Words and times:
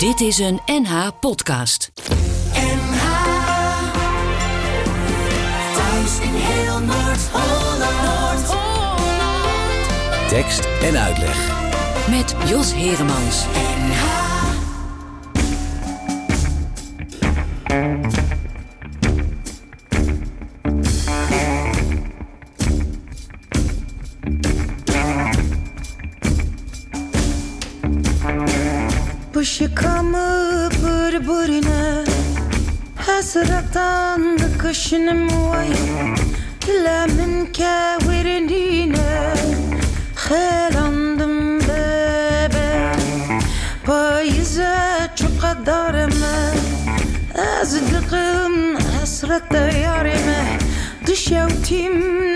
Dit 0.00 0.20
is 0.20 0.38
een 0.38 0.60
NH 0.66 1.08
podcast. 1.20 1.92
NH 2.52 3.02
Thuis 5.74 6.18
in 6.20 6.34
heel 6.34 6.78
Noord-Holland. 6.78 8.48
Noord 9.18 10.28
Tekst 10.28 10.68
en 10.82 10.96
uitleg 10.96 11.48
met 12.08 12.34
Jos 12.48 12.74
Heremans. 12.74 13.44
NH 13.86 14.29
حطان 33.70 34.36
ذكشن 34.36 35.16
موين 35.16 36.14
كلا 36.66 37.06
من 37.06 37.46
كاورنينا 37.46 39.34
خالان 40.16 41.16
دم 41.16 41.58
بابا 41.58 42.92
بايزة 43.88 45.06
قدر 45.42 46.06
ما 46.20 46.52
أزدقم 47.36 48.78
حسرة 48.78 49.56
يارمه 49.56 50.58
دشاوتي 51.08 51.88
من 51.88 52.29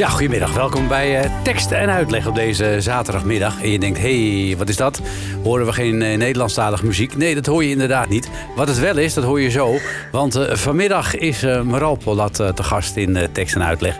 Ja, 0.00 0.08
goedemiddag. 0.08 0.54
Welkom 0.54 0.88
bij 0.88 1.24
uh, 1.24 1.42
tekst 1.42 1.70
en 1.70 1.90
uitleg 1.90 2.26
op 2.26 2.34
deze 2.34 2.76
zaterdagmiddag. 2.78 3.62
En 3.62 3.70
je 3.70 3.78
denkt, 3.78 3.98
hé, 3.98 4.46
hey, 4.46 4.56
wat 4.56 4.68
is 4.68 4.76
dat? 4.76 5.00
Horen 5.42 5.66
we 5.66 5.72
geen 5.72 6.00
uh, 6.00 6.16
Nederlandstalige 6.16 6.86
muziek? 6.86 7.16
Nee, 7.16 7.34
dat 7.34 7.46
hoor 7.46 7.64
je 7.64 7.70
inderdaad 7.70 8.08
niet. 8.08 8.28
Wat 8.56 8.68
het 8.68 8.78
wel 8.78 8.96
is, 8.96 9.14
dat 9.14 9.24
hoor 9.24 9.40
je 9.40 9.50
zo. 9.50 9.78
Want 10.12 10.36
uh, 10.36 10.54
vanmiddag 10.54 11.16
is 11.16 11.42
Maral 11.42 11.96
Polat 11.96 12.34
te 12.34 12.62
gast 12.62 12.96
in 12.96 13.28
tekst 13.32 13.54
en 13.54 13.64
uitleg. 13.64 13.98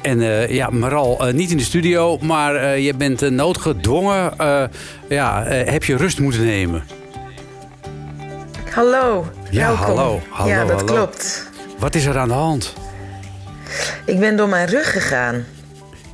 En 0.00 0.20
ja, 0.52 0.70
Maral, 0.70 1.24
niet 1.32 1.50
in 1.50 1.56
de 1.56 1.62
studio, 1.62 2.18
maar 2.18 2.78
je 2.78 2.94
bent 2.94 3.30
noodgedwongen. 3.30 4.32
ja, 5.08 5.42
heb 5.44 5.84
je 5.84 5.96
rust 5.96 6.20
moeten 6.20 6.44
nemen? 6.44 6.84
Hallo, 8.70 9.26
ja, 9.50 9.66
welkom. 9.66 9.96
Hallo, 9.96 10.20
hallo, 10.28 10.50
ja, 10.50 10.64
dat 10.64 10.80
hallo. 10.80 10.94
klopt. 10.94 11.50
Wat 11.78 11.94
is 11.94 12.04
er 12.04 12.18
aan 12.18 12.28
de 12.28 12.34
hand? 12.34 12.74
Ik 14.04 14.20
ben 14.20 14.36
door 14.36 14.48
mijn 14.48 14.68
rug 14.68 14.92
gegaan. 14.92 15.44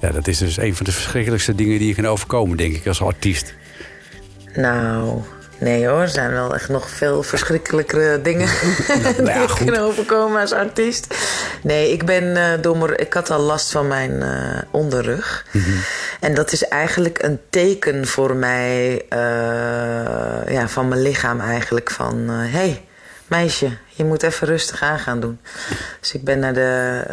Ja, 0.01 0.11
dat 0.11 0.27
is 0.27 0.39
dus 0.39 0.57
een 0.57 0.77
van 0.77 0.85
de 0.85 0.93
verschrikkelijkste 0.93 1.55
dingen 1.55 1.79
die 1.79 1.89
je 1.89 1.95
kan 1.95 2.07
overkomen, 2.07 2.57
denk 2.57 2.75
ik, 2.75 2.87
als 2.87 3.03
artiest. 3.03 3.55
Nou, 4.55 5.21
nee 5.59 5.87
hoor, 5.87 6.01
er 6.01 6.09
zijn 6.09 6.31
wel 6.31 6.55
echt 6.55 6.69
nog 6.69 6.91
veel 6.91 7.23
verschrikkelijkere 7.23 8.23
dingen 8.23 8.49
Nou, 9.03 9.15
die 9.17 9.27
ja, 9.27 9.43
ik 9.43 9.67
kan 9.67 9.77
overkomen 9.77 10.41
als 10.41 10.53
artiest. 10.53 11.15
Nee, 11.63 11.93
ik 11.93 12.05
ben 12.05 12.25
uh, 12.25 12.49
door 12.61 12.79
mijn, 12.79 12.99
ik 12.99 13.13
had 13.13 13.31
al 13.31 13.41
last 13.41 13.71
van 13.71 13.89
mijn 13.89 14.11
uh, 14.11 14.59
onderrug. 14.71 15.47
Mhm. 15.51 15.71
En 16.21 16.35
dat 16.35 16.53
is 16.53 16.69
eigenlijk 16.69 17.23
een 17.23 17.41
teken 17.51 18.07
voor 18.07 18.37
mij, 18.37 19.03
uh, 19.13 20.53
ja, 20.55 20.69
van 20.69 20.89
mijn 20.89 21.03
lichaam 21.03 21.41
eigenlijk, 21.41 21.91
van 21.91 22.29
hé, 22.29 22.47
hey, 22.47 22.85
meisje, 23.27 23.77
je 23.89 24.05
moet 24.05 24.23
even 24.23 24.47
rustig 24.47 24.83
aan 24.83 24.99
gaan 24.99 25.21
doen. 25.21 25.41
Dus 26.01 26.13
ik 26.13 26.25
ben 26.25 26.39
naar 26.39 26.55
de. 26.55 27.05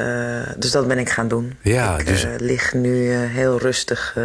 Uh, 0.47 0.53
dus 0.57 0.71
dat 0.71 0.87
ben 0.87 0.97
ik 0.97 1.09
gaan 1.09 1.27
doen. 1.27 1.57
Ja, 1.61 1.97
ik 1.97 2.05
dus... 2.05 2.25
uh, 2.25 2.31
lig 2.37 2.73
nu 2.73 2.89
uh, 2.89 3.29
heel 3.29 3.59
rustig. 3.59 4.17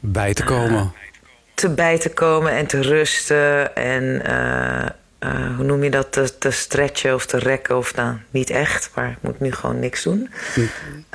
bij 0.00 0.34
te 0.34 0.44
komen. 0.44 0.92
te 1.54 1.68
bij 1.68 1.98
te 1.98 2.08
komen 2.08 2.52
en 2.52 2.66
te 2.66 2.80
rusten. 2.80 3.74
En 3.74 4.22
uh, 5.24 5.56
hoe 5.56 5.64
noem 5.64 5.84
je 5.84 5.90
dat? 5.90 6.12
Te, 6.12 6.38
te, 6.38 6.50
stretchen 6.50 7.14
of 7.14 7.26
te 7.26 7.38
rekken. 7.38 7.76
Of 7.76 7.94
nou, 7.94 8.16
niet 8.30 8.50
echt, 8.50 8.90
maar 8.94 9.10
ik 9.10 9.16
moet 9.20 9.40
nu 9.40 9.52
gewoon 9.52 9.78
niks 9.78 10.02
doen. 10.02 10.30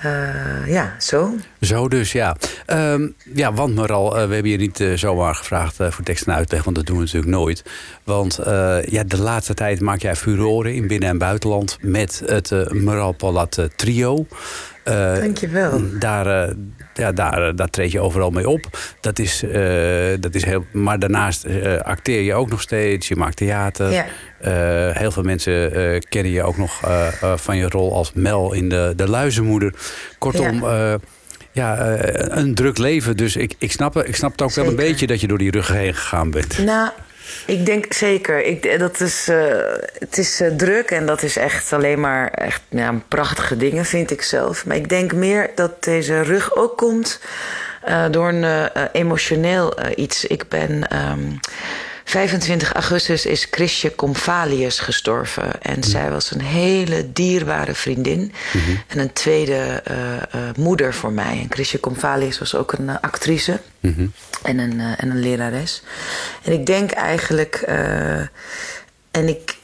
Uh, 0.06 0.68
ja, 0.68 0.96
zo. 1.00 1.36
Zo 1.62 1.88
dus, 1.88 2.12
ja. 2.12 2.36
Um, 2.68 3.16
ja, 3.34 3.54
want 3.54 3.76
Maral, 3.76 4.06
uh, 4.08 4.28
we 4.28 4.34
hebben 4.34 4.52
je 4.52 4.58
niet 4.58 4.84
zomaar 4.96 5.36
gevraagd 5.36 5.76
voor 5.76 6.04
tekst 6.04 6.28
en 6.28 6.34
uitleg. 6.34 6.64
Want 6.64 6.76
dat 6.76 6.86
doen 6.86 6.96
we 6.96 7.04
natuurlijk 7.04 7.32
nooit. 7.32 7.64
Want 8.04 8.40
ja, 8.86 9.04
de 9.04 9.20
laatste 9.20 9.54
tijd 9.54 9.82
maak 9.82 10.02
jij 10.02 10.16
furoren 10.16 10.74
in 10.74 10.88
binnen- 10.88 11.10
en 11.10 11.18
buitenland. 11.18 11.78
Met 11.82 12.22
het 12.26 12.74
Maral 12.74 13.12
Palat 13.12 13.68
trio. 13.76 14.28
Dank 14.84 15.38
je 15.38 15.48
wel. 15.48 15.82
Daar, 16.00 16.54
ja, 16.96 17.12
daar, 17.12 17.56
daar 17.56 17.70
treed 17.70 17.92
je 17.92 18.00
overal 18.00 18.30
mee 18.30 18.50
op. 18.50 18.66
Dat 19.02 19.20
is, 19.20 19.44
dat 20.20 20.36
is 20.36 20.46
heel, 20.46 20.66
maar 20.72 21.00
daarnaast 21.00 21.46
acteer 21.82 22.22
je 22.22 22.34
ook 22.34 22.50
nog 22.50 22.62
steeds. 22.62 23.08
Je 23.08 23.16
maakt 23.16 23.38
theater. 23.38 23.92
Ja. 23.92 24.06
Uh, 24.42 24.96
heel 24.98 25.12
veel 25.12 25.24
mensen 25.24 25.72
kennen 26.10 26.32
je 26.32 26.44
ook 26.44 26.58
nog 26.58 26.82
van 27.36 27.58
je 27.58 27.70
rol 27.70 27.94
als 27.94 28.14
Mel 28.14 28.54
in 28.54 28.70
de, 28.70 28.94
de 28.96 29.10
Luizenmoeder. 29.10 29.74
Kortom, 30.18 30.64
ja. 30.64 30.98
ja 31.52 31.98
een 32.38 32.56
druk 32.56 32.78
leven. 32.78 33.18
Dus 33.18 33.36
ik, 33.36 33.56
ik, 33.58 33.72
snap, 33.72 33.98
ik 33.98 34.16
snap 34.16 34.32
het 34.32 34.42
ook 34.42 34.52
Zeker. 34.52 34.72
wel 34.72 34.80
een 34.80 34.88
beetje 34.90 35.08
dat 35.08 35.22
je 35.22 35.28
door 35.28 35.38
die 35.38 35.52
rug 35.52 35.68
heen 35.68 35.94
gegaan 35.94 36.32
bent. 36.32 36.58
Nou, 36.58 36.90
ik 37.46 37.66
denk 37.66 37.94
zeker. 37.94 38.44
Ik, 38.44 38.80
dat 38.80 39.00
is, 39.00 39.28
het 40.00 40.18
is 40.18 40.42
druk 40.58 40.92
en 40.92 41.06
dat 41.06 41.24
is 41.24 41.38
echt 41.38 41.74
alleen 41.74 42.00
maar 42.00 42.32
echt, 42.32 42.62
ja, 42.70 43.02
prachtige 43.08 43.58
dingen, 43.58 43.86
vind 43.86 44.12
ik 44.12 44.22
zelf. 44.22 44.66
Maar 44.66 44.76
ik 44.76 44.90
denk 44.90 45.14
meer 45.14 45.52
dat 45.56 45.84
deze 45.84 46.22
rug 46.22 46.56
ook 46.56 46.78
komt 46.78 47.20
door 48.12 48.28
een 48.28 48.70
emotioneel 48.92 49.74
iets. 49.96 50.26
Ik 50.26 50.48
ben. 50.50 50.98
Um, 51.12 51.40
25 52.06 52.74
augustus 52.74 53.26
is 53.26 53.48
Chrisje 53.52 53.96
Comfalius 53.96 54.80
gestorven. 54.80 55.62
En 55.62 55.76
mm. 55.76 55.84
zij 55.84 56.12
was 56.12 56.32
een 56.32 56.42
hele 56.42 57.12
dierbare 57.14 57.74
vriendin. 57.74 58.20
Mm 58.20 58.62
-hmm. 58.62 58.82
En 58.88 59.00
een 59.00 59.14
tweede 59.14 59.84
uh, 59.92 59.98
uh, 59.98 60.50
moeder 60.58 60.94
voor 60.94 61.12
mij. 61.12 61.40
En 61.42 61.48
Chrisje 61.50 61.80
Comfalius 61.80 62.40
was 62.40 62.56
ook 62.56 62.72
een 62.72 62.88
uh, 62.88 62.96
actrice. 63.02 63.60
Mm 63.80 63.94
-hmm. 63.96 64.14
en, 64.44 64.58
een, 64.58 64.80
en 64.80 65.10
een 65.10 65.20
lerares. 65.20 65.82
En 66.44 66.54
ik 66.54 66.66
denk 66.66 66.92
eigenlijk... 66.92 67.56
en 69.12 69.28
ik... 69.28 69.58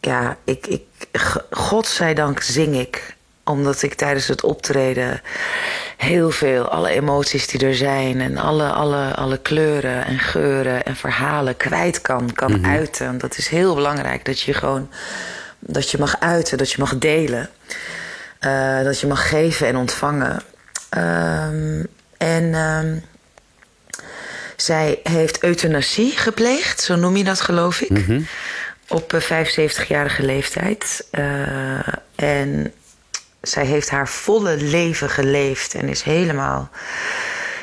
ja, 0.00 0.36
ik, 0.44 0.66
ik... 0.66 0.82
Godzijdank 1.50 2.40
zing 2.40 2.76
ik 2.76 3.14
omdat 3.44 3.82
ik 3.82 3.94
tijdens 3.94 4.26
het 4.26 4.42
optreden 4.42 5.20
heel 6.04 6.30
veel, 6.30 6.68
alle 6.68 6.90
emoties 6.90 7.46
die 7.46 7.66
er 7.66 7.74
zijn 7.74 8.20
en 8.20 8.38
alle, 8.38 8.68
alle, 8.68 9.14
alle 9.14 9.38
kleuren 9.38 10.04
en 10.04 10.18
geuren 10.18 10.84
en 10.84 10.96
verhalen 10.96 11.56
kwijt 11.56 12.00
kan, 12.00 12.32
kan 12.32 12.52
mm 12.52 12.64
-hmm. 12.64 12.72
uiten. 12.72 13.18
Dat 13.18 13.38
is 13.38 13.48
heel 13.48 13.74
belangrijk 13.74 14.24
dat 14.24 14.40
je 14.40 14.54
gewoon 14.54 14.88
dat 15.66 15.90
je 15.90 15.98
mag 15.98 16.20
uiten, 16.20 16.58
dat 16.58 16.70
je 16.70 16.76
mag 16.78 16.98
delen, 16.98 17.50
uh, 18.40 18.82
dat 18.82 19.00
je 19.00 19.06
mag 19.06 19.28
geven 19.28 19.66
en 19.66 19.76
ontvangen. 19.76 20.42
Um, 20.96 21.86
en 22.16 22.54
um, 22.54 23.04
zij 24.56 25.00
heeft 25.02 25.42
euthanasie 25.42 26.10
gepleegd, 26.16 26.80
zo 26.80 26.96
noem 26.96 27.16
je 27.16 27.24
dat 27.24 27.40
geloof 27.40 27.80
ik, 27.80 27.90
mm 27.90 28.04
-hmm. 28.04 28.26
op 28.88 29.14
75-jarige 29.14 30.22
leeftijd. 30.22 31.06
Uh, 31.12 31.78
en 32.14 32.72
zij 33.48 33.66
heeft 33.66 33.90
haar 33.90 34.08
volle 34.08 34.56
leven 34.56 35.10
geleefd 35.10 35.74
en 35.74 35.88
is 35.88 36.02
helemaal 36.02 36.70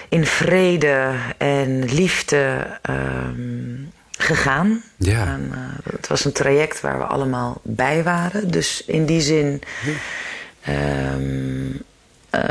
in 0.10 0.26
vrede 0.26 1.14
en 1.38 1.84
liefde 1.84 2.68
um, 2.90 3.92
gegaan. 4.18 4.84
Ja. 4.98 5.26
En, 5.26 5.52
uh, 5.54 5.94
het 5.94 6.08
was 6.08 6.26
een 6.26 6.32
traject 6.32 6.82
waar 6.82 6.98
we 6.98 7.04
allemaal 7.04 7.62
bij 7.64 8.04
waren. 8.04 8.52
Dus 8.52 8.84
in 8.86 9.06
die 9.06 9.22
zin 9.22 9.62
um, 10.70 11.82
uh, 12.36 12.42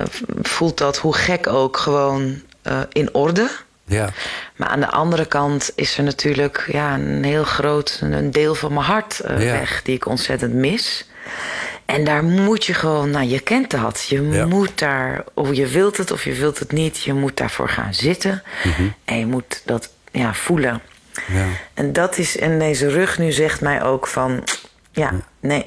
voelt 0.43 0.79
dat, 0.79 0.97
hoe 0.97 1.15
gek 1.15 1.47
ook, 1.47 1.77
gewoon 1.77 2.43
uh, 2.63 2.81
in 2.93 3.15
orde. 3.15 3.51
Ja. 3.85 4.09
Maar 4.57 4.69
aan 4.69 4.81
de 4.81 4.91
andere 4.91 5.27
kant 5.27 5.73
is 5.75 5.99
er 5.99 6.05
natuurlijk 6.05 6.69
ja, 6.73 6.95
een 6.95 7.25
heel 7.25 7.45
groot 7.45 7.99
een 8.03 8.31
deel 8.31 8.55
van 8.55 8.73
mijn 8.73 8.87
hart 8.87 9.21
ja. 9.27 9.37
weg 9.37 9.83
die 9.83 9.95
ik 9.95 10.07
ontzettend 10.07 10.55
mis. 10.55 11.09
En 11.95 12.05
daar 12.05 12.25
moet 12.25 12.65
je 12.65 12.75
gewoon, 12.75 13.11
nou 13.11 13.29
je 13.29 13.41
kent 13.41 13.71
dat. 13.71 14.07
Je 14.09 14.29
Ja. 14.29 14.47
moet 14.47 14.79
daar, 14.79 15.25
of 15.35 15.53
je 15.53 15.67
wilt 15.67 15.97
het 15.97 16.11
of 16.11 16.25
je 16.25 16.33
wilt 16.33 16.59
het 16.59 16.73
niet, 16.73 17.03
je 17.03 17.13
moet 17.13 17.37
daarvoor 17.37 17.69
gaan 17.69 17.95
zitten. 17.95 18.43
Mhm. 18.65 18.83
En 19.05 19.19
je 19.19 19.27
moet 19.27 19.63
dat 19.65 19.91
ja, 20.13 20.35
voelen. 20.35 20.81
Ja. 21.33 21.47
En 21.75 21.93
dat 21.93 22.19
is, 22.19 22.39
en 22.39 22.59
deze 22.59 22.89
rug 22.89 23.19
nu 23.19 23.33
zegt 23.33 23.61
mij 23.61 23.83
ook 23.83 24.07
van, 24.07 24.45
ja, 24.93 25.13
nee, 25.41 25.67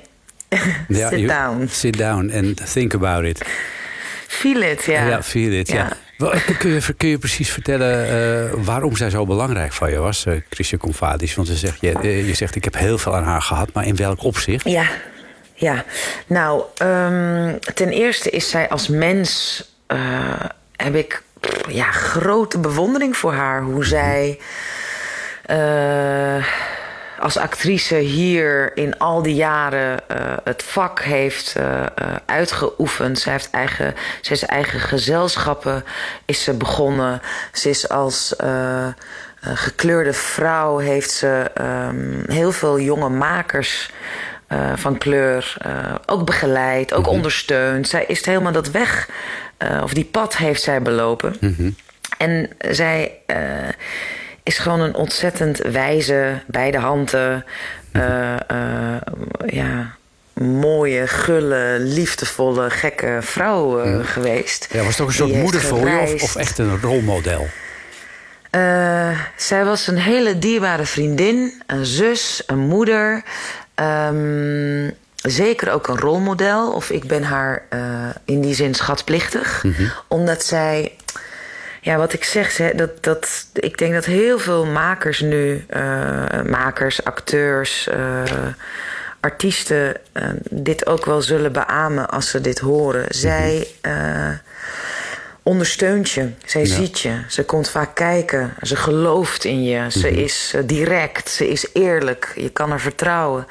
Ja, 0.88 1.10
sit 1.10 1.27
down. 1.27 1.68
Sit 1.70 1.98
down 1.98 2.32
and 2.36 2.72
think 2.74 2.94
about 2.94 3.24
it. 3.24 3.46
Feel 4.27 4.62
it, 4.62 4.84
ja. 4.84 5.08
Ja, 5.08 5.24
feel 5.24 5.51
it. 5.51 5.68
Ja. 5.68 5.92
Kun 6.58 6.70
je, 6.72 6.94
kun 6.98 7.10
je 7.10 7.18
precies 7.18 7.50
vertellen 7.50 8.08
eh, 8.08 8.53
waarom 8.63 8.96
zij 8.96 9.10
zo 9.10 9.25
belangrijk 9.25 9.74
voor 9.74 9.89
je 9.89 9.98
was, 9.98 10.25
uh, 10.25 10.42
Christian 10.50 10.80
Convadis? 10.80 11.36
Want 11.36 11.48
je 11.48 11.56
zegt, 11.56 11.77
je, 11.82 11.92
eh, 11.92 12.27
je 12.27 12.34
zegt, 12.34 12.56
ik 12.56 12.63
heb 12.63 12.77
heel 12.77 12.98
veel 12.98 13.15
aan 13.15 13.24
haar 13.24 13.42
gehad, 13.42 13.74
maar 13.74 13.86
in 13.86 13.96
welk 13.96 14.24
opzicht? 14.24 14.70
Ja, 14.70 14.86
ja. 15.63 15.84
Nou, 16.27 16.63
ehm, 16.77 17.58
ten 17.74 17.89
eerste 17.89 18.29
is 18.29 18.50
zij 18.50 18.70
als 18.70 18.88
mens... 18.88 19.63
eh, 19.88 20.46
heb 20.75 20.96
ik 20.96 21.22
pff, 21.39 21.72
ja, 21.72 21.91
grote 21.91 22.60
bewondering 22.60 23.17
voor 23.17 23.34
haar. 23.34 23.62
Hoe 23.62 23.86
zij 23.86 24.39
eh, 25.46 26.46
als 27.24 27.38
actrice 27.38 27.96
hier 27.96 28.77
in 28.77 28.98
al 28.98 29.22
die 29.22 29.36
jaren 29.36 30.10
eh, 30.10 30.17
het 30.43 30.63
vak 30.63 31.01
heeft 31.01 31.55
eh, 31.55 31.82
eh, 31.82 31.88
uitgeoefend. 32.25 33.20
Zij 33.20 33.32
heeft 33.32 33.50
eigen, 33.50 33.96
ze 34.22 34.32
is 34.32 34.46
eigen 34.46 34.79
gezelschappen 34.79 35.84
is 36.25 36.43
ze 36.43 36.53
begonnen. 36.53 37.22
Ze 37.51 37.70
is 37.70 37.89
als... 37.89 38.36
gekleurde 39.53 40.13
vrouw 40.13 40.77
heeft 40.77 41.12
ze 41.12 41.51
ehm, 41.53 42.32
heel 42.32 42.51
veel 42.51 42.79
jonge 42.79 43.10
makers 43.10 43.91
eh, 44.53 44.72
van 44.75 44.98
kleur 44.98 45.55
eh, 45.62 45.95
ook 46.05 46.25
begeleid, 46.25 46.93
ook 46.93 47.07
ondersteund. 47.07 47.88
Zij 47.88 48.05
is 48.07 48.25
helemaal 48.25 48.51
dat 48.51 48.72
weg, 48.72 49.10
eh, 49.57 49.81
of 49.83 49.93
die 49.93 50.05
pad 50.05 50.38
heeft 50.38 50.62
zij 50.62 50.81
belopen. 50.81 51.36
En 52.17 52.50
zij 52.69 53.12
is 54.43 54.57
gewoon 54.57 54.79
een 54.79 54.95
ontzettend 54.95 55.57
wijze, 55.57 56.41
bij 56.48 56.72
de 56.72 56.77
handen, 56.77 57.45
eh, 57.91 58.36
ja, 59.45 59.95
mooie, 60.33 61.07
gulle, 61.07 61.77
liefdevolle, 61.79 62.69
gekke 62.69 63.17
vrouw 63.22 63.81
geweest. 64.03 64.67
Ja, 64.72 64.83
was 64.83 64.91
het 64.91 65.01
ook 65.01 65.07
een 65.07 65.13
soort 65.13 65.33
moeder 65.33 65.62
voor 65.62 65.89
je 65.89 66.00
of, 66.13 66.24
of 66.24 66.36
echt 66.36 66.57
een 66.57 66.81
rolmodel? 66.81 67.48
Zij 69.36 69.65
was 69.65 69.88
een 69.88 69.98
hele 69.98 70.39
dierbare 70.39 70.86
vriendin, 70.86 71.62
een 71.67 71.86
zus, 71.86 72.43
een 72.45 72.60
moeder. 72.60 73.24
Ehm, 73.75 74.89
zeker 75.15 75.72
ook 75.72 75.88
een 75.88 76.00
rolmodel. 76.00 76.72
Of 76.72 76.89
ik 76.89 77.03
ben 77.08 77.24
haar 77.24 77.63
eh, 77.70 77.80
in 78.25 78.42
die 78.42 78.56
zin 78.56 78.74
schatplichtig. 78.74 79.63
Omdat 80.08 80.44
zij... 80.44 80.92
Ja, 81.82 81.98
wat 81.98 82.13
ik 82.13 82.24
zeg, 82.24 82.51
ze- 82.51 82.74
dat, 82.75 83.03
dat, 83.03 83.46
ik 83.53 83.77
denk 83.77 83.94
dat 83.94 84.06
heel 84.06 84.39
veel 84.39 84.65
makers 84.65 85.20
nu... 85.20 85.65
eh, 85.70 86.42
makers, 86.50 87.03
acteurs, 87.03 87.88
eh, 87.88 88.22
artiesten... 89.20 89.96
dit 90.50 90.86
ook 90.88 91.06
wel 91.06 91.22
zullen 91.22 91.51
beamen 91.51 92.10
als 92.10 92.30
ze 92.30 92.42
dit 92.42 92.60
horen. 92.60 93.06
Zij... 93.10 93.68
eh, 93.82 94.30
ondersteunt 95.44 96.10
je. 96.12 96.30
Zij 96.46 96.66
ziet 96.66 97.00
je. 97.00 97.22
Ze 97.30 97.44
komt 97.46 97.70
vaak 97.70 97.96
kijken. 97.96 98.54
Ze 98.62 98.76
gelooft 98.76 99.44
in 99.46 99.64
je. 99.64 99.92
Ze 99.92 100.12
is 100.12 100.52
eh, 100.56 100.62
direct. 100.66 101.30
Ze 101.30 101.48
is 101.48 101.68
eerlijk. 101.74 102.32
Je 102.36 102.50
kan 102.50 102.70
haar 102.70 102.80
vertrouwen. 102.80 103.48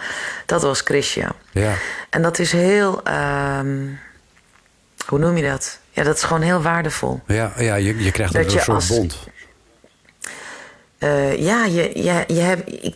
Dat 0.47 0.63
was 0.63 0.81
Christian. 0.81 1.33
Ja. 1.51 1.75
En 2.11 2.23
dat 2.23 2.39
is 2.39 2.53
heel... 2.53 3.03
ehm, 3.05 3.79
hoe 5.07 5.19
noem 5.19 5.37
je 5.37 5.43
dat? 5.49 5.79
Ja, 5.91 6.03
dat 6.03 6.17
is 6.17 6.23
gewoon 6.23 6.43
heel 6.43 6.63
waardevol. 6.63 7.21
Ja, 7.27 7.53
ja 7.59 7.75
je, 7.75 8.03
je 8.05 8.11
krijgt 8.11 8.33
Dat 8.33 8.45
een 8.45 8.51
soort 8.51 8.69
als- 8.69 8.89
bond. 8.89 9.19
Eh, 11.03 11.39
ja, 11.45 11.65
je, 11.65 11.91
je, 11.95 12.25
je 12.35 12.41
hebt, 12.41 12.73
ik, 12.85 12.95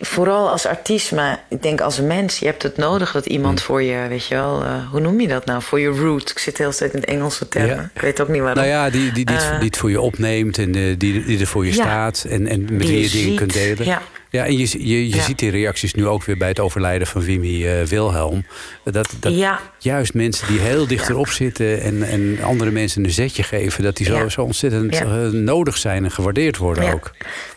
vooral 0.00 0.48
als 0.50 0.66
artiest, 0.66 1.12
maar 1.12 1.42
ik 1.48 1.62
denk 1.62 1.80
als 1.80 2.00
mens, 2.00 2.38
je 2.38 2.46
hebt 2.46 2.62
het 2.62 2.76
nodig 2.76 3.12
dat 3.12 3.26
iemand 3.26 3.58
Mm. 3.58 3.64
voor 3.64 3.82
je, 3.82 4.06
weet 4.08 4.26
je 4.26 4.34
wel, 4.34 4.62
eh, 4.64 4.90
hoe 4.90 5.00
noem 5.00 5.20
je 5.20 5.28
dat 5.28 5.44
nou? 5.44 5.62
Voor 5.62 5.80
je 5.80 5.88
root. 5.88 6.30
Ik 6.30 6.38
zit 6.38 6.58
heel 6.58 6.72
steeds 6.72 6.94
in 6.94 7.00
het 7.00 7.08
Engelse 7.08 7.48
termen. 7.48 7.76
Ja. 7.76 7.90
Ik 7.94 8.00
weet 8.00 8.20
ook 8.20 8.28
niet 8.28 8.40
waarom. 8.40 8.58
Nou 8.64 8.68
ja, 8.68 8.90
die, 8.90 9.12
die, 9.12 9.24
die, 9.24 9.34
het- 9.36 9.44
Eh, 9.44 9.56
die 9.58 9.66
het 9.68 9.76
voor 9.76 9.90
je 9.90 10.00
opneemt 10.00 10.58
en 10.58 10.72
die, 10.72 10.96
die 10.96 11.40
er 11.40 11.46
voor 11.46 11.64
je 11.66 11.74
Ja. 11.74 11.82
staat. 11.82 12.24
En, 12.28 12.46
en 12.46 12.60
met 12.70 12.86
wie 12.86 12.92
je 12.96 13.02
je 13.02 13.08
dingen 13.10 13.36
kunt 13.36 13.52
delen. 13.52 13.84
ja. 13.86 14.02
Ja, 14.30 14.44
en 14.46 14.58
je, 14.58 14.88
je, 14.88 15.08
je 15.08 15.16
Ja. 15.16 15.22
ziet 15.22 15.38
die 15.38 15.50
reacties 15.50 15.94
nu 15.94 16.06
ook 16.06 16.24
weer 16.24 16.36
bij 16.36 16.48
het 16.48 16.60
overlijden 16.60 17.06
van 17.06 17.22
Wimmy 17.22 17.66
eh, 17.66 17.82
Wilhelm. 17.82 18.46
Dat, 18.84 19.08
dat 19.20 19.34
Ja. 19.36 19.60
juist 19.78 20.14
mensen 20.14 20.46
die 20.46 20.58
heel 20.60 20.86
dicht 20.86 21.08
erop 21.08 21.28
zitten 21.28 21.80
en, 21.82 22.02
en 22.02 22.38
andere 22.42 22.70
mensen 22.70 23.04
een 23.04 23.10
zetje 23.10 23.42
geven, 23.42 23.82
dat 23.82 23.96
die 23.96 24.06
zo, 24.06 24.16
Ja. 24.16 24.28
zo 24.28 24.42
ontzettend 24.42 24.94
Ja. 24.96 25.02
eh, 25.04 25.28
nodig 25.28 25.76
zijn 25.76 26.04
en 26.04 26.10
gewaardeerd 26.10 26.56
worden 26.56 26.84
Ja. 26.84 26.92
ook. 26.92 27.10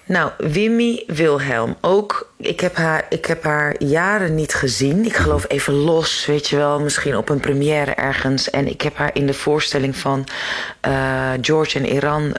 Nou, 0.05 0.31
Wimmy 0.37 1.03
Wilhelm. 1.07 1.75
Ook, 1.81 2.31
ik 2.37 2.59
heb, 2.59 2.75
haar, 2.75 3.05
ik 3.09 3.25
heb 3.25 3.43
haar 3.43 3.75
jaren 3.83 4.35
niet 4.35 4.53
gezien. 4.53 5.05
Ik 5.05 5.15
geloof 5.15 5.45
even 5.47 5.73
los, 5.73 6.25
weet 6.25 6.47
je 6.47 6.55
wel. 6.55 6.79
Misschien 6.79 7.17
op 7.17 7.29
een 7.29 7.39
première 7.39 7.91
ergens. 7.91 8.49
En 8.49 8.67
ik 8.67 8.81
heb 8.81 8.97
haar 8.97 9.09
in 9.13 9.25
de 9.25 9.33
voorstelling 9.33 9.95
van 9.97 10.27
eh, 10.81 11.31
George 11.41 11.79
en 11.79 11.85
Iran... 11.93 12.33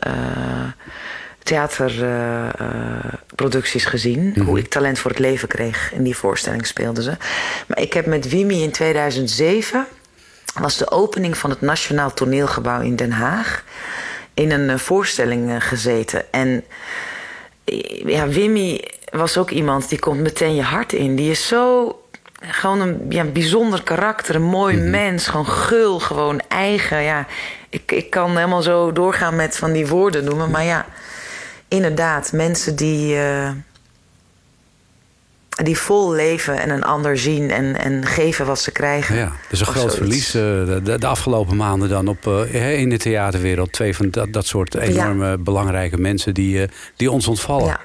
theaterproducties 1.44 3.84
gezien. 3.84 4.42
Hoe 4.44 4.58
ik 4.58 4.68
talent 4.68 4.98
voor 4.98 5.10
het 5.10 5.20
leven 5.20 5.48
kreeg. 5.48 5.92
In 5.92 6.02
die 6.02 6.16
voorstelling 6.16 6.66
speelden 6.66 7.02
ze. 7.02 7.16
Maar 7.66 7.80
ik 7.80 7.92
heb 7.92 8.06
met 8.06 8.28
Wimmy 8.28 8.62
in 8.62 8.70
2007... 8.70 9.86
was 10.60 10.76
de 10.76 10.90
opening 10.90 11.36
van 11.36 11.50
het 11.50 11.60
Nationaal 11.60 12.14
Toneelgebouw 12.14 12.80
in 12.80 12.96
Den 12.96 13.12
Haag... 13.12 13.64
in 14.34 14.50
een 14.50 14.70
eh, 14.70 14.76
voorstelling 14.76 15.50
eh, 15.50 15.56
gezeten. 15.60 16.32
En 16.32 16.64
ja, 18.06 18.28
Wimmy 18.28 18.84
was 19.10 19.38
ook 19.38 19.50
iemand 19.50 19.88
die 19.88 19.98
komt 19.98 20.20
meteen 20.20 20.54
je 20.54 20.62
hart 20.62 20.92
in. 20.92 21.16
Die 21.16 21.30
is 21.30 21.46
zo 21.46 21.98
gewoon 22.40 22.80
een 22.80 23.06
ja, 23.08 23.24
bijzonder 23.24 23.82
karakter, 23.82 24.34
een 24.34 24.42
mooi 24.42 24.76
mens, 24.76 25.26
gewoon 25.26 25.46
gul, 25.46 26.00
gewoon 26.00 26.40
eigen. 26.48 27.02
Ja, 27.02 27.26
ik, 27.68 27.92
ik 27.92 28.10
kan 28.10 28.36
helemaal 28.36 28.62
zo 28.62 28.92
doorgaan 28.92 29.36
met 29.36 29.56
van 29.56 29.72
die 29.72 29.86
woorden 29.86 30.24
noemen, 30.24 30.50
maar 30.50 30.64
ja, 30.64 30.86
inderdaad, 31.68 32.32
mensen 32.32 32.76
die, 32.76 33.16
eh, 33.16 33.50
die 35.48 35.78
vol 35.78 36.12
leven 36.12 36.60
en 36.60 36.70
een 36.70 36.82
ander 36.84 37.18
zien 37.18 37.50
en, 37.50 37.76
en 37.78 38.06
geven 38.06 38.46
wat 38.46 38.60
ze 38.60 38.70
krijgen. 38.70 39.16
Ja, 39.16 39.32
is 39.50 39.60
een 39.60 39.66
groot 39.66 39.92
zoiets. 39.92 39.96
verlies. 39.96 40.34
eh, 40.34 40.84
de, 40.84 40.98
de 40.98 41.06
afgelopen 41.06 41.56
maanden 41.56 41.88
dan 41.88 42.08
op, 42.08 42.26
eh, 42.26 42.78
in 42.80 42.88
de 42.88 42.98
theaterwereld. 42.98 43.72
Twee 43.72 43.96
van 43.96 44.10
dat, 44.10 44.32
dat 44.32 44.46
soort 44.46 44.74
enorme 44.74 45.38
belangrijke 45.38 45.96
mensen 45.98 46.34
die, 46.34 46.68
die 46.96 47.10
ons 47.10 47.26
ontvallen. 47.26 47.66
Ja, 47.66 47.80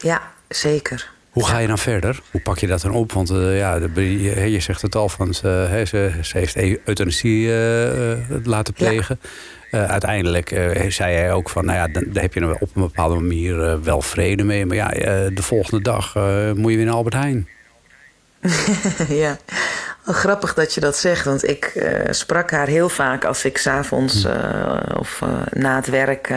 ja 0.00 0.22
zeker. 0.48 1.14
Hoe 1.30 1.46
ga 1.46 1.58
je 1.58 1.66
dan 1.66 1.78
verder? 1.78 2.20
Hoe 2.30 2.40
pak 2.40 2.58
je 2.58 2.66
dat 2.66 2.80
dan 2.80 2.92
op? 2.92 3.12
Want 3.12 3.28
ja, 3.28 3.74
je, 3.94 4.50
je 4.50 4.60
zegt 4.60 4.82
het 4.82 4.94
al, 4.94 5.08
van, 5.08 5.34
ze, 5.34 5.82
ze, 5.86 6.12
ze 6.22 6.38
heeft 6.38 6.56
eu- 6.56 6.80
euthanasie 6.84 7.48
laten 8.44 8.74
Ja. 8.76 9.16
Eh, 9.70 9.84
uiteindelijk 9.84 10.50
eh, 10.50 10.90
zei 10.90 11.14
hij 11.14 11.32
ook 11.32 11.48
van, 11.48 11.64
nou 11.64 11.78
ja, 11.78 11.88
dan, 11.88 12.04
daar 12.06 12.22
heb 12.22 12.34
je 12.34 12.40
er 12.40 12.54
op 12.54 12.76
een 12.76 12.82
bepaalde 12.82 13.14
manier 13.14 13.68
eh, 13.68 13.78
wel 13.82 14.02
vrede 14.02 14.44
mee. 14.44 14.66
Maar 14.66 14.76
ja, 14.76 14.88
de 15.30 15.42
volgende 15.42 15.82
dag 15.82 16.14
moet 16.54 16.70
je 16.70 16.76
weer 16.76 16.84
naar 16.84 16.94
Albert 16.94 17.14
Heijn. 17.14 17.48
ja, 19.08 19.38
Wel 20.04 20.14
grappig 20.14 20.54
dat 20.54 20.74
je 20.74 20.80
dat 20.80 20.96
zegt. 20.96 21.24
Want 21.24 21.48
ik 21.48 21.88
sprak 22.10 22.50
haar 22.50 22.66
heel 22.66 22.88
vaak 22.88 23.24
als 23.24 23.44
ik 23.44 23.58
s'avonds 23.58 24.24
uh, 24.24 24.78
of 24.98 25.22
na 25.50 25.76
het 25.76 25.86
werk 25.86 26.34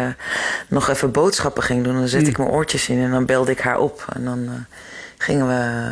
nog 0.68 0.90
even 0.90 1.12
boodschappen 1.12 1.64
ging 1.64 1.84
doen. 1.84 1.94
Dan 1.94 2.08
zette 2.08 2.26
mm. 2.26 2.32
ik 2.32 2.38
mijn 2.38 2.50
oortjes 2.50 2.90
in 2.90 3.04
en 3.04 3.12
dan 3.12 3.26
belde 3.26 3.52
ik 3.52 3.60
haar 3.60 3.80
op. 3.80 4.06
En 4.14 4.24
dan 4.24 4.66
gingen, 5.22 5.48
we, 5.48 5.92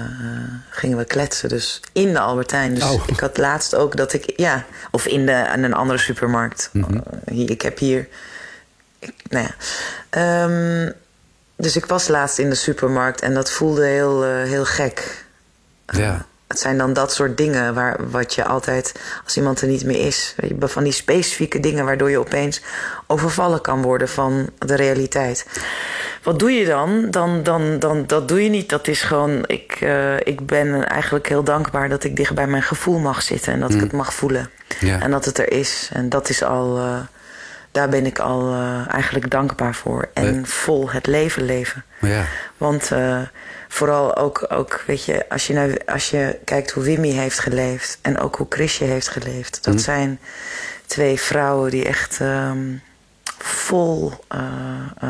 gingen 0.69 0.97
we 0.97 1.05
kletsen. 1.05 1.49
Dus 1.49 1.81
in 1.91 2.13
de 2.13 2.19
Albertijn. 2.19 2.73
Dus 2.73 2.83
oh. 2.83 3.03
ik 3.07 3.19
had 3.19 3.37
laatst 3.37 3.75
ook 3.75 3.95
dat 3.95 4.13
ik, 4.13 4.33
ja, 4.35 4.65
of 4.91 5.05
in, 5.05 5.25
de, 5.25 5.51
in 5.53 5.63
een 5.63 5.73
andere 5.73 5.99
supermarkt. 5.99 6.69
Mm 6.73 6.83
-hmm. 6.83 7.03
hier, 7.31 7.49
ik 7.49 7.61
heb 7.61 7.77
hier, 7.77 8.07
ik, 8.99 9.13
nou 9.29 9.47
ja. 9.47 10.43
Um, 10.43 10.93
dus 11.55 11.75
ik 11.75 11.85
was 11.85 12.07
laatst 12.07 12.39
in 12.39 12.49
de 12.49 12.55
supermarkt 12.55 13.21
en 13.21 13.33
dat 13.33 13.51
voelde 13.51 13.85
heel, 13.85 14.23
heel 14.23 14.65
gek. 14.65 15.25
Ja. 15.85 16.25
Het 16.47 16.59
zijn 16.59 16.77
dan 16.77 16.93
dat 16.93 17.13
soort 17.13 17.37
dingen 17.37 17.73
waar, 17.73 18.09
wat 18.09 18.33
je 18.33 18.45
altijd, 18.45 18.93
als 19.23 19.37
iemand 19.37 19.61
er 19.61 19.67
niet 19.67 19.85
meer 19.85 20.05
is, 20.05 20.35
van 20.59 20.83
die 20.83 20.91
specifieke 20.91 21.59
dingen 21.59 21.85
waardoor 21.85 22.09
je 22.09 22.19
opeens 22.19 22.61
overvallen 23.07 23.61
kan 23.61 23.81
worden 23.81 24.09
van 24.09 24.49
de 24.57 24.75
realiteit. 24.75 25.45
Wat 26.27 26.39
doe 26.39 26.51
je 26.51 26.65
dan? 26.65 27.11
Dan, 27.11 27.43
dan, 27.43 27.79
dan 27.79 28.03
dat 28.07 28.27
doe 28.27 28.43
je 28.43 28.49
niet. 28.49 28.69
Dat 28.69 28.87
is 28.87 29.01
gewoon, 29.01 29.43
ik, 29.45 29.81
uh, 29.81 30.19
ik 30.19 30.45
ben 30.45 30.87
eigenlijk 30.87 31.27
heel 31.27 31.43
dankbaar 31.43 31.89
dat 31.89 32.03
ik 32.03 32.15
dicht 32.15 32.33
bij 32.33 32.47
mijn 32.47 32.63
gevoel 32.63 32.99
mag 32.99 33.21
zitten 33.21 33.53
en 33.53 33.59
dat 33.59 33.69
mm. 33.69 33.75
ik 33.75 33.81
het 33.81 33.91
mag 33.91 34.13
voelen. 34.13 34.49
Ja. 34.79 35.01
En 35.01 35.11
dat 35.11 35.25
het 35.25 35.37
er 35.37 35.51
is. 35.51 35.89
En 35.93 36.09
dat 36.09 36.29
is 36.29 36.43
al, 36.43 36.77
uh, 36.77 36.99
daar 37.71 37.89
ben 37.89 38.05
ik 38.05 38.19
al 38.19 38.53
uh, 38.53 38.93
eigenlijk 38.93 39.29
dankbaar 39.29 39.75
voor. 39.75 40.09
En 40.13 40.47
vol 40.47 40.89
het 40.89 41.05
leven 41.05 41.45
leven. 41.45 41.83
Ja. 42.01 42.25
Want 42.57 42.91
vooral 43.67 44.15
ook, 44.15 44.45
ook 44.49 44.83
weet 44.87 45.05
je, 45.05 45.29
als 45.29 45.47
je, 45.47 45.53
nou, 45.53 45.75
als 45.85 46.09
je 46.09 46.39
kijkt 46.43 46.71
hoe 46.71 46.83
Wimmy 46.83 47.11
heeft 47.11 47.39
geleefd 47.39 47.97
en 48.01 48.19
ook 48.19 48.35
hoe 48.35 48.47
Chrisje 48.49 48.83
heeft 48.83 49.07
geleefd. 49.07 49.63
Dat 49.63 49.73
mm. 49.73 49.79
zijn 49.79 50.19
twee 50.85 51.19
vrouwen 51.19 51.71
die 51.71 51.85
echt 51.85 52.19
um, 52.19 52.81
vol 53.37 54.13
uh, 54.35 54.41
uh, 55.03 55.09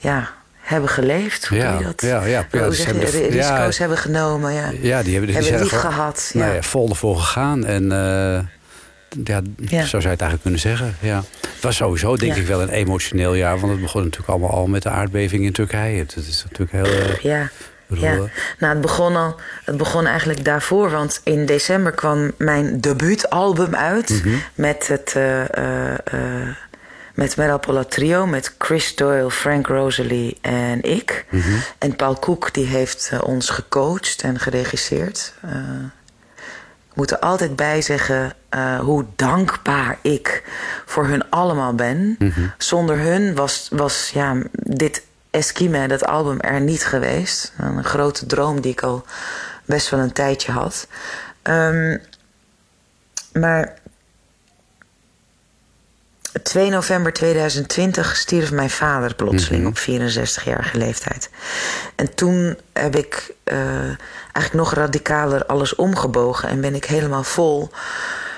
ja, 0.00 0.28
hebben 0.60 0.90
geleefd. 0.90 1.46
Hoe 1.46 1.58
ja, 1.58 1.78
dat? 1.78 2.02
Ja, 2.02 2.24
ja, 2.24 2.46
ja, 2.50 2.64
hoe 2.64 2.74
zeg 2.74 2.86
je, 2.86 2.98
de, 2.98 3.26
risico's 3.26 3.78
hebben 3.78 3.98
genomen. 3.98 4.52
Ja, 4.52 4.70
ja 4.80 5.02
die 5.02 5.12
hebben, 5.12 5.32
die 5.32 5.42
hebben 5.42 5.62
lief 5.62 5.68
gewoon, 5.68 5.92
gehad. 5.92 6.30
Nou 6.34 6.54
ja. 6.54 6.62
vol 6.62 6.88
ervoor 6.88 7.16
gegaan. 7.16 7.64
En 7.64 7.82
uh, 7.82 8.38
ja, 9.24 9.42
zo 9.82 9.86
zou 9.86 10.02
je 10.02 10.08
het 10.08 10.20
eigenlijk 10.20 10.42
kunnen 10.42 10.60
zeggen. 10.60 10.96
Ja. 11.00 11.22
Het 11.40 11.62
was 11.62 11.76
sowieso 11.76 12.16
denk 12.16 12.34
ik 12.34 12.46
wel 12.46 12.62
een 12.62 12.68
emotioneel 12.68 13.34
jaar. 13.34 13.58
Want 13.58 13.72
het 13.72 13.80
begon 13.80 14.02
natuurlijk 14.02 14.30
allemaal 14.30 14.50
al 14.50 14.66
met 14.66 14.82
de 14.82 14.88
aardbeving 14.88 15.44
in 15.44 15.52
Turkije. 15.52 16.04
Dat 16.06 16.24
is 16.24 16.44
natuurlijk 16.50 16.72
heel... 16.72 17.00
Uh, 17.00 17.18
ja. 17.18 17.50
Ja, 17.94 18.14
nou, 18.58 18.72
het 18.72 18.80
begon, 18.80 19.16
al, 19.16 19.36
het 19.64 19.76
begon 19.76 20.06
eigenlijk 20.06 20.44
daarvoor. 20.44 20.90
Want 20.90 21.20
in 21.24 21.46
december 21.46 21.92
kwam 21.92 22.32
mijn 22.38 22.80
debuutalbum 22.80 23.74
uit. 23.74 24.08
Mm 24.10 24.20
-hmm. 24.22 24.42
Met 24.54 24.88
het 24.88 25.14
uh, 25.16 25.42
met 27.14 27.36
Metal 27.36 27.86
Trio. 27.86 28.26
Met 28.26 28.54
Chris 28.58 28.94
Doyle, 28.94 29.30
Frank 29.30 29.66
Rosalie 29.66 30.38
en 30.40 30.82
ik. 30.82 31.26
Mm 31.30 31.40
-hmm. 31.40 31.62
En 31.78 31.96
Paul 31.96 32.14
Koek 32.14 32.54
die 32.54 32.66
heeft 32.66 33.12
ons 33.22 33.50
gecoacht 33.50 34.22
en 34.22 34.38
geregisseerd. 34.38 35.34
Ik 36.90 36.96
moet 36.96 37.10
er 37.10 37.18
altijd 37.18 37.56
bij 37.56 37.82
zeggen 37.82 38.32
uh, 38.54 38.78
hoe 38.78 39.04
dankbaar 39.16 39.98
ik 40.02 40.42
voor 40.86 41.06
hun 41.06 41.30
allemaal 41.30 41.74
ben. 41.74 42.16
Mm 42.18 42.30
-hmm. 42.30 42.52
Zonder 42.58 42.98
hun 42.98 43.34
was, 43.34 43.68
was 43.72 44.10
ja, 44.14 44.36
dit 44.52 45.02
Eskime, 45.30 45.88
dat 45.88 46.06
album, 46.06 46.40
er 46.40 46.60
niet 46.60 46.84
geweest. 46.84 47.52
Een 47.58 47.84
grote 47.84 48.26
droom 48.26 48.60
die 48.60 48.72
ik 48.72 48.82
al 48.82 49.04
best 49.64 49.88
wel 49.88 50.00
een 50.00 50.12
tijdje 50.12 50.52
had. 50.52 50.86
Um, 51.42 52.00
maar 53.32 53.74
2 56.42 56.70
november 56.70 57.12
2020 57.12 58.16
stierf 58.16 58.50
mijn 58.50 58.70
vader 58.70 59.14
plotseling 59.14 59.64
mm 59.64 59.72
-hmm. 59.74 60.04
op 60.04 60.10
64-jarige 60.10 60.78
leeftijd. 60.78 61.30
En 61.94 62.14
toen 62.14 62.58
heb 62.72 62.96
ik 62.96 63.34
uh, 63.44 63.58
eigenlijk 64.32 64.52
nog 64.52 64.74
radicaler 64.74 65.46
alles 65.46 65.74
omgebogen 65.74 66.48
en 66.48 66.60
ben 66.60 66.74
ik 66.74 66.84
helemaal 66.84 67.24
vol 67.24 67.70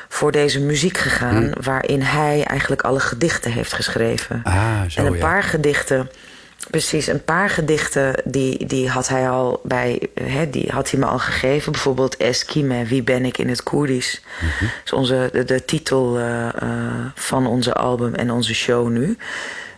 voor 0.09 0.33
deze 0.33 0.61
muziek 0.61 0.99
gegaan, 0.99 1.45
mm. 1.45 1.53
waarin 1.61 2.03
hij 2.03 2.45
eigenlijk 2.45 2.83
alle 2.83 3.01
gedichten 3.01 3.53
heeft 3.53 3.73
geschreven. 3.73 4.41
Ah, 4.45 4.81
zo, 4.89 5.01
en 5.01 5.07
een 5.07 5.13
ja. 5.13 5.19
paar 5.19 5.43
gedichten 5.43 6.11
Precies, 6.71 7.07
een 7.07 7.25
paar 7.25 7.51
gedichten 7.51 8.15
die, 8.25 8.67
die 8.67 8.89
had 8.89 9.09
hij 9.09 9.29
al 9.29 9.61
bij, 9.65 10.09
hè, 10.23 10.51
die 10.51 10.71
had 10.71 10.91
hij 10.91 11.01
me 11.01 11.07
al 11.07 11.19
gegeven. 11.19 11.73
Bijvoorbeeld 11.73 12.17
Eskime, 12.17 12.85
Wie 12.85 13.03
ben 13.03 13.25
ik 13.25 13.39
in 13.39 13.49
het 13.49 13.63
Koerdisch. 13.63 14.23
Dat 14.41 14.71
is 14.85 14.93
onze, 14.93 15.29
de, 15.33 15.45
de 15.45 15.65
titel 15.65 16.19
eh, 16.19 16.49
eh, 16.49 16.55
van 17.15 17.47
onze 17.47 17.73
album 17.73 18.15
en 18.15 18.31
onze 18.31 18.55
show 18.55 18.89
nu. 18.89 19.17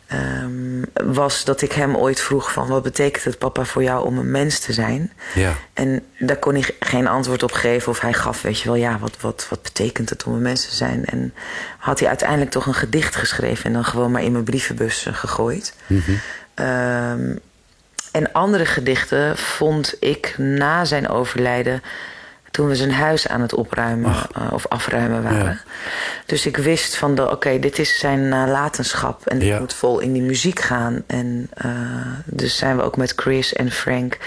Ehm, 0.06 1.12
was 1.14 1.44
dat 1.44 1.62
ik 1.62 1.72
hem 1.72 1.96
ooit 1.96 2.20
vroeg 2.20 2.52
van 2.52 2.66
wat 2.66 2.82
betekent 2.82 3.24
het 3.24 3.38
papa 3.38 3.64
voor 3.64 3.82
jou 3.82 4.06
om 4.06 4.18
een 4.18 4.30
mens 4.30 4.58
te 4.58 4.72
zijn? 4.72 5.12
Ja. 5.34 5.52
En 5.72 6.02
daar 6.18 6.36
kon 6.36 6.52
hij 6.54 6.74
geen 6.80 7.06
antwoord 7.06 7.42
op 7.42 7.52
geven. 7.52 7.88
Of 7.88 8.00
hij 8.00 8.12
gaf, 8.12 8.42
weet 8.42 8.60
je 8.60 8.64
wel, 8.64 8.78
ja, 8.78 8.98
wat, 8.98 9.16
wat, 9.20 9.46
wat 9.50 9.62
betekent 9.62 10.10
het 10.10 10.24
om 10.24 10.34
een 10.34 10.42
mens 10.42 10.68
te 10.68 10.74
zijn? 10.74 11.04
En 11.04 11.34
had 11.78 11.98
hij 11.98 12.08
uiteindelijk 12.08 12.50
toch 12.50 12.66
een 12.66 12.74
gedicht 12.74 13.16
geschreven... 13.16 13.64
en 13.64 13.72
dan 13.72 13.84
gewoon 13.84 14.10
maar 14.10 14.22
in 14.22 14.32
mijn 14.32 14.44
brievenbus 14.44 15.06
eh, 15.06 15.14
gegooid. 15.14 15.74
Ehm, 16.54 17.36
en 18.12 18.32
andere 18.32 18.64
gedichten 18.66 19.36
vond 19.36 19.94
ik 20.00 20.34
na 20.38 20.84
zijn 20.84 21.08
overlijden... 21.08 21.82
toen 22.50 22.68
we 22.68 22.76
zijn 22.76 22.92
huis 22.92 23.28
aan 23.28 23.40
het 23.40 23.54
opruimen 23.54 24.14
eh, 24.34 24.52
of 24.52 24.66
afruimen 24.68 25.22
waren. 25.22 25.44
Ja. 25.44 25.58
Dus 26.26 26.46
ik 26.46 26.56
wist 26.56 26.96
van, 26.96 27.14
de, 27.14 27.30
oké, 27.30 27.58
dit 27.58 27.78
is 27.78 27.98
zijn 27.98 28.28
nalatenschap. 28.28 29.26
En 29.26 29.38
dit 29.38 29.48
Ja. 29.48 29.58
moet 29.58 29.74
vol 29.74 29.98
in 30.00 30.12
die 30.12 30.22
muziek 30.22 30.60
gaan. 30.60 31.02
En 31.06 31.48
eh, 31.54 31.70
dus 32.24 32.56
zijn 32.56 32.76
we 32.76 32.82
ook 32.82 32.96
met 32.96 33.12
Chris 33.16 33.52
en 33.52 33.70
Frank 33.70 34.18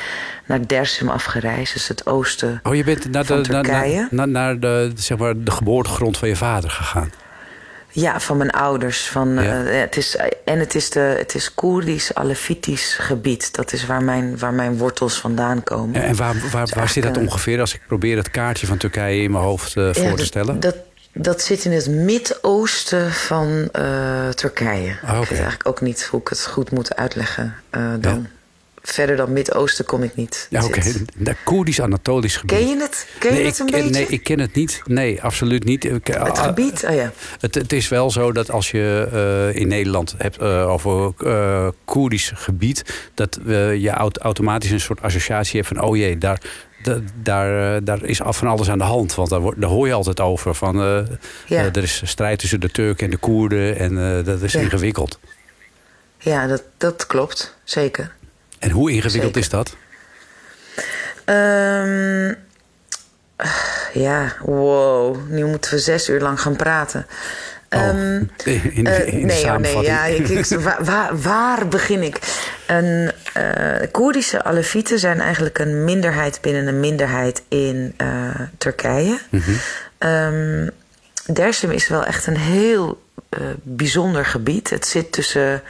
naar 0.45 0.67
Dersum 0.67 1.09
afgereisd. 1.09 1.73
Dus 1.73 1.87
het 1.87 2.05
oosten 2.07 2.59
Oh, 2.63 2.75
je 2.75 2.83
bent 2.83 3.11
naar 3.11 3.25
de, 3.25 3.33
naar, 3.33 3.43
Turkije. 3.43 4.07
naar, 4.11 4.27
naar 4.27 4.59
de, 4.59 4.91
zeg 4.95 5.17
maar, 5.17 5.33
de 5.43 5.51
geboortegrond 5.51 6.17
van 6.17 6.27
je 6.27 6.35
vader 6.35 6.69
gegaan. 6.69 7.11
Ja, 7.89 8.19
van 8.19 8.37
mijn 8.37 8.49
ouders. 8.51 9.07
Van, 9.07 9.33
Ja. 9.33 9.63
eh, 9.65 9.79
het 9.79 9.97
is, 9.97 10.17
en 10.45 10.59
het 10.59 10.75
is, 10.75 10.89
de, 10.89 10.99
het 10.99 11.35
is 11.35 11.53
Koerdisch, 11.53 12.13
Alevitisch 12.13 12.95
gebied. 12.99 13.53
Dat 13.55 13.73
is 13.73 13.85
waar 13.85 14.03
mijn, 14.03 14.37
waar 14.37 14.53
mijn 14.53 14.77
wortels 14.77 15.19
vandaan 15.19 15.63
komen. 15.63 16.01
En, 16.03 16.15
waar, 16.15 16.35
waar, 16.51 16.67
waar 16.75 16.89
zit 16.89 17.03
dat 17.03 17.15
eh, 17.17 17.21
ongeveer 17.23 17.59
als 17.59 17.73
ik 17.73 17.81
probeer 17.87 18.17
het 18.17 18.31
kaartje 18.31 18.67
van 18.67 18.77
Turkije 18.77 19.21
in 19.21 19.31
mijn 19.31 19.43
hoofd 19.43 19.75
eh, 19.77 19.93
voor 19.93 20.03
Ja, 20.03 20.13
te 20.15 20.25
stellen? 20.25 20.59
Dat, 20.59 20.75
dat 21.13 21.41
zit 21.41 21.65
in 21.65 21.71
het 21.71 21.87
midoosten 21.89 23.11
van 23.11 23.69
eh, 23.71 24.29
Turkije. 24.29 24.95
Ah. 25.03 25.13
Ik 25.13 25.19
weet 25.19 25.29
eigenlijk 25.31 25.67
ook 25.67 25.81
niet 25.81 26.03
hoe 26.05 26.19
ik 26.21 26.27
het 26.27 26.45
goed 26.45 26.71
moet 26.71 26.95
uitleggen. 26.95 27.55
eh, 27.69 27.81
dan. 27.99 28.27
Verder 28.93 29.15
dan 29.15 29.33
Midoosten 29.33 29.85
kom 29.85 30.03
ik 30.03 30.15
niet. 30.15 30.47
ja, 30.49 30.63
oké. 30.65 30.81
De 31.17 31.35
Koerdisch-Anatolisch 31.43 32.37
gebied. 32.37 32.57
Ken 32.57 32.67
je 32.67 32.77
het? 32.81 33.07
Ken 33.19 33.35
je 33.35 33.45
het 33.45 33.59
een 33.59 33.65
ik, 33.67 33.71
beetje? 33.73 33.89
Nee, 33.89 34.05
ik 34.07 34.23
ken 34.23 34.39
het 34.39 34.53
niet. 34.55 34.81
Nee, 34.85 35.21
absoluut 35.21 35.63
niet. 35.63 35.83
Ik- 35.85 36.07
het 36.07 36.17
ah, 36.37 36.43
gebied? 36.43 36.85
Oh 36.89 36.95
ja. 36.95 37.11
Het, 37.39 37.55
het 37.55 37.73
is 37.73 37.87
wel 37.87 38.11
zo 38.11 38.31
dat 38.31 38.51
als 38.51 38.71
je 38.71 39.07
eh, 39.53 39.61
in 39.61 39.67
Nederland 39.67 40.15
hebt 40.17 40.37
eh, 40.37 40.69
over 40.69 41.13
eh 41.17 41.67
Koerdisch 41.85 42.31
gebied, 42.35 43.09
dat 43.13 43.39
eh, 43.47 43.75
je 43.75 43.89
aut- 43.91 44.17
automatisch 44.17 44.69
een 44.71 44.79
soort 44.79 45.01
associatie 45.01 45.55
hebt 45.61 45.67
van: 45.75 45.81
oh 45.85 45.95
jee, 45.97 46.17
daar, 46.17 46.41
da- 46.83 46.99
daar, 47.23 47.75
eh, 47.75 47.81
daar 47.83 48.03
is 48.03 48.21
af 48.21 48.37
van 48.37 48.47
alles 48.47 48.69
aan 48.69 48.77
de 48.77 48.83
hand. 48.83 49.15
Want 49.15 49.29
daar, 49.29 49.69
hoor 49.69 49.87
je 49.87 49.93
altijd 49.93 50.19
over. 50.19 50.55
Van, 50.55 50.75
eh, 50.81 50.99
Ja. 51.45 51.59
eh, 51.61 51.75
er 51.75 51.83
is 51.83 52.01
strijd 52.05 52.39
tussen 52.39 52.59
de 52.59 52.69
Turken 52.69 53.05
en 53.05 53.11
de 53.11 53.17
Koerden 53.17 53.77
en 53.77 54.17
eh, 54.17 54.25
dat 54.25 54.41
is 54.41 54.53
Ja. 54.53 54.59
ingewikkeld. 54.59 55.19
Ja, 56.19 56.47
dat, 56.47 56.63
dat 56.77 57.07
klopt. 57.07 57.55
Zeker. 57.63 58.15
En 58.59 58.71
hoe 58.71 58.91
ingewikkeld 58.91 59.33
Zeker. 59.33 59.41
is 59.41 59.49
dat? 59.49 59.75
Ehm, 61.25 62.33
ja, 63.93 64.35
wow. 64.41 65.17
Nu 65.29 65.45
moeten 65.45 65.71
we 65.71 65.79
zes 65.79 66.09
uur 66.09 66.19
lang 66.21 66.41
gaan 66.41 66.55
praten. 66.55 67.05
Oh, 67.69 67.81
Ehm, 67.81 68.15
in, 68.43 68.61
in, 68.63 68.73
in 68.73 68.85
Eh, 68.87 68.97
de 69.05 69.11
nee, 69.11 69.45
oh, 69.45 69.55
nee, 69.57 69.81
ja, 69.81 70.05
ik, 70.05 70.27
ik- 70.29 70.45
waar, 70.79 71.17
waar, 71.21 71.67
begin 71.67 72.01
ik? 72.03 72.19
Een, 72.67 73.11
eh, 73.33 73.87
Koerdische 73.91 74.43
Alevieten 74.43 74.99
zijn 74.99 75.19
eigenlijk 75.21 75.59
een 75.59 75.83
minderheid 75.83 76.41
binnen 76.41 76.67
een 76.67 76.79
minderheid 76.79 77.43
in 77.47 77.93
eh, 77.97 78.07
Turkije. 78.57 79.17
Ehm, 79.97 80.67
Dersim 81.33 81.71
is 81.71 81.87
wel 81.87 82.05
echt 82.05 82.27
een 82.27 82.37
heel 82.37 83.01
bijzonder 83.63 84.25
gebied. 84.25 84.69
Het 84.69 84.85
zit 84.87 85.11
tussen 85.11 85.61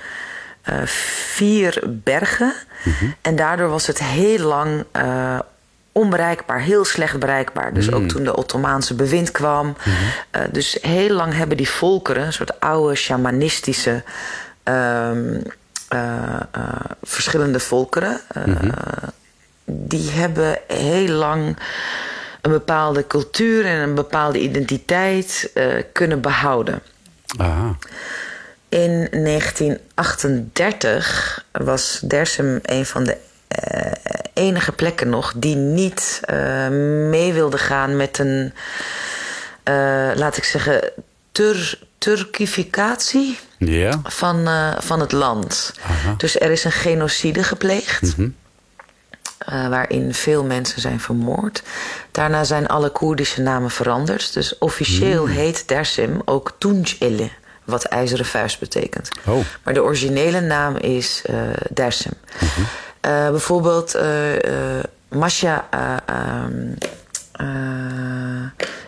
vier 0.86 1.84
bergen. 2.04 2.54
En 3.22 3.36
daardoor 3.36 3.70
was 3.70 3.88
het 3.88 4.00
heel 4.04 4.40
lang 4.48 4.84
eh, 4.92 5.40
onbereikbaar, 5.92 6.60
heel 6.60 6.86
slecht 6.86 7.20
bereikbaar. 7.20 7.74
Dus 7.74 7.92
ook 7.92 8.08
toen 8.08 8.24
de 8.24 8.36
Ottomaanse 8.36 8.94
bewind 8.96 9.32
kwam. 9.32 9.76
Eh, 10.32 10.42
dus 10.52 10.78
heel 10.82 11.16
lang 11.16 11.34
hebben 11.34 11.58
die 11.58 11.70
volkeren, 11.70 12.26
een 12.26 12.34
soort 12.34 12.60
oude 12.60 12.96
shamanistische. 12.96 14.04
ehm, 14.64 15.40
eh, 15.88 16.14
eh, 16.52 16.64
verschillende 17.04 17.60
volkeren. 17.60 18.20
eh, 18.34 19.08
Die 19.66 20.12
hebben 20.12 20.60
heel 20.68 21.08
lang 21.08 21.58
een 22.42 22.52
bepaalde 22.52 23.08
cultuur 23.08 23.66
en 23.66 23.78
een 23.80 23.96
bepaalde 23.96 24.40
identiteit 24.40 25.52
eh, 25.54 25.66
kunnen 25.94 26.22
behouden. 26.22 26.82
Aha. 27.38 27.76
In 28.70 29.08
1938 29.12 31.46
was 31.52 32.00
Dersum 32.04 32.60
een 32.62 32.86
van 32.86 33.04
de 33.04 33.18
eh, 33.48 33.92
enige 34.34 34.72
plekken 34.72 35.10
nog 35.10 35.34
die 35.36 35.56
niet 35.56 36.20
eh, 36.24 36.68
mee 37.10 37.34
wilde 37.34 37.58
gaan 37.58 37.96
met 37.96 38.20
een, 38.20 38.54
eh, 39.64 40.10
laat 40.16 40.38
ik 40.38 40.44
zeggen, 40.44 40.92
tur 41.32 41.80
Turkificatie 41.98 43.38
van, 44.04 44.48
van 44.80 45.00
het 45.00 45.12
land. 45.12 45.74
Aha. 45.84 46.14
Dus 46.18 46.40
er 46.40 46.52
is 46.52 46.64
een 46.64 46.72
genocide 46.72 47.44
gepleegd. 47.44 48.18
Mhm. 48.18 48.30
waarin 49.70 50.14
veel 50.14 50.44
mensen 50.44 50.82
zijn 50.82 51.00
vermoord. 51.00 51.64
Daarna 52.12 52.44
zijn 52.44 52.68
alle 52.68 52.90
Koerdische 52.90 53.42
namen 53.42 53.72
veranderd. 53.72 54.34
Dus 54.34 54.58
officieel 54.58 55.26
Mm. 55.26 55.32
heet 55.32 55.68
Dersim 55.68 56.22
ook 56.26 56.52
Tunceli, 56.58 57.32
wat 57.68 57.84
ijzeren 57.84 58.26
vuist 58.26 58.60
betekent. 58.60 59.10
Oh. 59.26 59.46
Maar 59.64 59.74
de 59.74 59.84
originele 59.84 60.40
naam 60.40 60.76
is 60.76 61.22
Dersim. 61.74 62.12
Eh, 63.02 63.30
bijvoorbeeld 63.30 63.96
eh, 63.96 64.32
Masha. 65.10 65.68
eh, 65.72 65.98
ehm, 66.06 66.72
eh, 67.32 67.46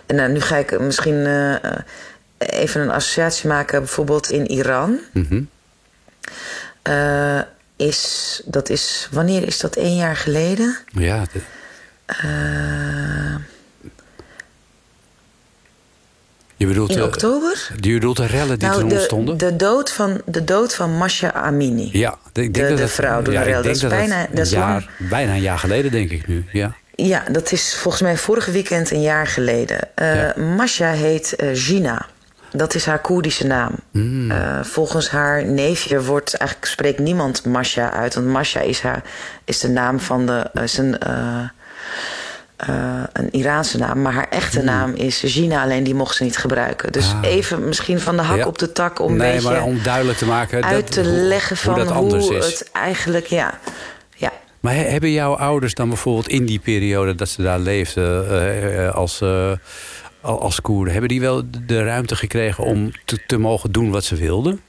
en 0.05 0.15
nou, 0.15 0.31
nu 0.31 0.41
ga 0.41 0.55
ik 0.55 0.79
misschien 0.79 1.25
even 2.37 2.81
een 2.81 2.91
associatie 2.91 3.47
maken. 3.47 3.79
Bijvoorbeeld 3.79 4.29
in 4.31 4.47
Iran. 4.51 4.99
Mhm. 5.13 5.41
Is, 7.75 8.41
dat 8.45 8.69
is, 8.69 9.07
wanneer 9.11 9.47
is 9.47 9.59
dat? 9.59 9.75
Één 9.75 9.95
jaar 9.95 10.15
geleden? 10.15 10.77
Ja, 10.91 11.25
de- 11.33 11.39
Eh, 12.05 13.35
je 16.59 16.65
bedoelt, 16.67 16.89
in 16.89 16.97
eh, 16.97 17.03
oktober? 17.03 17.69
je 17.79 17.93
bedoelt 17.93 18.17
de 18.17 18.25
rellen 18.25 18.59
die 18.59 18.67
Nou, 18.67 18.79
toen 18.79 18.89
de, 18.89 18.95
ontstonden? 18.95 19.37
de, 19.37 19.55
dood 19.55 19.91
van, 19.91 20.21
de 20.25 20.43
dood 20.43 20.75
van 20.75 20.97
Masha 20.97 21.33
Amini. 21.33 21.89
ja, 21.93 22.15
de, 22.31 22.43
ik 22.43 22.53
denk 22.53 22.67
de- 22.67 22.73
dat 22.73 22.81
de 22.87 22.93
vrouw 22.93 23.15
door 23.21 23.33
de 23.33 23.39
ja, 23.39 23.45
rel. 23.45 23.61
Dat 23.61 23.75
is 23.75 23.87
bijna- 23.87 24.27
dat 24.31 24.45
is 24.45 24.51
jaar, 24.51 24.89
bijna 24.97 25.31
een 25.33 25.41
jaar 25.41 25.59
geleden, 25.59 25.91
denk 25.91 26.11
ik 26.11 26.27
nu. 26.27 26.45
Ja. 26.51 26.73
Ja, 26.95 27.23
dat 27.31 27.51
is 27.51 27.75
volgens 27.75 28.03
mij 28.03 28.17
vorige 28.17 28.51
weekend 28.51 28.91
een 28.91 29.01
jaar 29.01 29.27
geleden. 29.27 29.79
Ja. 29.95 30.33
Masha 30.55 30.91
heet 30.91 31.35
eh, 31.35 31.49
Gina. 31.53 32.05
Dat 32.51 32.75
is 32.75 32.85
haar 32.85 32.99
Koerdische 32.99 33.47
naam. 33.47 33.71
Mm. 33.91 34.31
Eh, 34.31 34.63
volgens 34.63 35.09
haar 35.09 35.45
neefje 35.45 36.03
wordt 36.03 36.33
eigenlijk 36.33 36.71
spreekt 36.71 36.99
niemand 36.99 37.45
Masha 37.45 37.91
uit. 37.91 38.13
Want 38.15 38.27
Masha 38.27 38.59
is, 38.59 38.81
haar, 38.81 39.03
is 39.45 39.59
de 39.59 39.69
naam 39.69 39.99
van 39.99 40.25
de. 40.25 40.49
Is 40.63 40.79
een, 42.67 42.67
eh, 42.75 43.03
een 43.13 43.31
Iraanse 43.31 43.77
naam. 43.77 44.01
Maar 44.01 44.13
haar 44.13 44.27
echte 44.29 44.61
naam 44.63 44.93
is 44.95 45.21
Gina, 45.25 45.63
alleen 45.63 45.83
die 45.83 45.95
mocht 45.95 46.15
ze 46.15 46.23
niet 46.23 46.37
gebruiken. 46.37 46.91
Dus. 46.91 47.11
Ah. 47.13 47.19
even 47.21 47.67
misschien 47.67 47.99
van 47.99 48.15
de 48.17 48.21
hak 48.23 48.37
Ja. 48.37 48.45
op 48.47 48.57
de 48.57 48.71
tak 48.71 48.99
om 48.99 49.11
een 49.11 49.17
nee, 49.17 49.33
beetje 49.33 49.49
maar 49.49 49.63
om 49.63 49.83
duidelijk 49.83 50.17
te 50.17 50.25
maken 50.25 50.63
uit 50.63 50.81
dat, 50.81 50.91
te 50.91 51.09
hoe- 51.09 51.19
leggen 51.19 51.57
van 51.57 51.73
hoe 51.73 51.83
dat 51.83 51.93
anders 51.93 52.27
hoe 52.27 52.35
is. 52.37 52.45
het 52.45 52.69
eigenlijk. 52.71 53.25
Ja, 53.25 53.59
ja. 54.15 54.31
Maar 54.59 54.73
he- 54.73 54.89
hebben 54.89 55.11
jouw 55.11 55.35
ouders 55.35 55.73
dan 55.73 55.87
bijvoorbeeld 55.87 56.27
in 56.27 56.45
die 56.45 56.59
periode 56.59 57.15
dat 57.15 57.29
ze 57.29 57.41
daar 57.41 57.59
leefden 57.59 58.29
eh, 58.29 58.85
eh, 58.87 58.95
als, 58.95 59.21
al- 60.21 60.41
als 60.41 60.61
Koerden, 60.61 60.91
hebben 60.91 61.09
die 61.09 61.21
wel 61.21 61.41
de 61.65 61.83
ruimte 61.83 62.15
gekregen 62.15 62.63
om 62.63 62.91
te, 63.05 63.19
te 63.27 63.37
mogen 63.37 63.71
doen 63.71 63.91
wat 63.91 64.03
ze 64.03 64.15
wilden? 64.15 64.61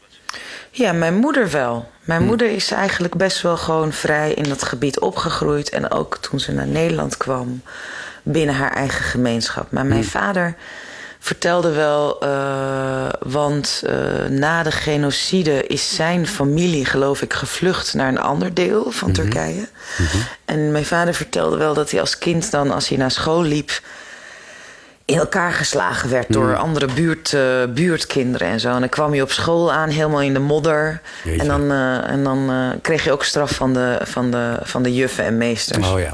Ja, 0.70 0.92
mijn 0.92 1.14
moeder 1.14 1.50
wel. 1.50 1.90
Hm. 2.10 2.16
Mijn 2.16 2.28
moeder 2.28 2.50
is 2.50 2.70
eigenlijk 2.70 3.14
best 3.16 3.42
wel 3.42 3.56
gewoon 3.56 3.92
vrij 3.92 4.32
in 4.32 4.42
dat 4.48 4.62
gebied 4.62 5.00
opgegroeid. 5.00 5.70
En 5.70 5.90
ook 5.90 6.16
toen 6.16 6.40
ze 6.40 6.52
naar 6.52 6.66
Nederland 6.66 7.16
kwam, 7.16 7.62
binnen 8.22 8.54
haar 8.54 8.72
eigen 8.72 9.04
gemeenschap. 9.04 9.70
Maar 9.70 9.82
Hm. 9.82 9.88
mijn 9.88 10.04
vader 10.04 10.54
vertelde 11.22 11.70
wel, 11.72 12.20
eh, 12.20 13.08
want 13.26 13.82
eh, 13.86 13.94
na 14.28 14.62
de 14.62 14.70
genocide 14.70 15.66
is 15.66 15.94
zijn 15.94 16.26
familie, 16.26 16.84
geloof 16.84 17.22
ik, 17.22 17.32
gevlucht 17.32 17.94
naar 17.94 18.08
een 18.08 18.20
ander 18.20 18.54
deel 18.54 18.90
van 18.90 19.10
Mhm. 19.10 19.20
Turkije. 19.20 19.68
En 20.44 20.72
mijn 20.72 20.84
vader 20.86 21.14
vertelde 21.14 21.56
wel 21.56 21.74
dat 21.74 21.90
hij 21.90 22.00
als 22.00 22.18
kind 22.18 22.50
dan, 22.50 22.70
als 22.70 22.88
hij 22.88 22.98
naar 22.98 23.10
school 23.10 23.42
liep 23.42 23.80
in 25.10 25.18
elkaar 25.18 25.52
geslagen 25.52 26.10
werd 26.10 26.32
door 26.32 26.56
andere 26.56 26.86
buurt, 26.94 27.32
eh, 27.32 27.42
buurtkinderen 27.74 28.48
en 28.48 28.60
zo. 28.60 28.68
En 28.68 28.80
dan 28.80 28.88
kwam 28.88 29.14
je 29.14 29.22
op 29.22 29.30
school 29.30 29.72
aan, 29.72 29.88
helemaal 29.88 30.22
in 30.22 30.32
de 30.32 30.38
modder. 30.38 31.00
Jeetje. 31.24 31.40
En 31.40 31.46
dan, 31.48 31.70
eh, 31.70 32.10
en 32.10 32.24
dan 32.24 32.50
eh, 32.50 32.80
kreeg 32.82 33.04
je 33.04 33.12
ook 33.12 33.24
straf 33.24 33.50
van 33.50 33.72
de, 33.72 33.98
van 34.02 34.30
de, 34.30 34.58
van 34.62 34.82
de 34.82 34.94
juffen 34.94 35.24
en 35.24 35.36
meesters. 35.36 35.88
Oh 35.88 36.00
ja. 36.00 36.12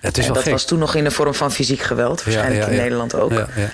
Het 0.00 0.18
is 0.18 0.26
en 0.26 0.32
wel 0.32 0.34
dat 0.34 0.42
gek. 0.42 0.52
was 0.52 0.64
toen 0.64 0.78
nog 0.78 0.94
in 0.94 1.04
de 1.04 1.10
vorm 1.10 1.34
van 1.34 1.52
fysiek 1.52 1.80
geweld, 1.80 2.24
waarschijnlijk 2.24 2.62
ja, 2.62 2.68
in 2.68 2.74
ja. 2.74 2.82
Nederland 2.82 3.14
ook. 3.14 3.32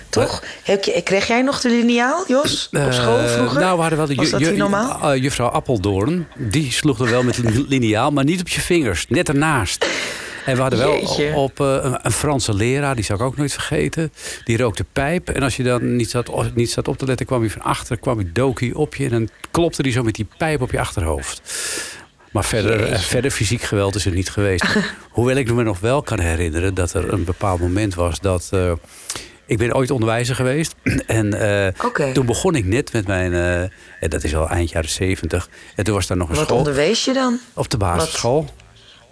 Toch? 0.08 0.42
Heb 0.62 0.84
je, 0.84 1.02
kreeg 1.02 1.26
jij 1.26 1.42
nog 1.42 1.60
de 1.60 1.68
lineaal, 1.68 2.24
Jos? 2.28 2.68
Op 2.72 2.92
school 2.92 3.26
vroeger? 3.26 3.60
nou, 3.60 3.74
we 3.74 3.80
hadden 3.80 3.98
wel 3.98 4.06
de 4.06 4.14
Was 4.14 4.30
dat 4.30 4.40
ju- 4.40 4.56
normaal? 4.56 5.16
juffrouw 5.16 5.48
Appeldoorn. 5.48 6.26
Die 6.36 6.72
sloeg 6.72 7.00
er 7.00 7.10
wel 7.10 7.22
met 7.22 7.36
een 7.38 7.64
liniaal, 7.68 8.10
maar 8.10 8.24
niet 8.24 8.40
op 8.40 8.48
je 8.48 8.60
vingers. 8.60 9.06
Net 9.08 9.28
ernaast. 9.28 9.86
En 10.46 10.54
we 10.54 10.60
hadden 10.60 10.78
wel 10.78 10.92
Jeetje. 10.98 11.32
op 11.34 11.60
eh, 11.60 11.66
een, 11.82 11.98
een 12.02 12.12
Franse 12.12 12.54
leraar, 12.54 12.94
die 12.94 13.04
zou 13.04 13.18
ik 13.18 13.24
ook 13.24 13.36
nooit 13.36 13.52
vergeten. 13.52 14.12
Die 14.44 14.56
rookte 14.56 14.84
pijp. 14.92 15.28
En 15.28 15.42
als 15.42 15.56
je 15.56 15.62
dan 15.62 15.96
niet 15.96 16.10
zat, 16.10 16.54
niet 16.54 16.70
zat 16.70 16.88
op 16.88 16.98
te 16.98 17.06
letten, 17.06 17.26
kwam 17.26 17.40
hij 17.40 17.50
van 17.50 17.62
achter, 17.62 17.98
kwam 17.98 18.16
hij 18.18 18.30
dokie 18.32 18.76
op 18.78 18.94
je. 18.94 19.04
En 19.04 19.10
dan 19.10 19.28
klopte 19.50 19.82
hij 19.82 19.90
zo 19.92 20.02
met 20.02 20.14
die 20.14 20.26
pijp 20.38 20.60
op 20.60 20.70
je 20.70 20.80
achterhoofd. 20.80 21.40
Maar 22.32 22.44
verder, 22.44 22.80
eh, 22.82 22.88
Jeetje. 22.90 23.04
verder 23.06 23.30
fysiek 23.30 23.62
geweld 23.62 23.94
is 23.94 24.06
er 24.06 24.12
niet 24.12 24.30
geweest. 24.30 24.64
Hoewel 25.10 25.36
ik 25.36 25.52
me 25.54 25.62
nog 25.62 25.78
wel 25.80 26.02
kan 26.02 26.20
herinneren 26.20 26.74
dat 26.74 26.94
er 26.94 27.12
een 27.12 27.24
bepaald 27.24 27.60
moment 27.60 27.94
was 27.94 28.20
dat. 28.20 28.48
eh, 28.50 28.72
ik 29.46 29.58
ben 29.58 29.74
ooit 29.74 29.90
onderwijzer 29.90 30.34
geweest. 30.34 30.74
En 31.06 31.74
toen 32.12 32.26
begon 32.26 32.54
ik 32.54 32.64
net 32.64 32.92
met 32.92 33.06
mijn. 33.06 33.32
en 34.00 34.08
dat 34.10 34.24
is 34.24 34.34
al 34.34 34.48
eind 34.48 34.70
jaren 34.70 34.90
zeventig. 34.90 35.48
En 35.76 35.84
toen 35.84 35.94
was 35.94 36.06
daar 36.06 36.16
nog 36.16 36.28
een 36.28 36.34
Wat 36.34 36.44
school 36.44 36.58
onderwees 36.58 37.04
je 37.04 37.12
dan? 37.12 37.38
op 37.54 37.70
de 37.70 37.76
basisschool. 37.76 38.46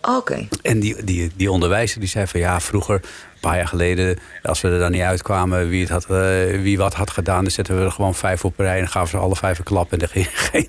Oké. 0.03 0.49
En 0.63 0.81
die, 0.81 1.05
die, 1.05 1.31
die 1.37 1.51
onderwijzer 1.51 2.01
die 2.01 2.09
zei 2.09 2.27
van 2.27 2.41
ja, 2.41 2.61
vroeger, 2.61 3.01
paar 3.41 3.57
jaar 3.57 3.69
geleden, 3.69 4.19
als 4.43 4.61
we 4.61 4.69
er 4.69 4.79
dan 4.79 4.91
niet 4.91 5.01
uitkwamen 5.03 5.69
wie, 5.69 5.81
het 5.81 5.91
had, 5.91 6.05
eh, 6.05 6.61
wie 6.63 6.79
wat 6.79 6.95
had 6.95 7.11
gedaan, 7.11 7.43
dan 7.43 7.51
zetten 7.53 7.79
we 7.79 7.85
er 7.85 7.91
gewoon 7.93 8.15
vijf 8.15 8.45
op 8.45 8.59
rij 8.59 8.79
en 8.81 8.89
gaven 8.89 9.09
ze 9.09 9.17
alle 9.17 9.37
vijf 9.37 9.59
een 9.59 9.65
klap. 9.65 9.93
En 9.93 9.99
degene, 9.99 10.27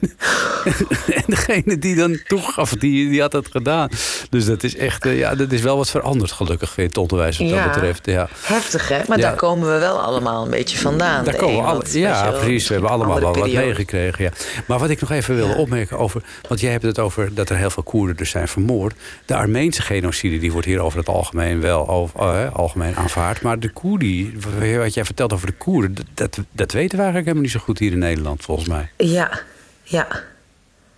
en 1.19 1.23
degene 1.27 1.77
die 1.77 1.95
dan 1.95 2.19
toegaf, 2.27 2.69
die, 2.69 3.09
die 3.09 3.21
had 3.21 3.33
het 3.33 3.47
gedaan. 3.51 3.89
Dus 4.29 4.45
dat 4.45 4.63
is 4.63 4.75
echt, 4.77 5.05
eh, 5.05 5.17
ja, 5.17 5.35
dat 5.35 5.51
is 5.51 5.61
wel 5.61 5.77
wat 5.77 5.89
veranderd 5.89 6.31
gelukkig 6.31 6.77
in 6.77 6.85
het 6.85 6.97
onderwijs 6.97 7.37
wat 7.37 7.49
Ja. 7.49 7.63
dat 7.63 7.73
betreft. 7.73 8.05
Ja. 8.05 8.27
Heftig, 8.41 8.87
hè? 8.89 8.99
Maar 9.07 9.17
Ja. 9.17 9.27
daar 9.27 9.35
komen 9.35 9.73
we 9.73 9.79
wel 9.79 9.99
allemaal 9.99 10.43
een 10.43 10.49
beetje 10.51 10.77
vandaan. 10.77 11.23
Daar 11.23 11.35
komen 11.35 11.77
we 11.77 11.83
weet 11.83 11.93
ja, 11.93 12.31
precies. 12.31 12.67
We 12.67 12.73
hebben 12.73 12.91
allemaal 12.91 13.19
wel 13.19 13.33
wat 13.33 13.51
meegekregen. 13.51 14.23
Ja. 14.23 14.31
Maar 14.67 14.79
wat 14.79 14.89
ik 14.89 15.01
nog 15.01 15.11
even 15.11 15.35
wilde 15.35 15.55
opmerken 15.55 15.97
over... 15.97 16.21
want 16.47 16.59
jij 16.59 16.71
hebt 16.71 16.83
het 16.83 16.99
over 16.99 17.33
dat 17.33 17.49
er 17.49 17.57
heel 17.57 17.69
veel 17.69 17.83
Koerden 17.83 18.15
dus 18.15 18.29
zijn 18.29 18.47
vermoord. 18.47 18.93
De 19.25 19.35
Armeense 19.35 19.81
genocide 19.81 20.37
die 20.39 20.51
wordt 20.51 20.67
hier 20.67 20.79
over 20.79 20.99
het 20.99 21.07
algemeen 21.07 21.61
wel 21.61 21.89
over, 21.89 22.19
eh, 22.19 22.53
algemeen 22.61 22.95
aanvaard. 22.95 23.41
Maar 23.41 23.59
de 23.59 23.69
Koerdi, 23.69 24.37
wat 24.77 24.93
jij 24.93 25.05
vertelt 25.05 25.33
over 25.33 25.47
de 25.47 25.53
Koerden... 25.53 25.95
dat, 26.13 26.37
dat, 26.51 26.71
weten 26.71 26.97
we 26.97 27.03
eigenlijk 27.03 27.15
helemaal 27.15 27.41
niet 27.41 27.51
zo 27.51 27.59
goed 27.59 27.79
hier 27.79 27.91
in 27.91 27.99
Nederland, 27.99 28.43
volgens 28.43 28.67
mij. 28.67 28.89
Ja, 28.97 29.39
ja. 29.83 30.07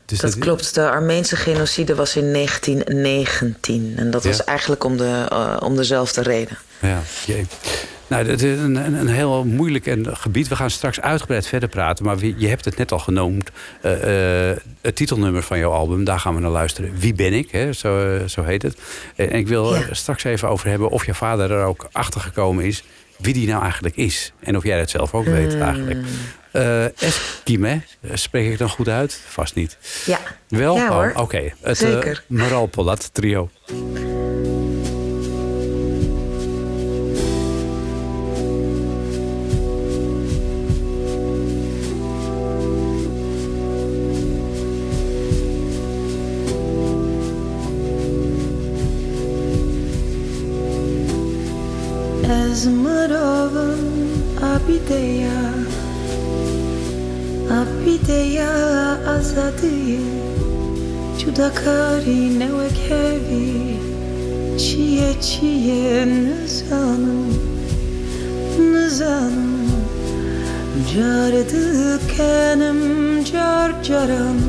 Dus 0.06 0.19
Dat 0.19 0.38
klopt. 0.38 0.73
De 0.73 0.89
Armeense 0.89 1.36
genocide 1.36 1.95
was 1.95 2.15
in 2.15 2.34
1919. 2.34 3.93
En 3.97 4.12
dat 4.12 4.23
Ja. 4.23 4.30
was 4.30 4.43
eigenlijk 4.43 4.84
om, 4.84 4.97
de, 4.97 5.26
eh, 5.30 5.58
om 5.60 5.76
dezelfde 5.76 6.21
reden. 6.21 6.58
Ja, 6.84 7.02
jee. 7.26 7.46
Nou, 8.08 8.28
het 8.30 8.41
is 8.43 8.58
een, 8.60 8.76
een, 8.76 8.93
een 8.93 9.08
heel 9.08 9.43
moeilijk 9.46 9.86
en 9.88 10.17
gebied. 10.17 10.48
We 10.48 10.56
gaan 10.56 10.69
straks 10.69 11.02
uitgebreid 11.02 11.48
verder 11.48 11.69
praten. 11.69 12.06
Maar 12.06 12.26
je 12.26 12.48
hebt 12.48 12.65
het 12.65 12.78
net 12.78 12.91
al 12.91 13.00
genoemd. 13.00 13.50
eh, 13.82 14.50
eh, 14.52 14.58
het 14.82 14.96
titelnummer 14.96 15.43
van 15.43 15.58
jouw 15.60 15.72
album, 15.72 16.04
daar 16.04 16.19
gaan 16.19 16.36
we 16.36 16.41
naar 16.41 16.52
luisteren. 16.52 16.91
Wie 17.00 17.13
ben 17.13 17.34
ik? 17.34 17.52
Hè? 17.52 17.74
Zo, 17.74 18.15
eh, 18.17 18.28
zo 18.28 18.43
heet 18.43 18.62
het. 18.62 18.78
En 19.15 19.32
ik 19.32 19.48
wil 19.48 19.76
Ja. 19.76 19.84
straks 19.91 20.24
even 20.24 20.50
over 20.50 20.67
hebben 20.69 20.89
of 20.89 21.06
je 21.06 21.13
vader 21.13 21.52
er 21.52 21.65
ook 21.65 21.88
achter 21.91 22.22
gekomen 22.22 22.65
is. 22.65 22.84
Wie 23.17 23.34
die 23.34 23.48
nou 23.48 23.62
eigenlijk 23.63 23.96
is. 23.96 24.34
En 24.39 24.58
of 24.58 24.63
jij 24.63 24.78
dat 24.80 24.89
zelf 24.89 25.13
ook 25.13 25.26
weet 25.26 25.60
eigenlijk. 25.60 26.00
Eh 26.52 27.02
Eskime, 27.02 27.82
spreek 28.13 28.52
ik 28.52 28.58
dan 28.58 28.69
goed 28.69 28.89
uit? 28.89 29.22
Vast 29.28 29.56
niet. 29.56 29.78
Ja. 30.06 30.19
Wel? 30.48 30.76
Ja, 30.76 31.10
Oh. 31.10 31.19
Oké. 31.22 31.54
Het 31.62 31.78
Zeker. 31.78 32.24
Maral 32.28 32.65
Polat 32.65 33.10
trio. 33.13 33.50
Abideyalım 53.54 54.10
abideya 54.42 55.38
Abideya 57.52 58.54
azadi 59.08 60.00
Cudakari 61.20 62.39
nevekevi 62.39 63.78
Çiye 64.58 65.22
çiye 65.22 66.08
nızanım 66.08 67.34
Nızanım 68.72 69.70
Cardıkenim 70.96 72.82
car 73.24 73.84
caram 73.84 74.39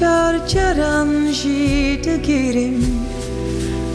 Car 0.00 0.48
caran 0.48 1.32
jide 1.32 2.16
girim. 2.16 2.86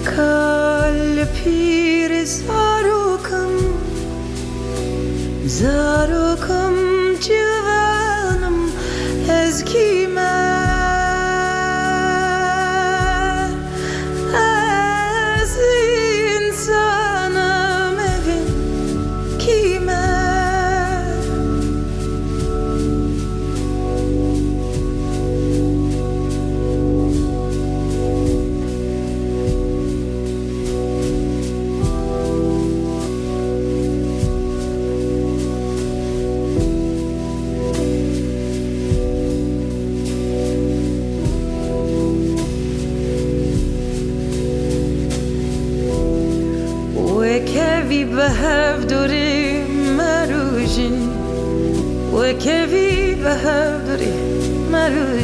Kalbi 0.06 2.10
rızan 2.10 2.71
Zara 5.58 6.21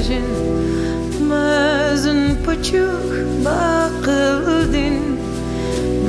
imagine 0.09 0.47
Mazın 1.27 2.35
puçuk 2.45 3.11
bakıldın. 3.45 5.19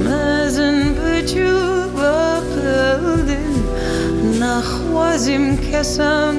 Mazın 0.05 0.83
puçuk 0.95 1.97
bakıldın. 1.97 3.55
Nahvazim 4.41 5.57
kesan 5.71 6.37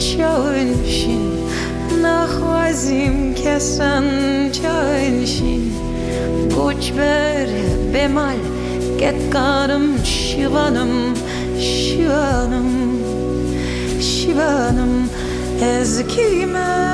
çağınşin 0.00 1.32
Nahvazim 2.02 3.34
kesan 3.34 4.04
çağınşin 4.52 5.74
Koçber 6.56 7.48
bemal 7.94 8.36
ketkanım 8.98 10.04
şivanım 10.04 11.14
şivanım 11.60 12.98
şivanım. 14.00 15.21
Ezkime 15.62 16.91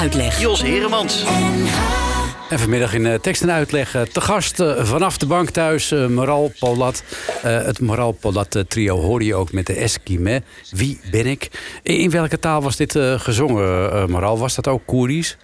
uitleg. 0.00 0.40
Jos 0.40 0.62
Heremans. 0.62 1.24
En 2.48 2.58
vanmiddag 2.58 2.94
in 2.94 3.06
eh, 3.06 3.14
tekst 3.14 3.42
en 3.42 3.50
uitleg 3.50 3.94
eh, 3.94 4.02
te 4.02 4.20
gast 4.20 4.60
eh, 4.60 4.84
vanaf 4.84 5.18
de 5.18 5.26
bank 5.26 5.50
thuis, 5.50 5.90
eh, 5.90 6.06
Moral 6.06 6.52
Polat. 6.58 7.02
Eh, 7.42 7.64
het 7.64 7.80
Moral 7.80 8.12
Polat 8.12 8.64
trio 8.68 8.96
hoorde 9.00 9.24
je 9.24 9.34
ook 9.34 9.52
met 9.52 9.66
de 9.66 9.74
Eskime. 9.74 10.42
Wie 10.70 11.00
ben 11.10 11.26
ik? 11.26 11.48
In, 11.82 11.96
in 11.96 12.10
welke 12.10 12.38
taal 12.38 12.62
was 12.62 12.76
dit 12.76 12.98
gezongen, 13.16 13.92
eh 13.92 14.06
Moral? 14.06 14.38
Was 14.38 14.54
dat 14.54 14.68
ook 14.68 14.82
Koerisch? 14.86 15.36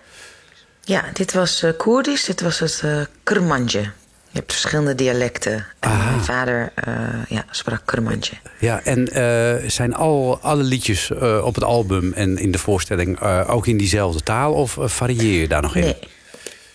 Ja, 0.80 1.04
dit 1.12 1.32
was 1.32 1.62
eh 1.62 1.70
Koerdisch, 1.76 2.24
dit 2.24 2.40
was 2.40 2.58
het 2.58 2.80
eh 2.84 3.00
Kurmanje. 3.22 3.90
Je 4.36 4.42
hebt 4.42 4.54
verschillende 4.54 4.94
dialecten. 4.94 5.66
En 5.80 5.96
mijn 6.04 6.20
vader 6.20 6.72
eh, 6.74 6.94
ja, 7.28 7.44
sprak 7.50 7.82
Kurmanje. 7.84 8.32
Ja, 8.58 8.80
en 8.84 9.08
eh, 9.08 9.68
zijn 9.70 9.94
al, 9.94 10.38
alle 10.42 10.62
liedjes 10.62 11.10
eh, 11.10 11.44
op 11.44 11.54
het 11.54 11.64
album 11.64 12.12
en 12.12 12.38
in 12.38 12.50
de 12.50 12.58
voorstelling 12.58 13.20
ook 13.48 13.66
in 13.66 13.76
diezelfde 13.76 14.22
taal? 14.22 14.52
Of 14.52 14.78
varieer 14.80 15.40
je 15.40 15.48
daar 15.48 15.62
nog 15.62 15.76
in? 15.76 15.82
Nee. 15.82 15.98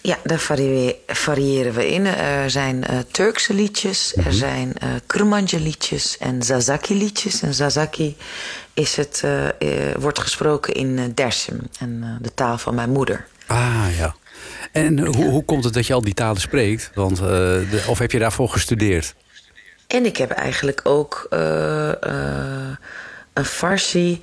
Ja, 0.02 0.18
daar 0.24 0.40
varie- 0.40 0.96
variëren 1.08 1.74
we 1.74 1.92
in. 1.92 2.06
Er 2.06 2.50
zijn 2.50 2.86
Turkse 3.12 3.54
liedjes, 3.54 4.16
er 4.26 4.34
zijn 4.34 4.74
eh 4.78 4.90
Kurmanje 5.06 5.60
liedjes 5.60 6.18
en 6.18 6.44
Zazaki 6.44 6.98
liedjes. 6.98 7.42
En 7.42 7.54
Zazaki 7.54 8.16
is 8.74 8.96
het, 8.96 9.24
wordt 10.00 10.20
gesproken 10.20 10.74
in 10.74 11.12
Dersim, 11.16 11.60
en, 11.80 12.18
de 12.22 12.34
taal 12.34 12.58
van 12.58 12.76
mijn 12.76 12.90
moeder. 12.90 13.26
Ah, 13.48 13.86
ja. 13.98 14.16
En 14.72 15.00
hoe, 15.06 15.26
hoe 15.30 15.46
komt 15.46 15.64
het 15.64 15.74
dat 15.74 15.88
je 15.88 15.94
al 15.94 16.02
die 16.02 16.14
talen 16.14 16.42
spreekt? 16.42 16.92
Want, 16.94 17.20
eh, 17.20 17.26
de, 17.26 17.84
of 17.88 18.00
heb 18.00 18.12
je 18.12 18.20
daarvoor 18.20 18.50
gestudeerd? 18.50 19.14
En 19.88 20.06
ik 20.06 20.18
heb 20.18 20.32
eigenlijk 20.32 20.80
ook 20.84 21.28
eh, 21.30 21.90
eh, 21.90 22.76
een 23.34 23.46
Farsi 23.46 24.22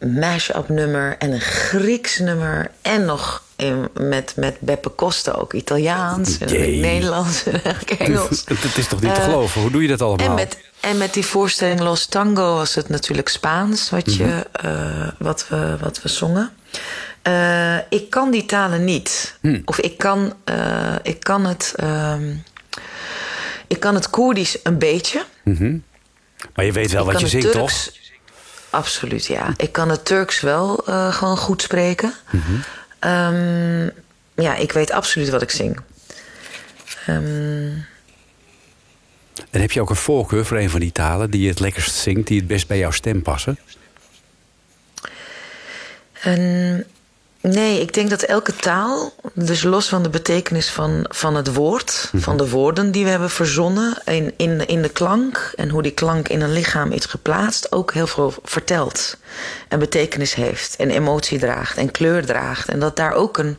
mash-up 0.00 0.68
nummer 0.68 1.16
en 1.18 1.32
een 1.32 1.40
Grieks 1.40 2.18
nummer. 2.18 2.70
En 2.82 3.04
nog 3.04 3.42
in, 3.56 3.88
met, 3.94 4.32
met 4.36 4.60
Beppe 4.60 4.94
Costa 4.94 5.32
ook 5.32 5.52
Italiaans. 5.52 6.38
En. 6.38 6.80
Nederlands 6.80 7.44
en 7.44 7.62
Engels. 7.98 8.44
Het 8.44 8.76
is 8.76 8.88
toch 8.88 9.00
niet 9.00 9.14
te 9.14 9.20
geloven? 9.20 9.60
Hoe 9.60 9.70
doe 9.70 9.82
je 9.82 9.88
dat 9.88 10.02
allemaal? 10.02 10.26
En 10.28 10.34
met, 10.34 10.58
en 10.80 10.98
met 10.98 11.14
die 11.14 11.24
voorstelling 11.26 11.80
Los 11.80 12.06
Tango 12.06 12.54
was 12.54 12.74
het 12.74 12.88
natuurlijk 12.88 13.28
Spaans 13.28 13.90
wat, 13.90 14.14
je, 14.14 14.24
Mhm. 14.24 14.66
eh, 14.66 15.08
wat, 15.18 15.48
we, 15.48 15.76
wat 15.80 16.02
we 16.02 16.08
zongen. 16.08 16.50
Eh, 17.28 17.78
ik 17.88 18.10
kan 18.10 18.30
die 18.30 18.46
talen 18.46 18.84
niet. 18.84 19.38
Hm. 19.40 19.60
Of 19.64 19.78
ik 19.80 19.98
kan, 19.98 20.34
eh, 20.44 20.94
ik 21.02 21.20
kan 21.20 21.46
het. 21.46 21.72
ehm, 21.76 22.34
ik 23.66 23.80
kan 23.80 23.94
het 23.94 24.10
Koerdisch 24.10 24.58
een 24.62 24.78
beetje. 24.78 25.24
Maar 26.54 26.64
je 26.64 26.72
weet 26.72 26.90
wel 26.90 27.06
ik 27.06 27.12
wat 27.12 27.20
je 27.20 27.28
zingt, 27.28 27.52
Turks, 27.52 27.84
toch? 27.84 27.94
Absoluut, 28.70 29.26
ja. 29.26 29.52
Ik 29.56 29.72
kan 29.72 29.88
het 29.90 30.04
Turks 30.04 30.40
wel 30.40 30.86
eh, 30.86 31.14
gewoon 31.14 31.36
goed 31.36 31.62
spreken. 31.62 32.12
Mhm. 32.30 32.52
Ehm, 32.98 33.84
ja, 34.34 34.54
ik 34.54 34.72
weet 34.72 34.90
absoluut 34.90 35.28
wat 35.28 35.42
ik 35.42 35.50
zing. 35.50 35.80
Ehm, 37.06 37.72
En 39.50 39.60
heb 39.60 39.72
je 39.72 39.80
ook 39.80 39.90
een 39.90 39.96
voorkeur 39.96 40.44
voor 40.46 40.56
een 40.56 40.70
van 40.70 40.80
die 40.80 40.92
talen 40.92 41.30
die 41.30 41.42
je 41.42 41.48
het 41.48 41.60
lekkerst 41.60 41.94
zingt, 41.94 42.26
die 42.26 42.38
het 42.38 42.46
best 42.46 42.66
bij 42.66 42.78
jouw 42.78 42.90
stem 42.90 43.22
passen? 43.22 43.58
En 46.20 46.86
nee, 47.40 47.80
ik 47.80 47.94
denk 47.94 48.10
dat 48.10 48.22
elke 48.22 48.56
taal, 48.56 49.12
dus 49.34 49.62
los 49.62 49.88
van 49.88 50.02
de 50.02 50.08
betekenis 50.08 50.70
van, 50.70 51.04
van 51.08 51.34
het 51.34 51.54
woord, 51.54 52.10
van 52.14 52.36
de 52.36 52.48
woorden 52.50 52.90
die 52.90 53.04
we 53.04 53.10
hebben 53.10 53.30
verzonnen, 53.30 54.02
in, 54.04 54.34
in, 54.36 54.66
in 54.66 54.82
de 54.82 54.88
klank 54.88 55.52
en 55.56 55.68
hoe 55.68 55.82
die 55.82 55.92
klank 55.92 56.28
in 56.28 56.40
een 56.40 56.52
lichaam 56.52 56.92
is 56.92 57.04
geplaatst, 57.04 57.72
ook 57.72 57.92
heel 57.92 58.06
veel 58.06 58.34
vertelt. 58.42 59.16
En 59.68 59.78
betekenis 59.78 60.34
heeft, 60.34 60.76
en 60.76 60.90
emotie 60.90 61.38
draagt, 61.38 61.76
en 61.76 61.90
kleur 61.90 62.26
draagt. 62.26 62.68
En 62.68 62.78
dat 62.78 62.96
daar 62.96 63.12
ook 63.12 63.38
een, 63.38 63.58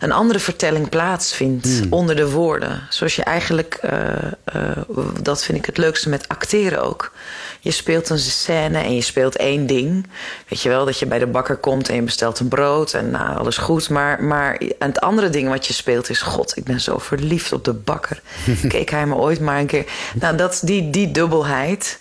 een 0.00 0.12
andere 0.12 0.38
vertelling 0.38 0.88
plaatsvindt 0.88 1.68
onder 1.90 2.16
de 2.16 2.30
woorden. 2.30 2.82
Zoals 2.88 3.16
je 3.16 3.24
eigenlijk, 3.24 3.74
eh, 3.74 4.12
eh, 4.44 4.76
dat 5.22 5.44
vind 5.44 5.58
ik 5.58 5.66
het 5.66 5.76
leukste 5.76 6.08
met 6.08 6.28
acteren 6.28 6.82
ook. 6.82 7.12
Je 7.60 7.70
speelt 7.70 8.08
een 8.08 8.18
scène 8.18 8.78
en 8.78 8.94
je 8.94 9.00
speelt 9.00 9.36
één 9.36 9.66
ding. 9.66 10.06
Weet 10.48 10.62
je 10.62 10.68
wel, 10.68 10.84
dat 10.84 10.98
je 10.98 11.06
bij 11.06 11.18
de 11.18 11.26
bakker 11.26 11.56
komt 11.56 11.88
en 11.88 11.94
je 11.94 12.02
bestelt 12.02 12.38
een 12.38 12.48
brood 12.48 12.94
en 12.94 13.10
nou, 13.10 13.38
alles 13.38 13.56
goed. 13.56 13.88
Maar, 13.88 14.22
maar 14.22 14.56
en 14.56 14.88
het 14.88 15.00
andere 15.00 15.30
ding 15.30 15.48
wat 15.48 15.66
je 15.66 15.72
speelt 15.72 16.10
is... 16.10 16.20
God, 16.22 16.56
ik 16.56 16.64
ben 16.64 16.80
zo 16.80 16.98
verliefd 16.98 17.52
op 17.52 17.64
de 17.64 17.72
bakker. 17.72 18.22
Keek 18.68 18.90
hij 18.90 19.06
me 19.06 19.14
ooit 19.14 19.40
maar 19.40 19.58
een 19.58 19.66
keer... 19.66 19.84
Nou, 20.14 20.36
dat, 20.36 20.60
die, 20.64 20.90
die 20.90 21.10
dubbelheid 21.10 21.98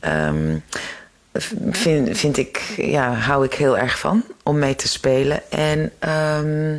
ehm, 0.00 0.58
vind, 1.70 2.18
vind 2.18 2.36
ik, 2.36 2.62
ja, 2.76 3.12
hou 3.12 3.44
ik 3.44 3.54
heel 3.54 3.78
erg 3.78 3.98
van 3.98 4.24
om 4.42 4.58
mee 4.58 4.76
te 4.76 4.88
spelen. 4.88 5.50
En 5.50 5.92
ehm, 5.98 6.76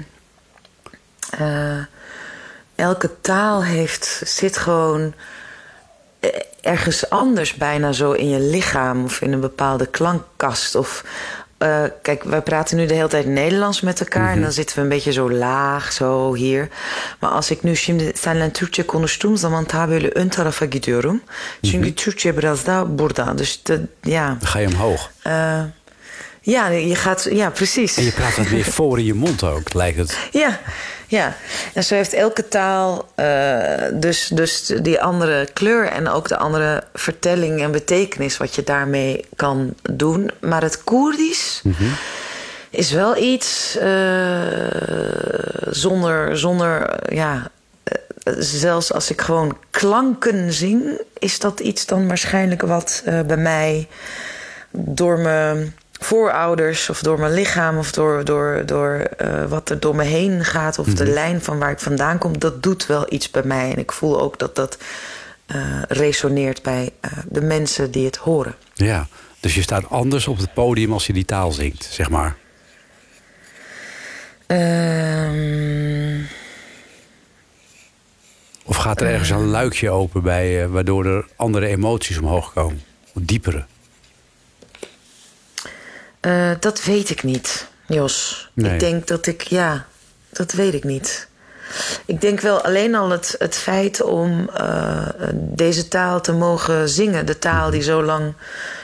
eh, 1.30 1.78
elke 2.76 3.22
taal 3.22 3.64
heeft, 3.64 4.22
zit 4.26 4.58
gewoon 4.58 5.14
eh, 6.20 6.30
ergens 6.62 7.10
anders 7.10 7.54
bijna 7.54 7.92
zo 7.92 8.12
in 8.12 8.30
je 8.30 8.40
lichaam 8.40 9.04
of 9.04 9.22
in 9.22 9.32
een 9.34 9.40
bepaalde 9.40 9.86
klankkast. 9.86 10.76
Of, 10.76 11.04
eh, 11.58 11.84
kijk, 12.02 12.24
wij 12.24 12.42
praten 12.42 12.78
nu 12.78 12.86
de 12.86 12.94
hele 12.94 13.08
tijd 13.08 13.26
Nederlands 13.26 13.82
met 13.82 14.00
elkaar 14.00 14.32
en 14.32 14.42
dan 14.42 14.52
zitten 14.52 14.76
we 14.76 14.82
een 14.82 14.90
beetje 14.90 15.12
zo 15.12 15.32
laag, 15.32 15.92
zo 15.92 16.34
hier. 16.34 16.68
Maar 17.20 17.30
als 17.30 17.52
ik 17.52 17.64
nu 17.64 17.76
şimdi 17.76 18.12
seninle 18.16 18.52
Türkçe 18.52 18.86
konuştuğum 18.86 19.38
zaman 19.38 19.66
tabi 19.66 19.94
öyle 19.94 20.10
ön 20.16 20.30
tarafa 20.30 20.66
gidiyorum. 20.66 21.22
Çünkü 21.64 21.96
Türkçe 21.96 22.38
biraz 22.38 22.66
daha 22.66 23.00
burada. 23.00 23.38
Dus 23.38 23.64
de, 23.68 23.80
ja, 24.04 24.38
Dan 24.40 24.48
ga 24.48 24.60
je 24.60 24.68
omhoog. 24.68 25.00
ja, 26.42 26.70
je 26.70 26.96
gaat, 26.96 27.28
ja, 27.32 27.50
precies. 27.50 27.98
En 27.98 28.04
je 28.04 28.12
praat 28.12 28.36
wat 28.36 28.50
meer 28.50 28.66
voor 28.78 29.00
in 29.00 29.06
je 29.06 29.14
mond 29.14 29.44
ook, 29.44 29.74
lijkt 29.74 29.98
het. 29.98 30.18
Ja, 30.32 30.60
ja. 31.10 31.36
En 31.74 31.84
zo 31.84 31.96
heeft 31.96 32.14
elke 32.14 32.48
taal 32.48 33.12
eh, 33.16 33.84
dus, 33.94 34.28
dus 34.28 34.66
die 34.82 35.02
andere 35.02 35.48
kleur 35.54 35.86
en 35.86 36.08
ook 36.08 36.28
de 36.28 36.38
andere 36.38 36.84
vertelling 36.94 37.62
en 37.62 37.72
betekenis 37.72 38.38
wat 38.38 38.56
je 38.56 38.64
daarmee 38.64 39.26
kan 39.36 39.74
doen. 39.92 40.32
Maar 40.40 40.62
het 40.62 40.84
Koerdisch 40.84 41.62
is 42.70 42.92
wel 42.92 43.18
iets 43.18 43.78
eh, 43.78 44.42
zonder, 45.70 46.38
zonder, 46.38 47.00
ja, 47.14 47.52
eh, 47.84 48.34
zelfs 48.40 48.94
als 48.94 49.10
ik 49.10 49.22
gewoon 49.22 49.58
klanken 49.70 50.54
zing, 50.54 51.02
is 51.20 51.40
dat 51.40 51.60
iets 51.60 51.86
dan 51.86 52.08
waarschijnlijk 52.08 52.62
wat 52.62 53.04
bij 53.06 53.38
mij 53.38 53.88
door 54.72 55.20
mijn 55.20 55.74
voorouders 56.00 56.90
of 56.90 57.02
door 57.02 57.20
mijn 57.20 57.34
lichaam 57.34 57.78
of 57.78 57.92
door, 57.92 58.26
door, 58.26 58.66
door 58.66 58.94
eh, 58.94 59.46
wat 59.46 59.70
er 59.70 59.80
door 59.80 59.96
me 59.96 60.04
heen 60.04 60.46
gaat 60.46 60.80
of 60.80 60.88
de 60.88 61.06
lijn 61.06 61.42
van 61.42 61.60
waar 61.60 61.72
ik 61.72 61.80
vandaan 61.80 62.18
kom, 62.18 62.40
dat 62.40 62.64
doet 62.64 62.86
wel 62.86 63.14
iets 63.14 63.32
bij 63.32 63.44
mij. 63.44 63.72
En 63.72 63.78
ik 63.78 63.92
voel 63.92 64.22
ook 64.22 64.40
dat 64.40 64.56
dat 64.56 64.78
eh, 65.46 65.82
resoneert 65.88 66.62
bij 66.62 66.90
eh, 67.00 67.12
de 67.28 67.42
mensen 67.42 67.92
die 67.92 68.06
het 68.06 68.16
horen. 68.16 68.56
Ja, 68.74 69.08
dus 69.40 69.56
je 69.56 69.62
staat 69.62 69.90
anders 69.90 70.28
op 70.28 70.38
het 70.38 70.54
podium 70.54 70.94
als 70.94 71.08
je 71.08 71.14
die 71.14 71.26
taal 71.26 71.52
zingt, 71.52 71.84
zeg 71.84 72.10
maar. 72.10 72.36
Ehm, 74.46 76.22
Of 78.66 78.76
gaat 78.76 79.02
er 79.02 79.08
ergens 79.08 79.30
een 79.30 79.48
luikje 79.48 79.90
open 79.90 80.22
bij, 80.22 80.68
waardoor 80.68 81.06
er 81.06 81.26
andere 81.36 81.68
emoties 81.68 82.18
omhoog 82.18 82.54
komen? 82.54 82.84
Diepere. 83.14 83.66
Eh, 86.20 86.52
dat 86.60 86.84
weet 86.84 87.10
ik 87.10 87.24
niet, 87.24 87.68
Jos. 87.88 88.50
Nee. 88.54 88.74
Ik 88.74 88.80
denk 88.80 89.08
dat 89.08 89.26
ik, 89.26 89.42
ja, 89.42 89.86
dat 90.30 90.52
weet 90.52 90.74
ik 90.74 90.84
niet. 90.84 91.28
Ik 92.06 92.22
denk 92.22 92.40
wel 92.40 92.62
alleen 92.62 92.96
al 92.96 93.10
het, 93.10 93.36
het 93.40 93.56
feit 93.56 94.02
om 94.02 94.50
eh, 94.50 95.08
deze 95.34 95.88
taal 95.88 96.22
te 96.22 96.32
mogen 96.32 96.90
zingen. 96.90 97.26
De 97.26 97.40
taal 97.40 97.70
die 97.70 97.82
zo 97.82 98.04
lang 98.04 98.34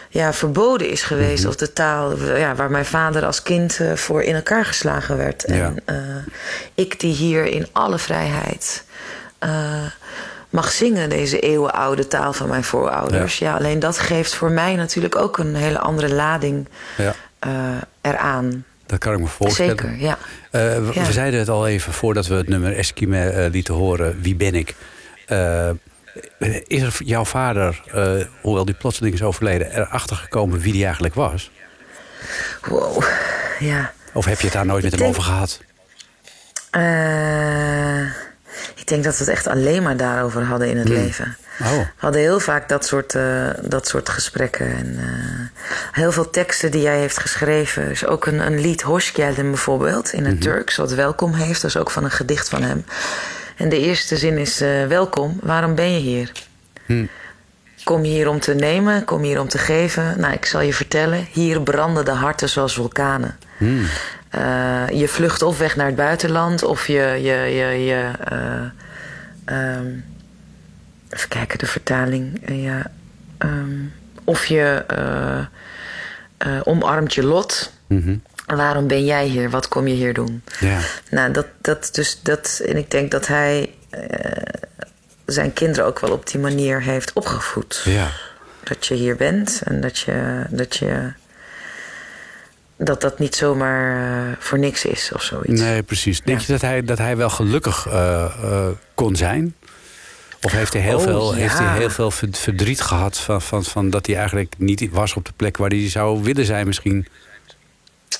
ja, 0.10 0.34
verboden 0.34 0.90
is 0.90 1.04
geweest. 1.04 1.46
Of 1.46 1.56
de 1.56 1.74
taal 1.74 2.18
ja, 2.18 2.56
waar 2.56 2.72
mijn 2.72 2.86
vader 2.86 3.26
als 3.26 3.42
kind 3.42 3.80
eh, 3.80 3.94
voor 3.94 4.24
in 4.24 4.36
elkaar 4.36 4.66
geslagen 4.66 5.18
werd. 5.18 5.44
Ja. 5.48 5.74
En 5.86 6.26
ik 6.74 7.00
die 7.00 7.14
hier 7.14 7.46
in 7.46 7.68
alle 7.72 7.98
vrijheid 7.98 8.84
mag 10.50 10.72
zingen. 10.72 11.10
Deze 11.10 11.40
eeuwenoude 11.40 12.08
taal 12.08 12.34
van 12.34 12.50
mijn 12.50 12.64
voorouders. 12.64 13.38
Ja. 13.40 13.56
alleen 13.56 13.80
dat 13.80 13.98
geeft 14.00 14.36
voor 14.36 14.52
mij 14.52 14.76
natuurlijk 14.76 15.16
ook 15.16 15.38
een 15.38 15.56
hele 15.56 15.80
andere 15.80 16.14
lading 16.14 16.68
Ja, 16.98 17.14
eh, 17.40 17.52
eraan. 18.02 18.66
dat 18.86 19.00
kan 19.00 19.14
ik 19.14 19.20
me 19.20 19.28
voorstellen. 19.28 19.78
Zeker, 19.78 19.96
ja. 20.00 20.18
Eh, 20.52 20.62
we, 20.62 20.90
Ja. 20.94 21.06
we 21.06 21.12
zeiden 21.12 21.40
het 21.40 21.50
al 21.50 21.68
even 21.68 21.94
voordat 21.94 22.28
we 22.28 22.36
het 22.36 22.48
nummer 22.48 22.78
Eskime 22.78 23.30
eh, 23.30 23.52
lieten 23.52 23.74
horen. 23.74 24.22
Wie 24.22 24.36
ben 24.36 24.56
ik? 24.56 24.76
Is 26.68 26.82
er 26.82 26.96
jouw 27.04 27.26
vader, 27.26 27.82
hoewel 28.42 28.66
die 28.66 28.74
plotseling 28.76 29.14
is 29.14 29.24
overleden, 29.24 29.76
erachter 29.76 30.16
gekomen 30.16 30.60
wie 30.60 30.72
die 30.74 30.84
eigenlijk 30.84 31.16
was? 31.16 31.52
Wow, 32.62 33.04
ja. 33.60 33.94
Of 34.14 34.26
heb 34.26 34.38
je 34.40 34.44
het 34.46 34.54
daar 34.54 34.66
nooit 34.66 34.84
met 34.84 35.00
hem 35.00 35.04
over 35.04 35.24
gehad? 35.24 35.60
Eh, 36.72 38.12
ik 38.86 38.92
denk 38.92 39.04
dat 39.04 39.18
we 39.18 39.24
het 39.24 39.34
echt 39.34 39.48
alleen 39.48 39.84
maar 39.84 39.98
daarover 39.98 40.44
hadden 40.44 40.70
in 40.70 40.78
het 40.78 40.90
leven. 40.90 41.38
Oh. 41.62 41.72
We 41.72 41.86
hadden 41.98 42.22
heel 42.22 42.40
vaak 42.40 42.70
dat 42.70 42.86
soort, 42.86 43.16
eh, 43.16 43.50
dat 43.62 43.88
soort 43.88 44.10
gesprekken. 44.10 44.78
En, 44.78 44.96
eh, 45.00 45.62
heel 45.92 46.12
veel 46.12 46.30
teksten 46.30 46.72
die 46.72 46.82
jij 46.82 47.00
heeft 47.00 47.20
geschreven. 47.20 47.90
Is 47.90 48.06
ook 48.06 48.26
een, 48.26 48.46
een 48.46 48.60
lied, 48.60 48.82
Hoşgeldin 48.82 49.50
bijvoorbeeld, 49.50 50.14
in 50.14 50.26
het 50.26 50.42
Turks, 50.42 50.76
wat 50.76 50.94
welkom 50.94 51.34
heeft. 51.34 51.62
Dat 51.62 51.70
is 51.70 51.78
ook 51.78 51.92
van 51.92 52.04
een 52.04 52.12
gedicht 52.12 52.50
van 52.50 52.64
hem. 52.64 52.86
En 53.58 53.70
de 53.70 53.80
eerste 53.80 54.18
zin 54.18 54.38
is: 54.38 54.62
eh, 54.62 54.86
Welkom, 54.88 55.40
waarom 55.42 55.76
ben 55.76 55.94
je 55.94 56.00
hier? 56.00 56.32
Kom 57.84 58.02
hier 58.02 58.30
om 58.30 58.40
te 58.40 58.54
nemen, 58.54 59.06
kom 59.06 59.22
hier 59.22 59.40
om 59.40 59.48
te 59.48 59.58
geven. 59.58 60.20
Nou, 60.20 60.34
ik 60.34 60.46
zal 60.46 60.62
je 60.62 60.74
vertellen, 60.74 61.28
hier 61.32 61.62
branden 61.62 62.06
de 62.06 62.12
harten 62.12 62.50
zoals 62.50 62.74
vulkanen. 62.74 63.38
Eh, 64.36 65.00
je 65.00 65.08
vlucht 65.08 65.42
of 65.42 65.58
weg 65.58 65.76
naar 65.76 65.86
het 65.86 65.96
buitenland, 65.96 66.64
of 66.64 66.88
je. 66.88 67.20
je, 67.22 67.34
je, 67.34 67.86
je 67.86 68.12
eh, 68.24 68.64
ehm, 69.46 69.88
even 71.10 71.30
kijken, 71.30 71.58
de 71.58 71.66
vertaling. 71.66 72.46
Eh, 72.46 72.64
ja, 72.64 72.92
ehm, 73.38 73.80
of 74.24 74.46
je 74.46 74.86
omarmt 76.64 77.14
je 77.14 77.24
lot. 77.24 77.72
Waarom 78.46 78.88
ben 78.88 79.06
jij 79.06 79.26
hier? 79.26 79.50
Wat 79.50 79.68
kom 79.68 79.88
je 79.88 79.94
hier 79.94 80.14
doen? 80.14 80.44
Ja. 80.60 80.80
Nou, 81.10 81.32
dat, 81.32 81.48
dat, 81.62 81.90
dus 81.92 82.22
dat, 82.22 82.62
en 82.66 82.78
ik 82.78 82.92
denk 82.92 83.12
dat 83.12 83.28
hij 83.28 83.76
zijn 85.26 85.54
kinderen 85.54 85.86
ook 85.86 86.00
wel 86.00 86.12
op 86.12 86.28
die 86.28 86.40
manier 86.40 86.82
heeft 86.82 87.14
opgevoed. 87.14 87.82
Ja. 87.86 88.12
Dat 88.64 88.86
je 88.86 88.94
hier 88.94 89.16
bent 89.16 89.62
en 89.64 89.82
dat 89.82 90.00
je. 90.00 90.44
Dat 90.50 90.76
je 90.76 91.12
dat 92.78 93.02
dat 93.02 93.20
niet 93.20 93.36
zomaar 93.36 93.98
eh, 94.30 94.36
voor 94.40 94.60
niks 94.60 94.86
is 94.86 95.12
of 95.14 95.22
zoiets. 95.22 95.62
Nee, 95.62 95.84
precies. 95.84 96.22
Denk 96.22 96.40
Ja. 96.40 96.46
je 96.48 96.52
dat 96.52 96.62
hij, 96.62 96.84
dat 96.84 96.98
hij 96.98 97.18
wel 97.18 97.30
gelukkig 97.30 97.88
eh, 97.88 98.24
eh, 98.26 98.68
kon 98.96 99.16
zijn? 99.16 99.56
Of 100.42 100.52
heeft 100.52 100.74
hij 100.74 100.82
heel, 100.82 100.98
Oh, 100.98 101.04
veel, 101.04 101.34
ja. 101.34 101.40
heeft 101.40 101.58
hij 101.58 101.78
heel 101.78 101.90
veel 101.90 102.12
ver- 102.12 102.28
verdriet 102.32 102.82
gehad 102.82 103.18
van, 103.18 103.42
van, 103.42 103.64
van 103.64 103.90
dat 103.90 104.06
hij 104.06 104.16
eigenlijk 104.16 104.54
niet 104.58 104.88
was 104.92 105.14
op 105.14 105.26
de 105.26 105.32
plek 105.36 105.58
waar 105.58 105.70
hij 105.70 105.90
zou 105.90 106.24
willen 106.24 106.46
zijn 106.46 106.68
misschien? 106.68 107.08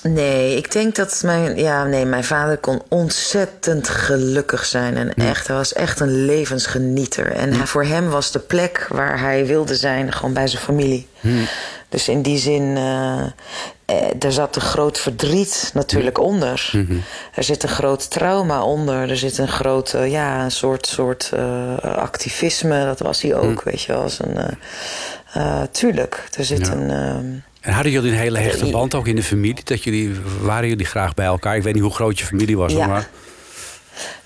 Nee, 0.04 0.56
ik 0.58 0.72
denk 0.72 0.96
dat 0.96 1.22
mijn, 1.26 1.58
ja, 1.58 1.84
nee, 1.84 2.06
mijn 2.06 2.24
vader 2.24 2.58
kon 2.58 2.82
ontzettend 2.90 3.90
gelukkig 3.90 4.66
zijn. 4.66 4.98
En 4.98 5.14
echt, 5.14 5.48
hij 5.48 5.56
was 5.56 5.74
echt 5.74 6.00
een 6.00 6.26
levensgenieter. 6.26 7.32
En 7.32 7.54
hij- 7.54 7.66
voor 7.68 7.84
hem 7.84 8.10
was 8.10 8.32
de 8.32 8.40
plek 8.40 8.86
waar 8.90 9.20
hij 9.20 9.46
wilde 9.46 9.76
zijn 9.76 10.14
gewoon 10.14 10.34
bij 10.34 10.48
zijn 10.48 10.62
familie. 10.64 11.08
Dus 11.90 12.08
in 12.08 12.22
die 12.22 12.38
zin, 12.38 12.78
eh, 13.86 14.24
er 14.24 14.32
zat 14.32 14.56
een 14.56 14.62
groot 14.62 14.98
verdriet 15.00 15.72
natuurlijk 15.74 16.20
onder. 16.20 16.72
Er 17.34 17.44
zit 17.44 17.64
een 17.64 17.70
groot 17.70 18.10
trauma 18.10 18.64
onder. 18.64 19.10
Er 19.10 19.18
zit 19.18 19.38
een 19.38 19.48
groot, 19.48 19.94
eh, 19.94 20.12
ja, 20.12 20.44
een 20.44 20.52
soort, 20.52 20.88
soort 20.88 21.32
eh, 21.34 21.78
activisme. 21.96 22.86
Dat 22.86 23.00
was 23.00 23.22
hij 23.22 23.36
ook, 23.36 23.64
weet 23.64 23.82
je 23.82 23.92
wel. 23.94 24.02
Als 24.02 24.20
een, 24.22 24.38
tuurlijk, 25.72 26.28
er 26.38 26.46
zit 26.46 26.68
Ja. 26.68 26.74
een... 26.74 26.90
ehm, 26.92 27.26
En 27.62 27.74
hadden 27.74 27.92
jullie 27.92 28.12
een 28.12 28.18
hele 28.18 28.40
hechte 28.40 28.70
band 28.70 28.96
ook 28.96 29.08
in 29.08 29.16
de 29.16 29.24
familie? 29.24 29.64
Dat 29.64 29.84
jullie, 29.84 30.16
waren 30.42 30.68
jullie 30.68 30.86
graag 30.86 31.14
bij 31.14 31.26
elkaar? 31.26 31.56
Ik 31.56 31.64
weet 31.64 31.74
niet 31.74 31.84
hoe 31.84 31.94
groot 31.94 32.20
je 32.20 32.26
familie 32.26 32.58
was, 32.58 32.72
Ja. 32.74 32.88
maar 32.88 33.10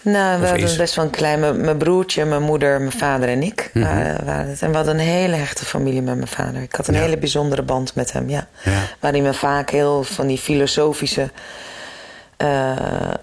Nou, 0.02 0.42
we 0.42 0.58
is- 0.58 0.76
best 0.76 0.96
wel 0.96 1.06
een 1.06 1.12
klein... 1.12 1.62
Mijn, 1.62 1.78
broertje, 1.78 2.26
mijn 2.26 2.42
moeder, 2.42 2.80
mijn 2.82 2.92
vader 2.98 3.30
en 3.30 3.44
ik 3.44 3.70
Mhm. 3.74 3.86
waren, 3.86 4.26
waren 4.26 4.50
het. 4.50 4.62
En 4.62 4.70
we 4.70 4.76
hadden 4.76 4.94
een 4.94 5.06
hele 5.06 5.36
hechte 5.36 5.66
familie 5.66 6.02
met 6.02 6.16
mijn 6.16 6.28
vader. 6.28 6.62
Ik 6.62 6.76
had 6.76 6.88
een 6.88 6.94
Ja. 6.94 7.00
hele 7.00 7.18
bijzondere 7.18 7.62
band 7.62 7.96
met 7.96 8.12
hem, 8.12 8.30
ja. 8.30 8.48
Ja. 8.64 8.72
Waarin 9.00 9.24
we 9.24 9.34
vaak 9.34 9.70
heel 9.70 10.04
van 10.04 10.28
die 10.28 10.38
filosofische... 10.38 11.30
eh, 12.38 12.72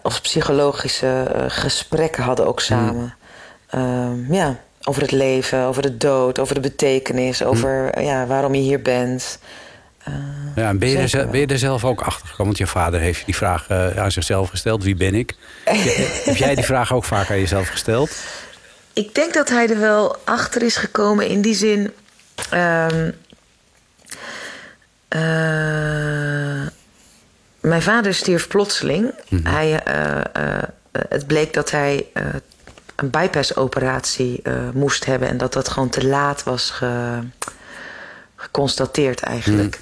of 0.02 0.20
psychologische 0.22 1.22
eh, 1.34 1.44
gesprekken 1.48 2.22
hadden 2.22 2.46
ook 2.46 2.60
samen. 2.60 3.14
Ehm, 3.70 4.32
ja, 4.34 4.54
over 4.84 5.02
het 5.02 5.10
leven, 5.10 5.60
over 5.64 5.82
de 5.82 5.96
dood, 5.96 6.38
over 6.38 6.54
de 6.54 6.60
betekenis... 6.60 7.44
over 7.44 8.02
ja, 8.02 8.26
waarom 8.26 8.54
je 8.54 8.60
hier 8.60 8.82
bent. 8.82 9.38
Ja, 10.54 10.68
en 10.68 10.78
ben, 10.78 10.88
je 10.88 10.98
er, 11.18 11.28
ben 11.28 11.40
je 11.40 11.46
er 11.46 11.58
zelf 11.58 11.84
ook 11.84 12.00
achter 12.00 12.26
gekomen? 12.28 12.44
Want 12.46 12.58
je 12.58 12.66
vader 12.66 13.00
heeft 13.00 13.24
die 13.24 13.36
vraag 13.36 13.68
eh, 13.68 13.98
aan 13.98 14.12
zichzelf 14.12 14.48
gesteld. 14.48 14.82
Wie 14.84 14.96
ben 14.96 15.14
ik? 15.14 15.34
Heb 16.24 16.36
jij 16.36 16.54
die 16.54 16.64
vraag 16.64 16.92
ook 16.92 17.04
vaak 17.04 17.30
aan 17.30 17.38
jezelf 17.38 17.68
gesteld? 17.68 18.10
Ik 18.92 19.14
denk 19.14 19.34
dat 19.34 19.48
hij 19.48 19.68
er 19.70 19.80
wel 19.80 20.16
achter 20.24 20.62
is 20.62 20.76
gekomen 20.76 21.26
in 21.28 21.40
die 21.40 21.54
zin. 21.54 21.92
ehm, 22.50 23.10
eh, 25.08 26.66
mijn 27.60 27.82
vader 27.82 28.14
stierf 28.14 28.48
plotseling. 28.48 29.14
Hij, 29.42 29.82
eh, 29.82 30.62
het 31.08 31.26
bleek 31.26 31.52
dat 31.52 31.70
hij 31.70 32.06
een 32.96 33.10
bypassoperatie 33.10 34.42
moest 34.72 35.04
hebben 35.04 35.28
en 35.28 35.36
dat 35.36 35.52
dat 35.52 35.68
gewoon 35.68 35.88
te 35.88 36.06
laat 36.06 36.42
was 36.42 36.70
ge- 36.70 37.18
geconstateerd 38.46 39.20
eigenlijk. 39.20 39.80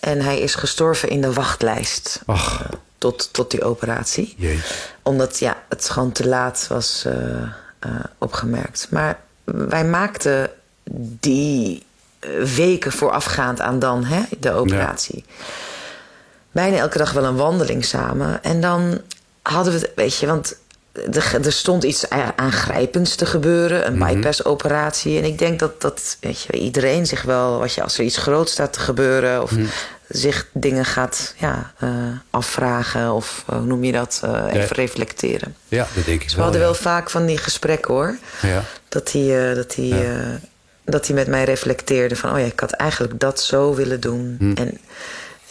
En 0.00 0.20
hij 0.20 0.40
is 0.40 0.54
gestorven 0.54 1.08
in 1.08 1.20
de 1.20 1.32
wachtlijst 1.32 2.22
Ach. 2.26 2.62
eh, 2.62 2.68
tot, 2.98 3.32
tot 3.32 3.50
die 3.50 3.64
operatie 3.64 4.36
omdat 5.02 5.38
ja, 5.38 5.62
het 5.68 5.90
gewoon 5.90 6.12
te 6.12 6.28
laat 6.28 6.66
was 6.68 7.04
eh, 7.06 7.42
eh, 7.78 7.90
opgemerkt. 8.18 8.86
Maar 8.90 9.18
wij 9.44 9.84
maakten 9.84 10.50
die 11.20 11.82
weken 12.54 12.92
voorafgaand 12.92 13.60
aan 13.60 13.78
dan 13.78 14.04
hè, 14.04 14.22
de 14.38 14.52
operatie. 14.52 15.24
Bijna 16.52 16.76
elke 16.76 16.98
dag 16.98 17.12
wel 17.12 17.24
een 17.24 17.36
wandeling 17.36 17.84
samen. 17.84 18.42
En 18.42 18.60
dan 18.60 19.00
hadden 19.42 19.72
we 19.72 19.78
het, 19.78 19.92
weet 19.94 20.18
je, 20.18 20.26
want 20.26 20.56
er, 20.94 21.44
er 21.44 21.52
stond 21.52 21.84
iets 21.84 22.10
aangrijpends 22.36 23.14
te 23.14 23.26
gebeuren, 23.26 23.86
een 23.86 23.98
bypass-operatie. 23.98 25.18
En 25.18 25.24
ik 25.24 25.38
denk 25.38 25.58
dat, 25.58 25.80
dat 25.80 26.16
weet 26.20 26.42
je, 26.42 26.52
iedereen 26.52 27.06
zich 27.06 27.22
wel, 27.22 27.58
wat 27.58 27.74
je, 27.74 27.82
als 27.82 27.98
er 27.98 28.04
iets 28.04 28.16
groots 28.16 28.52
staat 28.52 28.72
te 28.72 28.80
gebeuren, 28.80 29.42
of 29.42 29.52
zich 30.08 30.48
dingen 30.52 30.84
gaat 30.84 31.34
ja, 31.36 31.72
eh, 31.78 31.90
afvragen, 32.30 33.12
of 33.12 33.44
eh, 33.48 33.56
hoe 33.56 33.66
noem 33.66 33.84
je 33.84 33.92
dat, 33.92 34.20
eh, 34.24 34.44
even 34.52 34.76
reflecteren. 34.76 35.56
Ja, 35.68 35.86
dat 35.94 36.04
denk 36.04 36.20
ik 36.20 36.22
Dus 36.22 36.30
we 36.30 36.36
wel. 36.36 36.44
hadden 36.44 36.62
ja. 36.62 36.66
wel 36.66 36.76
vaak 36.76 37.10
van 37.10 37.26
die 37.26 37.38
gesprekken 37.38 37.94
hoor. 37.94 38.16
Ja. 38.42 38.62
Dat 38.88 39.12
hij, 39.12 39.54
dat, 39.54 39.74
hij, 39.74 39.84
Ja. 39.84 40.38
dat 40.84 41.06
hij 41.06 41.14
met 41.14 41.26
mij 41.26 41.44
reflecteerde 41.44 42.16
van... 42.16 42.32
oh 42.32 42.38
ja, 42.38 42.44
ik 42.44 42.60
had 42.60 42.72
eigenlijk 42.72 43.20
dat 43.20 43.40
zo 43.40 43.74
willen 43.74 44.00
doen. 44.00 44.36
Hm. 44.38 44.52
En 44.52 44.78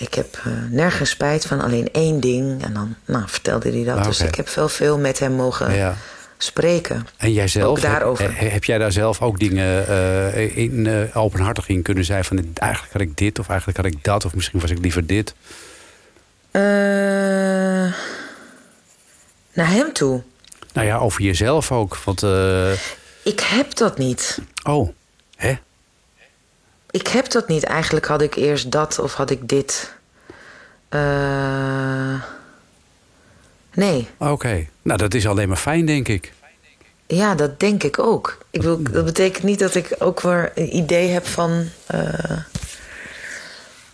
ik 0.04 0.14
heb 0.14 0.42
eh, 0.46 0.52
nergens 0.70 1.10
spijt 1.10 1.46
van, 1.46 1.62
alleen 1.62 1.90
één 1.92 2.20
ding. 2.20 2.64
En 2.64 2.74
dan 2.74 2.96
nou, 3.06 3.24
vertelde 3.28 3.72
hij 3.72 3.84
dat. 3.84 3.98
Ah, 3.98 4.04
Dus 4.06 4.22
ik 4.22 4.36
heb 4.36 4.50
wel 4.50 4.70
veel 4.70 4.98
met 4.98 5.20
hem 5.20 5.32
mogen 5.32 5.74
Ja. 5.76 5.96
spreken. 6.38 7.08
En 7.18 7.34
jij 7.34 7.48
zelf, 7.48 7.66
Ook 7.70 7.82
daarover. 7.82 8.38
Heb, 8.38 8.52
heb 8.52 8.64
jij 8.64 8.78
daar 8.78 8.92
zelf 8.92 9.22
ook 9.22 9.40
dingen 9.40 9.88
eh, 9.88 10.58
in, 10.58 10.88
eh, 10.88 11.18
openhartig 11.18 11.68
in 11.70 11.82
kunnen 11.82 12.06
zijn 12.06 12.24
van 12.26 12.38
eigenlijk 12.54 12.94
had 12.94 13.02
ik 13.02 13.18
dit 13.18 13.40
of 13.40 13.50
eigenlijk 13.50 13.78
had 13.78 13.88
ik 13.88 14.04
dat 14.04 14.26
of 14.26 14.36
misschien 14.36 14.60
was 14.60 14.70
ik 14.72 14.80
liever 14.80 15.06
dit? 15.06 15.34
Naar 19.54 19.70
hem 19.72 19.94
toe. 19.94 20.22
Nou 20.74 20.88
ja, 20.88 20.98
over 20.98 21.22
jezelf 21.22 21.72
ook. 21.72 21.98
Want, 21.98 22.22
Ik 23.24 23.40
heb 23.40 23.76
dat 23.76 23.98
niet. 23.98 24.40
oh, 24.64 24.90
hè? 25.36 25.54
Ik 26.94 27.08
heb 27.08 27.30
dat 27.32 27.48
niet. 27.48 27.64
Eigenlijk 27.64 28.06
had 28.06 28.22
ik 28.22 28.36
eerst 28.36 28.72
dat 28.72 29.00
of 29.00 29.14
had 29.14 29.30
ik 29.30 29.50
dit. 29.50 29.94
Eh, 30.90 32.14
nee. 33.74 34.08
Oké. 34.18 34.68
Nou, 34.82 34.98
dat 34.98 35.14
is 35.14 35.28
alleen 35.28 35.48
maar 35.48 35.58
fijn, 35.58 35.86
denk 35.86 36.08
ik. 36.08 36.34
Ja, 37.08 37.36
dat 37.36 37.60
denk 37.60 37.84
ik 37.84 38.00
ook. 38.00 38.38
Ik 38.50 38.62
wil, 38.62 38.82
dat 38.84 39.06
betekent 39.06 39.44
niet 39.44 39.60
dat 39.60 39.76
ik 39.76 39.96
ook 40.00 40.22
weer 40.22 40.52
een 40.56 40.76
idee 40.76 41.10
heb 41.10 41.28
van. 41.28 41.70
eh, 41.86 42.38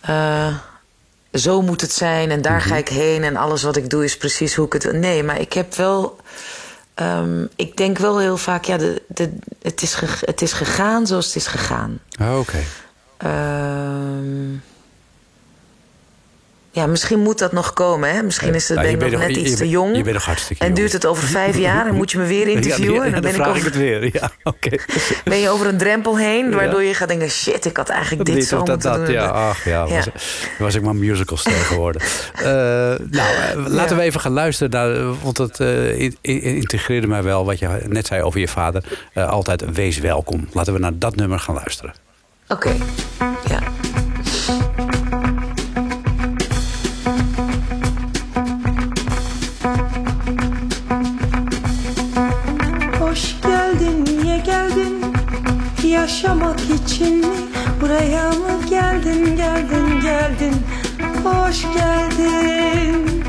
eh, 0.00 0.54
zo 1.32 1.62
moet 1.62 1.80
het 1.80 1.92
zijn 1.92 2.30
en 2.30 2.42
daar 2.42 2.60
ga 2.60 2.76
ik 2.76 2.88
heen 2.88 3.22
en 3.24 3.36
alles 3.36 3.62
wat 3.62 3.76
ik 3.76 3.90
doe 3.90 4.04
is 4.04 4.16
precies 4.16 4.54
hoe 4.54 4.66
ik 4.66 4.72
het. 4.72 4.92
Nee, 4.92 5.22
maar 5.22 5.40
ik 5.40 5.52
heb 5.52 5.74
wel. 5.74 6.18
ehm, 6.94 7.46
ik 7.56 7.76
denk 7.76 7.98
wel 7.98 8.18
heel 8.18 8.36
vaak, 8.36 8.64
ja, 8.64 8.76
de, 8.76 9.02
de, 9.08 9.30
het, 9.62 9.82
is 9.82 9.94
ge- 9.94 10.26
het 10.26 10.42
is 10.42 10.52
gegaan 10.52 11.06
zoals 11.06 11.26
het 11.26 11.36
is 11.36 11.46
gegaan. 11.46 11.98
Oh, 12.20 12.38
Oké. 12.38 12.58
Ehm, 13.22 14.52
ja, 16.72 16.86
misschien 16.86 17.18
moet 17.18 17.38
dat 17.38 17.52
nog 17.52 17.72
komen. 17.72 18.14
Hè? 18.14 18.22
Misschien 18.22 18.54
is 18.54 18.68
het 18.68 18.76
Nou, 18.78 18.90
je 18.90 18.96
ben 18.96 19.06
ik 19.06 19.10
bent 19.12 19.22
nog 19.22 19.28
nog- 19.28 19.36
net 19.38 19.46
je 19.46 19.50
iets 19.52 19.60
te 19.60 19.68
jong. 19.68 19.96
je 19.96 20.02
bent 20.02 20.14
nog 20.14 20.24
hartstikke 20.24 20.64
En 20.64 20.74
duurt 20.74 20.92
het 20.92 21.06
over 21.06 21.24
vijf 21.28 21.56
jaar 21.68 21.86
en 21.86 21.94
moet 21.94 22.10
je 22.10 22.18
me 22.18 22.26
weer 22.26 22.48
interviewen. 22.48 23.04
Ja, 23.06 23.10
dan 23.10 23.20
ben, 23.20 23.32
vraag 23.32 23.46
ik 23.48 23.52
ik 23.54 23.58
over, 23.58 23.64
het 23.64 23.76
weer. 23.76 24.10
Ja, 24.12 24.30
ben 25.30 25.38
je 25.38 25.48
over 25.48 25.66
een 25.66 25.76
drempel 25.78 26.18
heen, 26.18 26.54
waardoor 26.54 26.82
je 26.82 26.94
gaat 26.94 27.08
denken: 27.08 27.30
shit, 27.30 27.64
ik 27.64 27.76
had 27.76 27.88
eigenlijk 27.88 28.24
dit, 28.24 28.34
Dit 28.34 28.46
zo 28.46 28.56
dat, 28.56 28.68
moeten 28.68 28.90
dat. 28.92 29.06
doen. 29.06 29.14
Ja, 29.14 29.26
ach 29.26 29.64
ja. 29.64 29.84
Ja. 29.86 29.94
Was, 29.94 30.08
was 30.58 30.74
ik 30.74 30.82
maar 30.82 30.94
musicalster 30.94 31.52
geworden. 31.52 32.02
Eh, 32.34 32.42
nou, 32.44 32.98
eh, 33.10 33.66
laten 33.66 33.96
we 33.96 34.02
even 34.02 34.20
gaan 34.20 34.32
luisteren. 34.32 34.70
Naar, 34.70 35.20
want 35.22 35.38
het 35.38 35.60
eh, 35.60 35.98
in- 36.00 36.16
in- 36.20 36.40
integreerde 36.42 37.06
mij 37.06 37.22
wel 37.22 37.44
wat 37.44 37.58
je 37.58 37.68
net 37.88 38.06
zei 38.06 38.22
over 38.22 38.40
je 38.40 38.48
vader. 38.48 38.84
Altijd 39.14 39.72
wees 39.72 39.98
welkom. 39.98 40.48
Laten 40.52 40.72
we 40.72 40.78
naar 40.78 40.98
dat 40.98 41.16
nummer 41.16 41.38
gaan 41.38 41.54
luisteren. 41.54 41.94
Oké, 42.50 42.70
ja. 43.50 43.60
Hoş 53.00 53.40
geldin, 53.42 54.04
niye 54.04 54.38
geldin? 54.38 55.04
Yaşamak 55.84 56.60
için 56.60 57.16
mi? 57.16 57.26
Buraya 57.80 58.30
mı 58.30 58.68
geldin, 58.70 59.36
geldin, 59.36 60.00
geldin? 60.02 60.54
Hoş 61.24 61.62
geldin. 61.62 63.19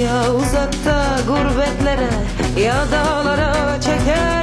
Ya 0.00 0.32
uzakta 0.32 1.18
gurbetlere 1.26 2.10
ya 2.56 2.74
dağlara 2.92 3.80
çeker 3.80 4.37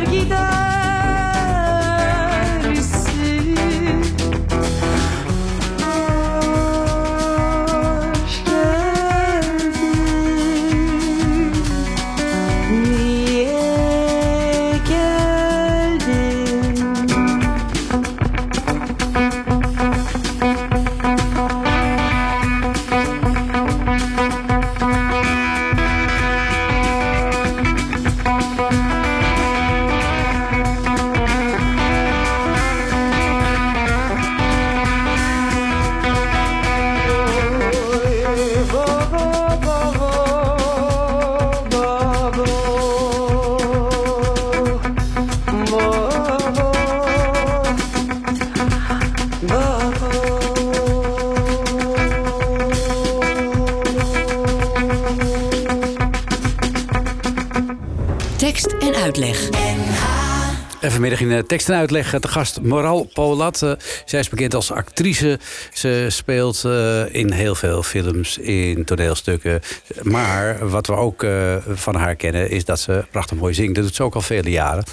tekst 61.47 61.69
en 61.69 61.75
uitleg 61.75 62.19
te 62.19 62.27
gast 62.27 62.61
Moral 62.61 63.09
Polat. 63.13 63.57
Zij 64.05 64.19
is 64.19 64.29
bekend 64.29 64.53
als 64.53 64.71
actrice. 64.71 65.39
Ze 65.73 66.05
speelt 66.09 66.63
eh, 66.65 67.13
in 67.13 67.31
heel 67.31 67.55
veel 67.55 67.83
films, 67.83 68.37
in 68.37 68.85
toneelstukken. 68.85 69.61
Maar 70.01 70.69
wat 70.69 70.87
we 70.87 70.93
ook 70.93 71.23
eh, 71.23 71.55
van 71.67 71.95
haar 71.95 72.15
kennen 72.15 72.49
is 72.49 72.65
dat 72.65 72.79
ze 72.79 73.05
prachtig 73.11 73.37
mooi 73.37 73.53
zingt. 73.53 73.75
Dat 73.75 73.83
doet 73.83 73.95
ze 73.95 74.03
ook 74.03 74.15
al 74.15 74.21
vele 74.21 74.49
jaren. 74.49 74.83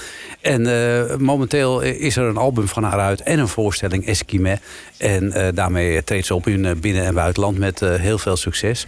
En 0.41 0.67
eh, 0.67 1.17
momenteel 1.17 1.81
is 1.81 2.17
er 2.17 2.25
een 2.25 2.37
album 2.37 2.69
van 2.69 2.83
haar 2.83 3.01
uit 3.01 3.23
en 3.23 3.39
een 3.39 3.49
voorstelling 3.49 4.07
Esquimé. 4.07 4.59
En 4.97 5.53
daarmee 5.55 6.05
treedt 6.05 6.27
ze 6.27 6.35
op 6.35 6.47
in 6.47 6.81
binnen- 6.81 7.05
en 7.05 7.15
buitenland 7.15 7.59
met 7.59 7.81
heel 7.81 8.19
veel 8.19 8.37
succes. 8.37 8.85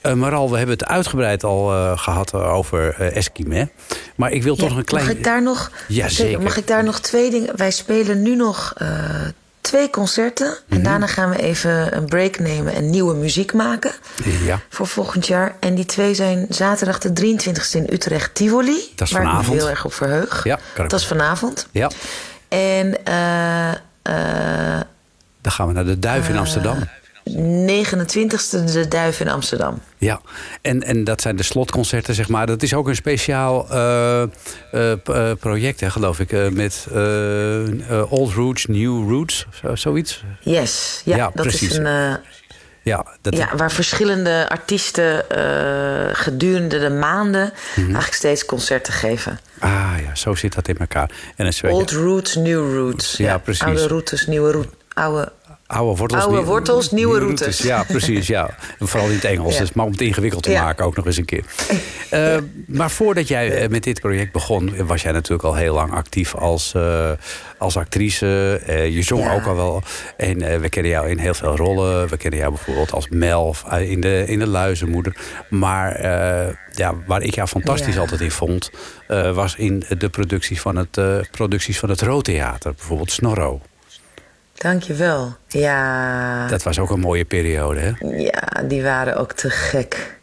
Eh 0.00 0.12
Maral, 0.12 0.50
we 0.50 0.56
hebben 0.56 0.78
het 0.78 0.86
uitgebreid 0.86 1.44
al 1.44 1.72
eh, 1.72 1.98
gehad 1.98 2.34
over 2.34 2.94
eh 2.98 3.16
Esquimé. 3.16 3.68
Maar 4.14 4.30
ik 4.30 4.42
wil 4.42 4.56
toch 4.56 4.68
nog 4.68 4.78
een 4.78 4.84
klein... 4.84 5.06
Mag 5.06 5.14
ik 5.14 5.24
daar 5.24 5.42
nog, 5.42 5.70
Ja, 5.88 6.08
zeker. 6.08 6.42
Mag 6.42 6.56
ik 6.56 6.66
daar 6.66 6.84
nog 6.84 7.00
twee 7.00 7.30
dingen... 7.30 7.56
Wij 7.56 7.70
spelen 7.70 8.22
nu 8.22 8.36
nog 8.36 8.72
twee 9.60 9.90
concerten. 9.90 10.46
Mhm. 10.46 10.76
En 10.76 10.82
daarna 10.82 11.06
gaan 11.06 11.30
we 11.30 11.42
even 11.42 11.96
een 11.96 12.04
break 12.04 12.38
nemen 12.38 12.74
en 12.74 12.90
nieuwe 12.90 13.14
muziek 13.14 13.52
maken. 13.52 13.92
Ja. 14.44 14.60
Voor 14.68 14.86
volgend 14.86 15.26
jaar. 15.26 15.56
En 15.60 15.74
die 15.74 15.84
twee 15.84 16.14
zijn 16.14 16.46
zaterdag 16.48 16.98
de 16.98 17.36
23e 17.36 17.70
in 17.72 17.86
Utrecht 17.92 18.34
Tivoli. 18.34 18.92
Dat 18.94 19.06
is 19.06 19.12
waar 19.12 19.40
ik 19.40 19.48
me 19.48 19.54
heel 19.54 19.68
erg 19.68 19.84
op 19.84 19.92
verheug. 19.92 20.44
Ja, 20.44 20.58
Dat 20.74 20.92
is 20.92 21.06
vanavond. 21.06 21.66
Ja, 21.70 21.90
En 22.48 22.96
dan 25.40 25.52
gaan 25.52 25.66
we 25.66 25.72
naar 25.72 25.84
de 25.84 25.98
Duif 25.98 26.28
in 26.28 26.36
Amsterdam. 26.36 26.78
29e 27.28 28.64
de 28.72 28.86
Duif 28.88 29.20
in 29.20 29.28
Amsterdam. 29.28 29.80
Ja, 29.98 30.20
en, 30.62 30.82
en 30.82 31.04
dat 31.04 31.20
zijn 31.20 31.36
de 31.36 31.42
slotconcerten, 31.42 32.14
zeg 32.14 32.28
maar. 32.28 32.46
Dat 32.46 32.62
is 32.62 32.74
ook 32.74 32.88
een 32.88 32.96
speciaal 32.96 33.66
eh, 33.70 34.22
eh, 34.22 34.28
eh, 34.92 35.36
project, 35.40 35.80
hè, 35.80 35.90
geloof 35.90 36.20
ik. 36.20 36.52
met 36.52 36.86
Old 38.08 38.32
Roots, 38.32 38.66
New 38.66 39.08
Roots, 39.08 39.46
zo, 39.62 39.74
zoiets. 39.76 40.24
Yes, 40.40 41.02
ja, 41.04 41.16
Ja, 41.16 41.30
dat 41.34 41.42
precies. 41.42 41.70
is 41.70 41.76
een... 41.76 42.18
Ja, 42.82 43.06
dat, 43.20 43.36
Ja, 43.36 43.56
waar 43.56 43.72
verschillende 43.72 44.48
artiesten 44.48 45.24
gedurende 46.16 46.78
de 46.78 46.90
maanden 46.90 47.52
Mhm. 47.70 47.84
eigenlijk 47.84 48.14
steeds 48.14 48.44
concerten 48.44 48.92
geven. 48.92 49.40
Ah 49.58 49.92
ja, 50.06 50.14
zo 50.14 50.34
zit 50.34 50.54
dat 50.54 50.68
in 50.68 50.78
elkaar. 50.78 51.10
En 51.36 51.52
Old 51.70 51.90
roots, 51.90 52.34
new 52.36 52.74
roots. 52.74 53.16
Ja, 53.16 53.38
precies. 53.38 53.62
Oude 53.64 53.86
routes, 53.86 54.26
nieuwe 54.26 54.50
routes. 54.50 54.72
Oude... 54.94 55.32
Oude 55.70 55.98
wortels, 55.98 56.22
Oude 56.24 56.42
wortels, 56.44 56.90
nieuwe 56.90 57.18
routes. 57.18 57.58
Ja, 57.62 57.82
precies. 57.84 58.26
Ja. 58.26 58.50
Vooral 58.78 59.08
in 59.08 59.14
het 59.14 59.24
Engels. 59.24 59.54
Ja. 59.54 59.60
Dus, 59.60 59.72
maar 59.72 59.84
om 59.84 59.92
het 59.92 60.00
ingewikkeld 60.00 60.42
te 60.42 60.50
Ja. 60.50 60.62
maken 60.62 60.84
ook 60.84 60.96
nog 60.96 61.06
eens 61.06 61.16
een 61.16 61.24
keer. 61.24 61.44
Eh, 62.10 62.36
maar 62.66 62.90
voordat 62.90 63.28
jij 63.28 63.52
eh, 63.56 63.68
met 63.68 63.82
dit 63.82 64.00
project 64.00 64.32
begon... 64.32 64.86
was 64.86 65.02
jij 65.02 65.12
natuurlijk 65.12 65.42
al 65.44 65.54
heel 65.54 65.74
lang 65.74 65.92
actief 65.92 66.34
als, 66.34 66.74
eh, 66.74 67.10
als 67.58 67.76
actrice. 67.76 68.60
Eh, 68.66 68.88
je 68.94 69.02
zong 69.02 69.22
Ja. 69.22 69.34
ook 69.34 69.46
al 69.46 69.56
wel. 69.56 69.82
En 70.16 70.60
we 70.60 70.68
kennen 70.68 70.92
jou 70.92 71.08
in 71.08 71.18
heel 71.18 71.34
veel 71.34 71.56
rollen. 71.56 72.08
We 72.08 72.16
kennen 72.16 72.38
jou 72.40 72.52
bijvoorbeeld 72.52 72.92
als 72.92 73.08
Mel 73.08 73.54
in 73.80 74.00
de, 74.00 74.24
in 74.26 74.38
de 74.38 74.46
Luizenmoeder. 74.46 75.16
Maar 75.48 76.02
ja, 76.72 76.94
waar 77.06 77.22
ik 77.22 77.34
jou 77.34 77.48
fantastisch 77.48 77.98
altijd 77.98 78.20
in 78.20 78.30
vond... 78.30 78.70
was 79.32 79.56
in 79.56 79.84
de 79.98 80.08
producties 80.08 80.60
van 80.60 80.76
het, 80.76 81.00
producties 81.30 81.78
van 81.78 81.88
het 81.88 82.00
Roodtheater. 82.02 82.72
Bijvoorbeeld 82.74 83.10
Snorro. 83.12 83.60
Dankjewel. 84.62 85.36
Ja, 85.48 86.46
Dat 86.46 86.62
was 86.62 86.78
ook 86.78 86.90
een 86.90 87.00
mooie 87.00 87.24
periode, 87.24 87.80
hè? 87.80 87.92
ja, 88.16 88.62
die 88.68 88.82
waren 88.82 89.16
ook 89.16 89.32
te 89.32 89.50
gek. 89.50 90.18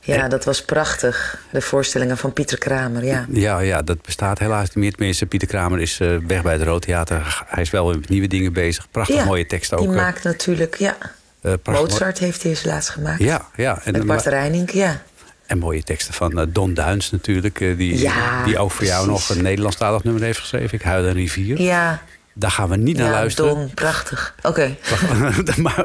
Ja, 0.00 0.28
dat 0.28 0.44
was 0.44 0.62
prachtig. 0.64 1.42
De 1.50 1.60
voorstellingen 1.60 2.16
van 2.16 2.32
Pieter 2.32 2.58
Kramer, 2.58 3.04
ja. 3.04 3.26
Ja, 3.30 3.58
ja, 3.58 3.82
dat 3.82 4.02
bestaat 4.02 4.38
helaas 4.38 4.66
niet 4.66 4.76
meer. 4.76 4.92
Tenminste, 4.92 5.26
Pieter 5.26 5.48
Kramer 5.48 5.80
is 5.80 6.00
eh, 6.00 6.16
weg 6.26 6.42
bij 6.42 6.52
het 6.52 6.62
Roodtheater. 6.62 7.44
Hij 7.46 7.62
is 7.62 7.70
wel 7.70 7.94
met 7.94 8.08
nieuwe 8.08 8.26
dingen 8.26 8.52
bezig. 8.52 8.86
Prachtig 8.90 9.16
ja, 9.16 9.24
mooie 9.24 9.46
tekst 9.46 9.72
ook. 9.72 9.80
Die 9.80 9.88
eh, 9.88 9.94
maakt 9.94 10.22
natuurlijk, 10.22 10.74
ja. 10.74 10.96
eh, 11.40 11.52
Mozart 11.64 12.18
heeft 12.18 12.42
hij 12.42 12.50
eens 12.50 12.64
laatst 12.64 12.88
gemaakt. 12.90 13.22
Ja, 13.22 13.46
ja. 13.56 13.80
En, 13.84 13.92
Met 13.92 14.06
Bart 14.06 14.26
Reining, 14.26 14.70
ja. 14.72 15.02
en 15.46 15.58
mooie 15.58 15.82
teksten 15.82 16.14
van 16.14 16.48
Don 16.52 16.74
Duins 16.74 17.10
natuurlijk. 17.10 17.58
die, 17.58 17.98
Ja, 17.98 18.44
die 18.44 18.58
ook 18.58 18.70
voor 18.70 18.84
jou 18.86 19.06
precies. 19.06 19.28
nog 19.28 19.36
een 19.36 19.42
Nederlandstalig 19.44 20.04
nummer 20.04 20.22
heeft 20.22 20.38
geschreven. 20.38 20.78
Ik 20.78 20.82
huil 20.82 21.04
een 21.04 21.12
rivier. 21.12 21.60
Ja, 21.60 22.02
Daar 22.40 22.50
gaan 22.50 22.68
we 22.68 22.76
niet 22.76 22.96
naar 22.96 23.10
luisteren. 23.10 23.70
Prachtig. 23.74 24.34
Oké. 24.42 24.76
maar, 25.56 25.84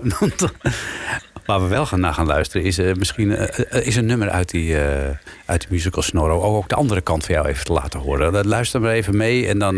waar 1.45 1.62
we 1.62 1.68
wel 1.68 1.86
gaan 1.86 1.99
naar 1.99 2.14
gaan 2.14 2.26
luisteren 2.26 2.66
is 2.66 2.78
eh, 2.78 2.93
misschien 2.93 3.36
eh, 3.36 3.66
eh, 3.70 3.88
is 3.88 3.95
een 3.95 4.06
nummer 4.06 4.30
uit 4.30 4.49
die, 4.49 4.78
uit 5.45 5.62
de 5.62 5.68
musical 5.70 6.01
Snorro. 6.01 6.41
Ook, 6.41 6.56
ook 6.56 6.70
de 6.70 6.76
andere 6.76 7.01
kant 7.01 7.26
van 7.26 7.36
jou 7.36 7.47
even 7.47 7.66
te 7.66 7.74
laten 7.74 7.99
horen. 7.99 8.47
Luister 8.47 8.82
maar 8.82 8.91
even 8.91 9.18
mee 9.18 9.47
en 9.47 9.60
dan 9.60 9.78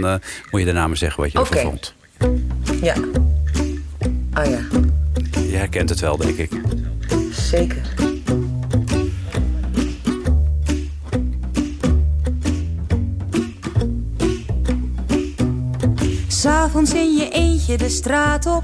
moet 0.52 0.60
je 0.60 0.66
daarna 0.66 0.88
maar 0.88 0.98
zeggen 0.98 1.24
wat 1.24 1.32
je 1.32 1.40
ervan 1.40 1.62
vond. 1.62 1.94
Ja. 2.82 2.96
Oh 4.34 4.46
ja, 4.46 4.60
Je 5.32 5.56
herkent 5.56 5.90
het 5.90 6.00
wel, 6.00 6.18
denk 6.18 6.38
ik. 6.38 6.52
zeker. 7.32 8.07
S'avonds 16.68 16.94
in 16.94 17.16
je 17.16 17.30
eentje 17.30 17.78
de 17.78 17.90
straat 17.90 18.46
op 18.46 18.64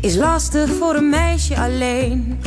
is 0.00 0.16
lastig 0.16 0.70
voor 0.78 0.94
een 0.94 1.08
meisje 1.08 1.56
alleen. 1.56 2.40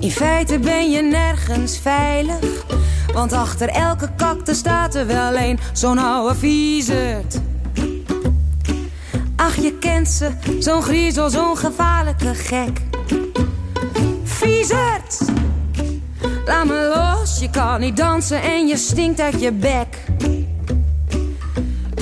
In 0.00 0.10
feite 0.10 0.58
ben 0.58 0.90
je 0.90 1.02
nergens 1.02 1.78
veilig, 1.78 2.64
want 3.12 3.32
achter 3.32 3.68
elke 3.68 4.08
kakte 4.16 4.54
staat 4.54 4.94
er 4.94 5.06
wel 5.06 5.36
een, 5.36 5.58
zo'n 5.72 5.98
oude 5.98 6.34
viezerd. 6.34 7.40
Ach, 9.36 9.56
je 9.56 9.78
kent 9.78 10.08
ze, 10.08 10.30
zo'n 10.58 10.82
griezel, 10.82 11.30
zo'n 11.30 11.56
gevaarlijke 11.56 12.34
gek. 12.34 12.80
Viezerd! 14.24 15.18
Laat 16.44 16.66
me 16.66 16.92
los, 16.96 17.38
je 17.38 17.50
kan 17.50 17.80
niet 17.80 17.96
dansen 17.96 18.42
en 18.42 18.66
je 18.66 18.76
stinkt 18.76 19.20
uit 19.20 19.40
je 19.40 19.52
bek. 19.52 20.13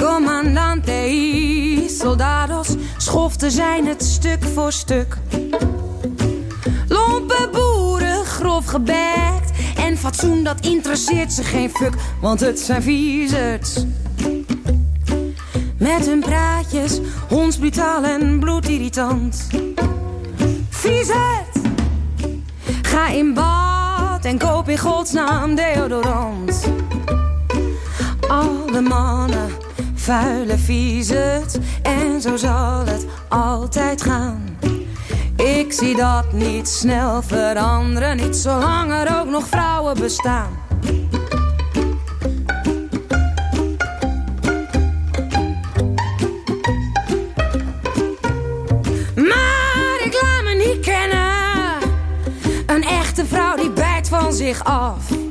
Commandante 0.02 1.08
y 1.08 1.88
soldados, 1.88 2.68
schoften 2.96 3.50
zijn 3.50 3.86
het 3.86 4.04
stuk 4.04 4.44
voor 4.54 4.72
stuk. 4.72 5.18
Lompe 6.88 7.48
boeren, 7.52 8.24
grof 8.24 8.66
gebekt. 8.66 9.50
En 9.76 9.96
fatsoen, 9.98 10.44
dat 10.44 10.60
interesseert 10.60 11.32
ze 11.32 11.42
geen 11.42 11.70
fuck, 11.70 11.94
want 12.20 12.40
het 12.40 12.60
zijn 12.60 12.82
viezerds. 12.82 13.84
Met 15.78 16.06
hun 16.06 16.20
praatjes, 16.20 17.00
hondsbrutaal 17.28 18.04
en 18.04 18.40
bloedirritant. 18.40 19.46
Viezerd! 20.70 21.56
Ga 22.82 23.08
in 23.08 23.34
bad 23.34 24.24
en 24.24 24.38
koop 24.38 24.68
in 24.68 24.78
godsnaam 24.78 25.54
deodorant. 25.54 26.68
Alle 28.28 28.80
mannen 28.80 29.61
vuile 30.02 30.58
viezerd. 30.58 31.58
En 31.82 32.20
zo 32.20 32.36
zal 32.36 32.86
het 32.86 33.06
altijd 33.28 34.02
gaan. 34.02 34.58
Ik 35.36 35.72
zie 35.72 35.96
dat 35.96 36.32
niet 36.32 36.68
snel 36.68 37.22
veranderen, 37.22 38.16
niet 38.16 38.36
zolang 38.36 38.92
er 38.92 39.20
ook 39.20 39.28
nog 39.28 39.46
vrouwen 39.46 39.98
bestaan. 39.98 40.50
Maar 49.14 50.00
ik 50.04 50.18
laat 50.22 50.42
me 50.44 50.64
niet 50.66 50.80
kennen. 50.84 51.90
Een 52.66 52.82
echte 52.82 53.26
vrouw 53.26 53.56
die 53.56 53.70
bijt 53.70 54.08
van 54.08 54.32
zich 54.32 54.64
af. 54.64 55.21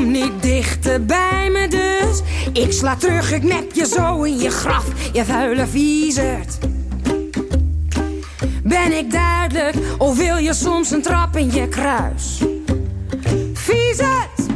Kom 0.00 0.10
niet 0.10 0.42
dichter 0.42 1.04
bij 1.04 1.50
me 1.50 1.68
dus. 1.68 2.20
Ik 2.52 2.72
sla 2.72 2.96
terug, 2.96 3.32
ik 3.32 3.42
nep 3.42 3.72
je 3.72 3.86
zo 3.86 4.22
in 4.22 4.38
je 4.38 4.50
graf. 4.50 4.84
Je 5.12 5.24
vuile 5.24 5.66
viezerd. 5.66 6.58
Ben 8.62 8.98
ik 8.98 9.10
duidelijk 9.10 9.76
of 9.98 10.16
wil 10.16 10.36
je 10.36 10.54
soms 10.54 10.90
een 10.90 11.02
trap 11.02 11.36
in 11.36 11.52
je 11.52 11.68
kruis? 11.68 12.42
Viezerd! 13.52 14.48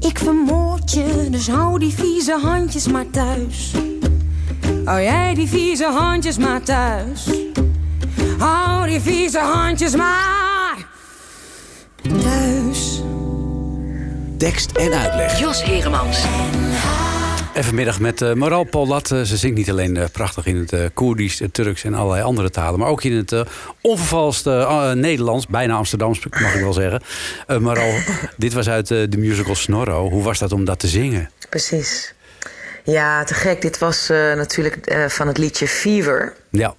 Ik 0.00 0.18
vermoord 0.18 0.92
je, 0.92 1.26
dus 1.30 1.48
hou 1.48 1.78
die 1.78 1.92
vieze 1.92 2.38
handjes 2.42 2.88
maar 2.88 3.10
thuis. 3.10 3.72
Hou 4.84 5.02
jij 5.02 5.34
die 5.34 5.48
vieze 5.48 5.84
handjes 5.84 6.38
maar 6.38 6.62
thuis. 6.62 7.30
Hou 8.38 8.88
die 8.88 9.00
vieze 9.00 9.38
handjes 9.38 9.96
maar 9.96 10.43
Tekst 14.44 14.72
en 14.72 14.92
uitleg. 14.92 15.38
Jos 15.38 15.62
Heremans. 15.62 16.24
En 17.54 17.64
vanmiddag 17.64 18.00
met 18.00 18.20
uh, 18.20 18.32
Maral 18.32 18.64
Polat. 18.64 19.10
Uh, 19.10 19.22
ze 19.22 19.36
zingt 19.36 19.56
niet 19.56 19.70
alleen 19.70 19.96
uh, 19.96 20.04
prachtig 20.12 20.46
in 20.46 20.56
het 20.56 20.72
uh, 20.72 20.84
Koerdisch, 20.94 21.38
het 21.38 21.54
Turks 21.54 21.84
en 21.84 21.94
allerlei 21.94 22.22
andere 22.22 22.50
talen. 22.50 22.78
Maar 22.78 22.88
ook 22.88 23.02
in 23.02 23.12
het 23.12 23.44
onvervalste 23.80 24.92
Nederlands. 24.96 25.46
Bijna 25.46 25.74
Amsterdams, 25.74 26.26
mag 26.30 26.54
ik 26.54 26.60
wel 26.60 26.72
zeggen. 26.72 27.02
Maral, 27.60 27.92
dit 28.36 28.52
was 28.52 28.68
uit 28.68 28.88
de 28.88 29.16
musical 29.18 29.54
Snorro. 29.54 30.10
Hoe 30.10 30.22
was 30.22 30.38
dat 30.38 30.52
om 30.52 30.64
dat 30.64 30.78
te 30.78 30.88
zingen? 30.88 31.30
Precies. 31.48 32.14
Ja, 32.82 33.24
te 33.24 33.34
gek. 33.34 33.62
Dit 33.62 33.78
was 33.78 34.08
natuurlijk 34.08 35.06
van 35.08 35.26
het 35.26 35.38
liedje 35.38 35.68
Fever. 35.68 36.32
Ja. 36.50 36.74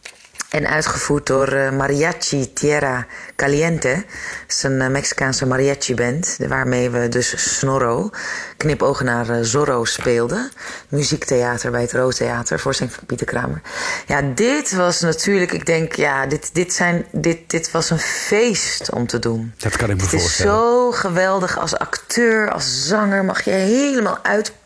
En 0.55 0.67
uitgevoerd 0.67 1.25
door 1.25 1.53
uh, 1.53 1.71
Mariachi 1.71 2.53
Tierra 2.53 3.05
Caliente. 3.35 4.03
Dat 4.47 4.57
is 4.57 4.63
een 4.63 4.81
uh, 4.81 4.87
Mexicaanse 4.87 5.45
mariachi-band. 5.45 6.37
Waarmee 6.47 6.89
we 6.89 7.09
dus 7.09 7.57
Snorro, 7.57 8.09
knipogen 8.57 9.05
naar 9.05 9.29
uh, 9.29 9.37
Zorro 9.41 9.85
speelden. 9.85 10.51
Muziektheater 10.89 11.71
bij 11.71 11.81
het 11.81 11.91
Rood 11.93 12.15
Theater, 12.15 12.59
voorstelling 12.59 12.95
van 12.95 13.05
Pieter 13.05 13.25
Kramer. 13.25 13.61
Ja, 14.05 14.21
dit 14.21 14.71
was 14.71 14.99
natuurlijk, 14.99 15.51
ik 15.51 15.65
denk, 15.65 15.93
ja, 15.93 16.25
dit, 16.25 16.49
dit, 16.53 16.73
zijn, 16.73 17.05
dit, 17.11 17.49
dit 17.49 17.71
was 17.71 17.89
een 17.89 17.99
feest 17.99 18.91
om 18.91 19.07
te 19.07 19.19
doen. 19.19 19.53
Dat 19.57 19.77
kan 19.77 19.89
ik 19.89 19.95
me 19.95 20.01
het 20.01 20.11
voorstellen. 20.11 20.53
Het 20.53 20.61
is 20.61 20.69
zo 20.69 20.91
geweldig 20.91 21.59
als 21.59 21.77
acteur, 21.77 22.51
als 22.51 22.87
zanger. 22.87 23.25
Mag 23.25 23.41
je 23.43 23.51
helemaal 23.51 24.19
uitpakken. 24.21 24.64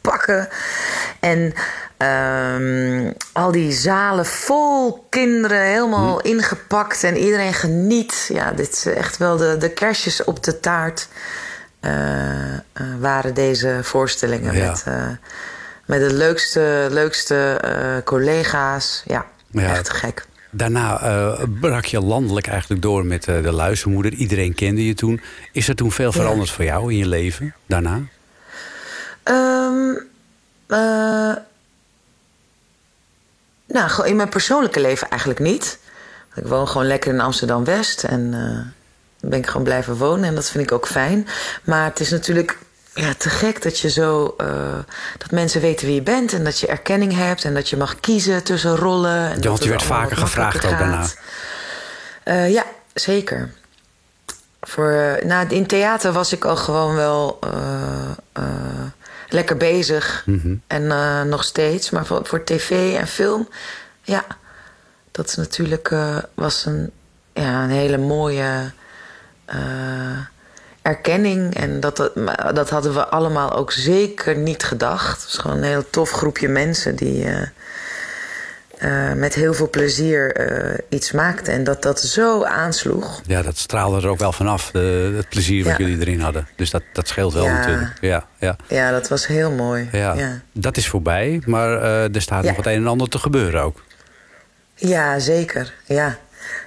En 1.19 1.53
Um, 2.03 3.13
al 3.33 3.51
die 3.51 3.71
zalen 3.71 4.25
vol 4.25 5.05
kinderen, 5.09 5.61
helemaal 5.61 6.19
hm. 6.19 6.27
ingepakt 6.27 7.03
en 7.03 7.17
iedereen 7.17 7.53
geniet. 7.53 8.29
Ja, 8.33 8.51
dit 8.51 8.71
is 8.71 8.85
echt 8.85 9.17
wel 9.17 9.37
de, 9.37 9.57
de 9.57 9.69
kerstjes 9.69 10.23
op 10.23 10.43
de 10.43 10.59
taart. 10.59 11.07
Uh, 11.81 11.91
uh, 11.91 12.59
waren 12.99 13.33
deze 13.33 13.79
voorstellingen 13.81 14.55
ja. 14.55 14.67
met, 14.67 14.85
uh, 14.87 15.07
met 15.85 15.99
de 15.99 16.13
leukste, 16.13 16.87
leukste 16.89 17.61
collega's. 18.05 19.03
Ja, 19.05 19.25
ja, 19.51 19.69
echt 19.69 19.89
gek. 19.89 20.25
Daarna 20.51 21.01
brak 21.59 21.85
je 21.85 21.99
landelijk 21.99 22.47
eigenlijk 22.47 22.81
door 22.81 23.05
met 23.05 23.23
de 23.23 23.51
luistermoeder. 23.51 24.13
Iedereen 24.13 24.55
kende 24.55 24.85
je 24.85 24.93
toen. 24.93 25.21
Is 25.51 25.67
er 25.67 25.75
toen 25.75 25.91
veel 25.91 26.11
veranderd 26.11 26.49
ja. 26.49 26.55
voor 26.55 26.65
jou 26.65 26.91
in 26.91 26.97
je 26.97 27.07
leven 27.07 27.55
daarna? 27.67 28.01
Um, 29.23 30.07
nou, 33.67 34.07
in 34.07 34.15
mijn 34.15 34.29
persoonlijke 34.29 34.79
leven 34.79 35.09
eigenlijk 35.09 35.39
niet. 35.39 35.79
Ik 36.35 36.45
woon 36.45 36.67
gewoon 36.67 36.87
lekker 36.87 37.13
in 37.13 37.19
Amsterdam 37.19 37.63
West 37.63 38.03
en 38.03 38.33
uh, 38.33 39.29
ben 39.29 39.39
ik 39.39 39.47
gewoon 39.47 39.63
blijven 39.63 39.95
wonen 39.95 40.25
en 40.25 40.35
dat 40.35 40.49
vind 40.49 40.63
ik 40.63 40.71
ook 40.71 40.87
fijn. 40.87 41.27
Maar 41.63 41.83
het 41.83 41.99
is 41.99 42.09
natuurlijk 42.09 42.57
ja, 42.93 43.13
te 43.17 43.29
gek 43.29 43.61
dat 43.61 43.79
je 43.79 43.89
zo 43.89 44.35
uh, 44.41 44.47
dat 45.17 45.31
mensen 45.31 45.61
weten 45.61 45.85
wie 45.85 45.95
je 45.95 46.01
bent 46.01 46.33
en 46.33 46.43
dat 46.43 46.59
je 46.59 46.67
erkenning 46.67 47.15
hebt 47.15 47.43
en 47.43 47.53
dat 47.53 47.69
je 47.69 47.77
mag 47.77 47.99
kiezen 47.99 48.43
tussen 48.43 48.75
rollen. 48.75 49.29
En 49.29 49.41
ja, 49.41 49.49
want 49.49 49.63
je 49.63 49.69
werd 49.69 49.83
vaker 49.83 50.17
gevraagd 50.17 50.65
ook 50.65 50.79
daarna. 50.79 51.07
Uh, 52.25 52.51
ja, 52.51 52.65
zeker. 52.93 53.53
Voor, 54.61 55.19
nou, 55.23 55.47
in 55.47 55.67
theater 55.67 56.11
was 56.11 56.33
ik 56.33 56.45
al 56.45 56.55
gewoon 56.55 56.95
wel 56.95 57.39
lekker 59.29 59.57
bezig. 59.57 60.23
Mm 60.25 60.39
-hmm. 60.41 60.61
En 60.67 60.83
uh, 60.83 61.21
nog 61.21 61.43
steeds. 61.43 61.89
Maar 61.89 62.05
voor, 62.05 62.25
voor, 62.25 62.43
tv 62.43 62.95
en 62.95 63.07
film, 63.07 63.49
ja, 64.01 64.25
dat 65.11 65.27
is 65.27 65.35
natuurlijk 65.35 65.89
uh, 65.89 66.17
was 66.33 66.65
een, 66.65 66.91
ja, 67.33 67.63
een 67.63 67.69
hele 67.69 67.97
mooie 67.97 68.71
uh, 69.53 70.17
erkenning. 70.81 71.55
En 71.55 71.79
dat, 71.79 71.97
dat, 71.97 72.15
dat 72.53 72.69
hadden 72.69 72.93
we 72.93 73.05
allemaal 73.05 73.53
ook 73.53 73.71
zeker 73.71 74.37
niet 74.37 74.63
gedacht. 74.63 75.21
Het 75.21 75.29
is 75.29 75.37
gewoon 75.37 75.57
een 75.57 75.63
heel 75.63 75.89
tof 75.89 76.11
groepje 76.11 76.47
mensen 76.47 76.95
die 76.95 77.27
uh, 78.83 79.13
met 79.13 79.35
heel 79.35 79.53
veel 79.53 79.69
plezier 79.69 80.51
uh, 80.51 80.77
iets 80.89 81.11
maakte. 81.11 81.51
En 81.51 81.63
dat 81.63 81.81
dat 81.81 82.01
zo 82.01 82.43
aansloeg. 82.43 83.21
Ja, 83.25 83.41
dat 83.41 83.57
straalde 83.57 84.01
er 84.01 84.07
ook 84.07 84.19
wel 84.19 84.31
vanaf. 84.31 84.71
De, 84.71 85.13
het 85.15 85.29
plezier 85.29 85.63
wat 85.63 85.77
ja. 85.77 85.85
jullie 85.85 85.99
erin 85.99 86.19
hadden. 86.19 86.47
Dus 86.55 86.69
dat, 86.69 86.83
dat 86.93 87.07
scheelt 87.07 87.33
wel 87.33 87.43
ja. 87.43 87.57
natuurlijk. 87.57 87.91
Ja, 88.01 88.25
ja. 88.37 88.55
ja, 88.67 88.91
dat 88.91 89.07
was 89.07 89.27
heel 89.27 89.51
mooi. 89.51 89.89
Ja. 89.91 90.13
Ja. 90.13 90.41
Dat 90.51 90.77
is 90.77 90.87
voorbij. 90.87 91.41
Maar 91.45 91.69
uh, 91.69 92.15
er 92.15 92.21
staat 92.21 92.43
nog 92.43 92.55
het 92.55 92.65
een 92.65 92.73
en 92.73 92.87
ander 92.87 93.09
te 93.09 93.19
gebeuren 93.19 93.61
ook. 93.61 93.83
Ja, 94.75 95.19
zeker. 95.19 95.73
Ja. 95.85 96.17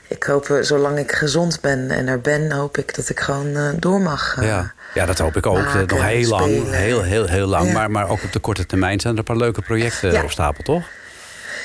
Ik 0.09 0.23
hoop, 0.23 0.59
zolang 0.61 0.99
ik 0.99 1.13
gezond 1.13 1.61
ben 1.61 1.91
en 1.91 2.09
er 2.09 2.21
ben, 2.21 2.53
hoop 2.53 2.79
ik 2.79 2.95
dat 2.95 3.09
ik 3.09 3.21
gewoon 3.21 3.77
door 3.79 4.01
mag. 4.01 4.37
ja. 4.41 4.73
ja, 4.95 5.07
dat 5.07 5.19
hoop 5.19 5.37
ik 5.37 5.47
ook. 5.47 5.57
maken, 5.57 5.87
nog 5.87 6.05
heel 6.07 6.29
lang. 6.29 6.43
spelen. 6.43 6.73
Heel, 6.73 7.03
heel, 7.03 7.27
heel 7.27 7.47
lang. 7.47 7.67
Ja. 7.67 7.73
Maar, 7.73 7.91
maar 7.91 8.09
ook 8.09 8.23
op 8.23 8.33
de 8.33 8.39
korte 8.39 8.67
termijn 8.67 9.01
zijn 9.01 9.13
er 9.13 9.19
een 9.19 9.25
paar 9.25 9.37
leuke 9.37 9.63
projecten 9.63 10.13
Ja. 10.13 10.23
op 10.23 10.31
stapel, 10.31 10.63
toch? 10.63 10.85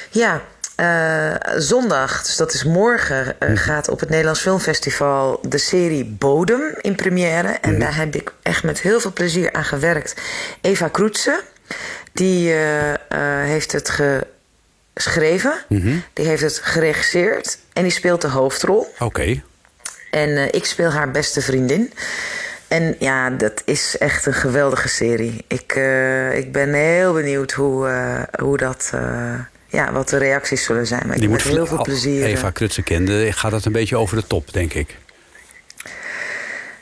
Ja, 0.09 0.41
eh, 0.77 1.35
zondag, 1.55 2.23
dus 2.23 2.35
dat 2.35 2.53
is 2.53 2.63
morgen, 2.63 3.39
eh, 3.39 3.57
gaat 3.57 3.89
op 3.89 3.99
het 3.99 4.09
Nederlands 4.09 4.41
Filmfestival 4.41 5.39
de 5.41 5.57
serie 5.57 6.05
Bodem 6.05 6.75
in 6.81 6.95
première. 6.95 7.47
En 7.47 7.79
daar 7.79 7.95
heb 7.95 8.15
ik 8.15 8.33
echt 8.41 8.63
met 8.63 8.81
heel 8.81 8.99
veel 8.99 9.13
plezier 9.13 9.53
aan 9.53 9.63
gewerkt. 9.63 10.15
Eva 10.61 10.87
Kroetse, 10.87 11.41
die 12.13 12.53
eh, 12.53 12.93
heeft 13.43 13.71
het 13.71 13.99
geschreven, 14.93 15.53
die 16.13 16.25
heeft 16.25 16.41
het 16.41 16.59
geregisseerd 16.63 17.57
en 17.73 17.83
die 17.83 17.91
speelt 17.91 18.21
de 18.21 18.27
hoofdrol. 18.27 18.93
Oké. 18.99 19.41
En 20.11 20.53
ik 20.53 20.65
speel 20.65 20.89
haar 20.89 21.11
beste 21.11 21.41
vriendin. 21.41 21.93
En 22.67 22.95
ja, 22.99 23.29
dat 23.29 23.61
is 23.65 23.97
echt 23.97 24.25
een 24.25 24.33
geweldige 24.33 24.87
serie. 24.87 25.45
Ik, 25.47 25.75
ik 26.33 26.51
ben 26.51 26.73
heel 26.73 27.13
benieuwd 27.13 27.51
hoe, 27.51 27.89
hoe 28.39 28.57
dat, 28.57 28.91
ja, 29.67 29.91
wat 29.91 30.09
de 30.09 30.17
reacties 30.17 30.63
zullen 30.63 30.87
zijn. 30.87 31.01
Maar 31.07 31.15
ik 31.15 31.21
Die 31.21 31.29
heb 31.29 31.37
moet 31.37 31.47
met 31.47 31.55
heel 31.57 31.65
veel 31.67 31.77
al- 31.77 31.83
plezier. 31.83 32.23
eh, 32.23 32.29
Eva 32.31 32.49
Krutse 32.51 32.81
kende. 32.81 33.31
Gaat 33.31 33.51
dat 33.51 33.65
een 33.65 33.71
beetje 33.71 33.97
over 33.97 34.15
de 34.15 34.27
top, 34.27 34.53
denk 34.53 34.73
ik. 34.73 34.97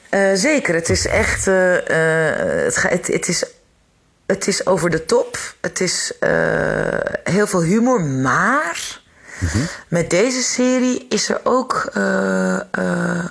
Eh, 0.09 0.29
zeker, 0.33 0.73
het 0.75 0.89
is 0.89 1.07
echt. 1.07 1.47
eh, 1.47 1.75
eh, 1.77 2.63
het, 2.63 2.77
ga- 2.77 2.89
het, 2.89 3.07
het, 3.07 3.27
is, 3.27 3.43
het 4.25 4.47
is 4.47 4.65
over 4.65 4.89
de 4.89 5.05
top. 5.05 5.37
Het 5.61 5.79
is 5.81 6.11
eh, 6.19 6.29
heel 7.23 7.47
veel 7.47 7.61
humor. 7.63 8.01
Maar 8.01 8.99
met 9.87 10.09
deze 10.09 10.41
serie 10.41 11.05
is 11.09 11.29
er 11.29 11.39
ook 11.43 11.89
eh, 11.93 12.55
eh, 12.71 13.25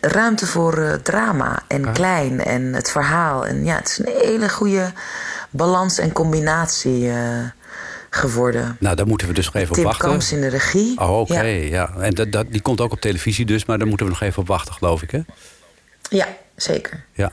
ruimte 0.00 0.46
voor 0.46 0.78
eh, 0.82 0.92
drama 0.92 1.62
en 1.66 1.92
klein 1.92 2.44
en 2.44 2.62
het 2.74 2.90
verhaal. 2.90 3.46
En 3.46 3.64
ja, 3.64 3.76
het 3.76 3.88
is 3.88 3.98
een 3.98 4.12
hele 4.20 4.48
goede 4.48 4.92
balans 5.50 5.98
en 5.98 6.12
combinatie 6.12 7.08
eh, 7.10 7.16
geworden. 8.18 8.76
Nou, 8.80 8.96
daar 8.96 9.06
moeten 9.06 9.28
we 9.28 9.34
dus 9.34 9.44
nog 9.44 9.54
even 9.54 9.68
op 9.68 9.74
Tim 9.74 9.84
wachten. 9.84 10.08
Kamps 10.08 10.32
in 10.32 10.40
de 10.40 10.48
regie. 10.48 10.98
Oh, 11.00 11.20
oké. 11.20 11.40
Ja. 11.40 11.42
Ja. 11.44 11.94
En 12.00 12.14
dat, 12.14 12.32
dat, 12.32 12.46
die 12.50 12.60
komt 12.60 12.80
ook 12.80 12.92
op 12.92 13.00
televisie 13.00 13.44
dus, 13.46 13.64
maar 13.64 13.78
daar 13.78 13.86
moeten 13.86 14.06
we 14.06 14.12
nog 14.12 14.20
even 14.22 14.42
op 14.42 14.48
wachten, 14.48 14.74
geloof 14.74 15.02
ik, 15.02 15.10
hè? 15.10 15.20
ja, 16.10 16.26
zeker. 16.56 17.04
Ja. 17.12 17.32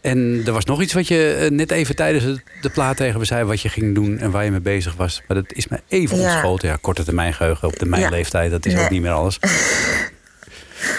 En 0.00 0.42
er 0.46 0.52
was 0.52 0.64
nog 0.64 0.82
iets 0.82 0.92
wat 0.92 1.08
je 1.08 1.32
eh, 1.34 1.50
net 1.50 1.70
even 1.70 1.96
tijdens 1.96 2.24
het- 2.24 2.42
de 2.62 2.70
plaat 2.70 2.96
tegen 2.96 3.18
me 3.18 3.24
zei... 3.24 3.44
wat 3.44 3.60
je 3.60 3.68
ging 3.68 3.94
doen 3.94 4.18
en 4.18 4.30
waar 4.30 4.44
je 4.44 4.50
mee 4.50 4.60
bezig 4.60 4.94
was. 4.94 5.22
Maar 5.28 5.36
dat 5.36 5.52
is 5.52 5.68
me 5.68 5.80
even 5.88 6.18
Ja. 6.18 6.22
ontschoten. 6.22 6.68
Ja, 6.68 6.78
korte 6.80 7.04
termijn 7.04 7.34
geheugen 7.34 7.68
op 7.68 7.78
de 7.78 7.86
mijn 7.86 8.02
Ja. 8.02 8.08
leeftijd. 8.08 8.50
Dat 8.50 8.66
is 8.66 8.76
ook 8.76 8.90
niet 8.90 9.02
meer 9.02 9.10
alles. 9.10 9.38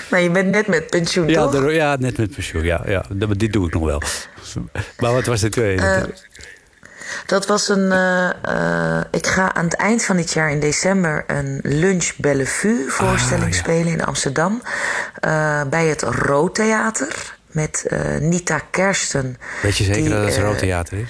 Maar 0.09 0.21
je 0.21 0.29
bent 0.31 0.51
net 0.51 0.67
met 0.67 0.89
pensioen, 0.89 1.27
Ja, 1.27 1.47
toch? 1.47 1.71
ja 1.71 1.95
net 1.99 2.17
met 2.17 2.31
pensioen. 2.35 2.63
Ja, 2.63 2.83
ja. 2.87 3.05
Dat- 3.09 3.39
Dit 3.39 3.53
doe 3.53 3.67
ik 3.67 3.73
nog 3.73 3.83
wel. 3.83 4.01
Maar 4.99 5.13
wat 5.13 5.25
was 5.25 5.41
dit? 5.41 5.51
tweede? 5.51 6.09
Dat 7.25 7.45
was 7.45 7.69
een. 7.69 7.91
eh, 7.91 8.29
eh, 8.97 9.03
ik 9.11 9.27
ga 9.27 9.53
aan 9.53 9.63
het 9.65 9.73
eind 9.75 10.03
van 10.03 10.15
dit 10.15 10.31
jaar 10.33 10.51
in 10.51 10.59
december 10.59 11.23
een 11.27 11.59
Lunch 11.63 12.11
Bellevue 12.17 12.85
voorstelling 12.87 13.43
Ah, 13.45 13.51
ja. 13.51 13.57
spelen 13.57 13.87
in 13.87 14.03
Amsterdam. 14.05 14.61
eh, 15.19 15.61
bij 15.69 15.85
het 15.87 16.01
Rood 16.01 16.55
Theater. 16.55 17.33
Met 17.51 17.85
Nita 18.19 18.59
Kersten. 18.71 19.37
Weet 19.61 19.77
je 19.77 19.83
zeker 19.83 20.01
die, 20.01 20.09
dat 20.09 20.25
het 20.25 20.37
Rood 20.37 20.57
Theater 20.57 20.97
is? 20.97 21.09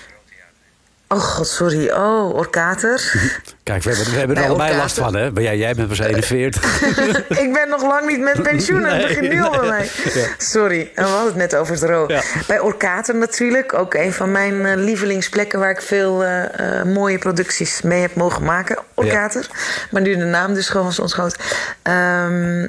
Oh 1.08 1.20
god, 1.20 1.48
sorry. 1.48 1.90
Oh, 1.90 2.36
Orkater. 2.36 3.12
Kijk, 3.64 3.84
we 3.84 3.90
hebben, 3.90 4.12
we 4.14 4.18
hebben 4.18 4.36
er 4.38 4.42
bij 4.42 4.52
allebei 4.52 4.78
last 4.78 4.98
van, 4.98 5.16
hè? 5.16 5.32
Maar 5.32 5.44
jij, 5.44 5.58
jij 5.58 5.76
bent 5.76 5.88
pas 5.88 6.00
41. 6.00 6.82
ik 7.46 7.54
ben 7.54 7.70
nog 7.70 7.82
lang 7.82 8.08
niet 8.08 8.20
met 8.20 8.44
pensioen. 8.44 8.84
Het 8.84 8.92
Nee, 8.94 9.08
begint 9.08 9.30
nu 9.30 9.42
al 9.42 9.50
bij 9.52 9.70
mij. 9.70 9.90
Sorry, 10.38 10.92
we 10.96 11.02
hadden 11.02 11.26
het 11.26 11.36
net 11.36 11.56
over 11.56 11.74
het 11.74 11.84
rood. 11.84 12.10
Ja. 12.10 12.22
Bij 12.48 12.60
Orkater 12.60 13.16
natuurlijk. 13.16 13.74
Ook 13.74 13.94
een 13.94 14.14
van 14.14 14.32
mijn 14.32 14.66
eh, 14.66 14.76
lievelingsplekken... 14.76 15.60
waar 15.60 15.70
ik 15.70 15.82
veel 15.82 16.24
eh, 16.24 16.80
eh, 16.80 16.86
mooie 16.86 17.18
producties 17.18 17.82
mee 17.82 18.02
heb 18.02 18.16
mogen 18.16 18.44
maken. 18.44 18.78
Orkater. 18.94 19.48
Maar 19.92 20.02
nu 20.02 20.16
de 20.18 20.26
naam 20.26 20.54
dus 20.54 20.70
gewoon 20.70 20.86
was 20.86 21.00
ontschoten. 21.00 21.40
Ehm, 21.82 22.68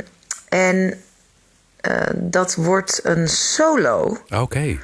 en 0.48 1.00
eh, 1.86 2.00
dat 2.14 2.54
wordt 2.54 3.00
een 3.02 3.28
solo... 3.28 4.18
Oké. 4.34 4.78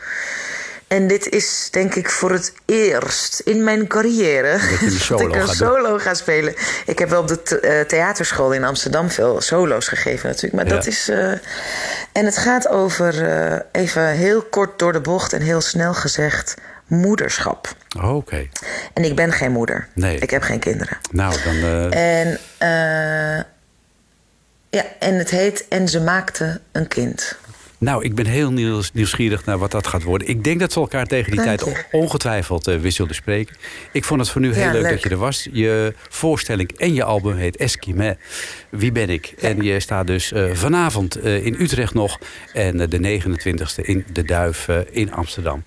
En 0.92 1.06
dit 1.06 1.28
is 1.28 1.68
denk 1.70 1.94
ik 1.94 2.10
voor 2.10 2.30
het 2.30 2.52
eerst 2.66 3.40
in 3.40 3.64
mijn 3.64 3.86
carrière 3.86 4.58
solo 4.88 5.26
ik 5.28 5.34
een 5.34 5.48
solo 5.48 5.98
ga 5.98 6.14
spelen. 6.14 6.54
Ik 6.86 6.98
heb 6.98 7.08
wel 7.08 7.20
op 7.20 7.28
de 7.28 7.42
th- 7.42 7.60
eh, 7.60 7.80
theaterschool 7.80 8.52
in 8.52 8.64
Amsterdam 8.64 9.10
veel 9.10 9.40
solo's 9.40 9.88
gegeven 9.88 10.28
natuurlijk. 10.28 10.54
Maar 10.54 10.66
Ja. 10.66 10.74
dat 10.74 10.86
is... 10.86 11.08
eh, 11.08 11.30
en 12.12 12.24
het 12.24 12.36
gaat 12.38 12.68
over, 12.68 13.28
eh, 13.30 13.58
even 13.82 14.06
heel 14.06 14.42
kort 14.42 14.78
door 14.78 14.92
de 14.92 15.00
bocht 15.00 15.32
en 15.32 15.40
heel 15.40 15.60
snel 15.60 15.94
gezegd, 15.94 16.54
moederschap. 16.86 17.74
Oké. 18.02 18.48
En 18.92 19.04
ik 19.04 19.16
ben 19.16 19.32
geen 19.32 19.52
moeder. 19.52 19.88
Nee. 19.94 20.18
Ik 20.18 20.30
heb 20.30 20.42
geen 20.42 20.58
kinderen. 20.58 20.98
Nou, 21.10 21.34
dan... 21.44 21.90
En, 21.92 22.38
ja, 24.70 24.84
en 24.98 25.14
het 25.14 25.30
heet 25.30 25.68
En 25.68 25.88
ze 25.88 26.00
maakte 26.00 26.60
een 26.72 26.88
kind. 26.88 27.36
Nou, 27.82 28.04
ik 28.04 28.14
ben 28.14 28.26
heel 28.26 28.52
nieuws- 28.52 28.90
nieuwsgierig 28.92 29.44
naar 29.44 29.58
wat 29.58 29.70
dat 29.70 29.86
gaat 29.86 30.02
worden. 30.02 30.28
Ik 30.28 30.44
denk 30.44 30.60
dat 30.60 30.74
we 30.74 30.80
elkaar 30.80 31.06
tegen 31.06 31.30
die 31.32 31.44
Dank 31.44 31.58
tijd 31.60 31.76
je. 31.76 31.84
ongetwijfeld 31.98 32.66
eh, 32.68 32.78
weer 32.78 32.92
zullen 32.92 33.14
spreken. 33.14 33.56
Ik 33.92 34.04
vond 34.04 34.20
het 34.20 34.30
voor 34.30 34.40
nu 34.40 34.52
heel 34.54 34.62
Ja, 34.64 34.72
leuk, 34.72 34.82
leuk. 34.82 34.90
dat 34.90 35.02
je 35.02 35.08
er 35.08 35.16
was. 35.16 35.48
Je 35.52 35.94
voorstelling 36.08 36.72
en 36.78 36.94
je 36.94 37.04
album 37.04 37.36
heet 37.36 37.56
Eskime. 37.56 38.16
Wie 38.68 38.92
ben 38.92 39.10
ik? 39.10 39.34
En 39.40 39.62
je 39.62 39.80
staat 39.80 40.06
dus 40.06 40.32
eh, 40.32 40.44
vanavond 40.52 41.16
eh, 41.16 41.44
in 41.46 41.56
Utrecht 41.58 41.94
nog. 41.94 42.18
En 42.52 42.80
eh, 42.80 42.88
de 42.88 43.20
29e 43.20 43.84
in 43.84 44.04
De 44.12 44.22
Duif 44.24 44.68
eh, 44.68 44.76
in 44.90 45.12
Amsterdam. 45.12 45.62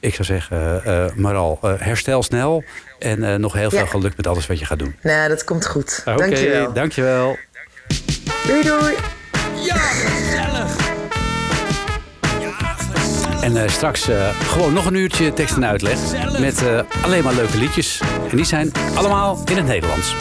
Ik 0.00 0.14
zou 0.14 0.24
zeggen, 0.24 1.12
Maral, 1.16 1.58
eh, 1.62 1.72
herstel 1.78 2.22
snel. 2.22 2.64
En 2.98 3.24
eh, 3.24 3.34
nog 3.34 3.52
heel 3.52 3.70
veel 3.70 3.78
Ja. 3.78 3.86
geluk 3.86 4.16
met 4.16 4.26
alles 4.26 4.46
wat 4.46 4.58
je 4.58 4.64
gaat 4.64 4.78
doen. 4.78 4.96
Nou, 5.02 5.28
dat 5.28 5.44
komt 5.44 5.66
goed. 5.66 6.02
Oké, 6.04 6.16
Dankjewel. 6.18 6.72
dankjewel. 6.72 7.36
Doei 8.46 8.62
doei. 8.62 8.94
En 13.46 13.56
eh, 13.56 13.68
straks 13.68 14.08
eh, 14.08 14.28
gewoon 14.28 14.72
nog 14.72 14.86
een 14.86 14.94
uurtje 14.94 15.32
tekst 15.32 15.56
en 15.56 15.66
uitleg. 15.66 15.98
Met 16.38 16.66
eh, 16.66 16.80
alleen 17.02 17.24
maar 17.24 17.34
leuke 17.34 17.58
liedjes. 17.58 18.00
En 18.30 18.36
die 18.36 18.46
zijn 18.46 18.72
allemaal 18.94 19.38
in 19.50 19.56
het 19.56 19.66
Nederlands. 19.66 20.14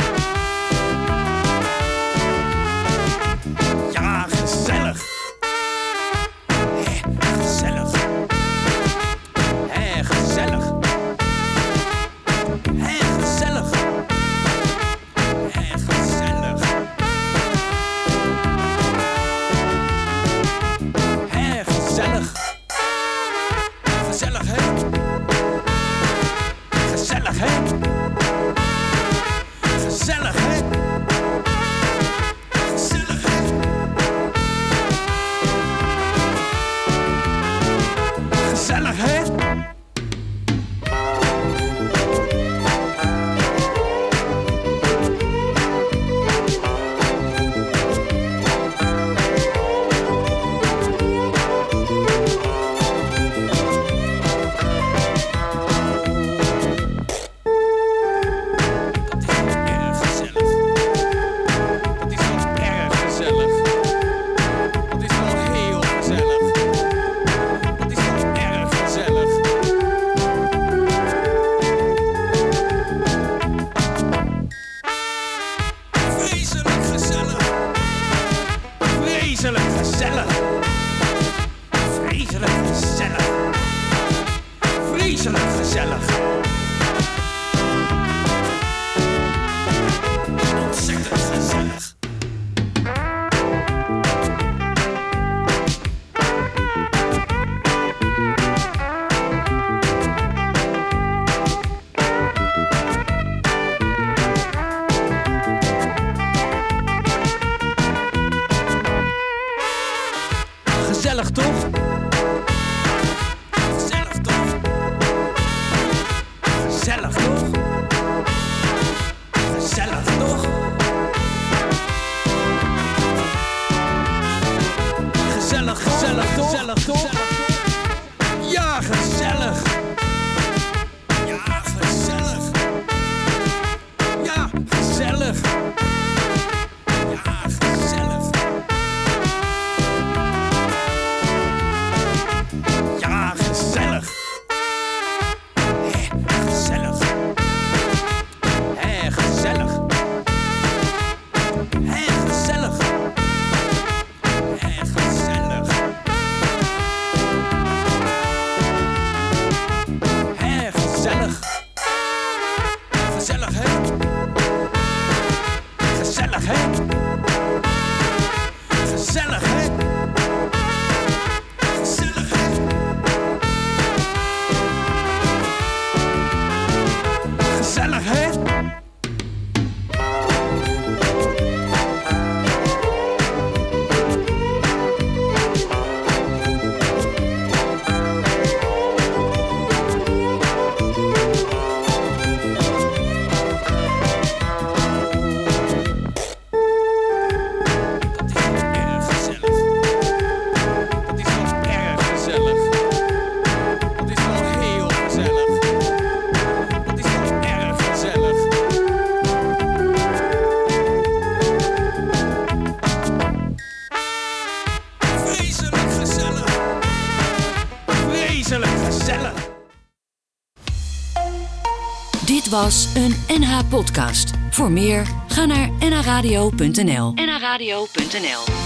Podcast. 223.70 224.32
Voor 224.50 224.72
meer 224.72 225.06
ga 225.28 225.46
naar 225.46 225.70
nhradio.nl. 225.80 227.14
nhradio.nl 227.16 228.65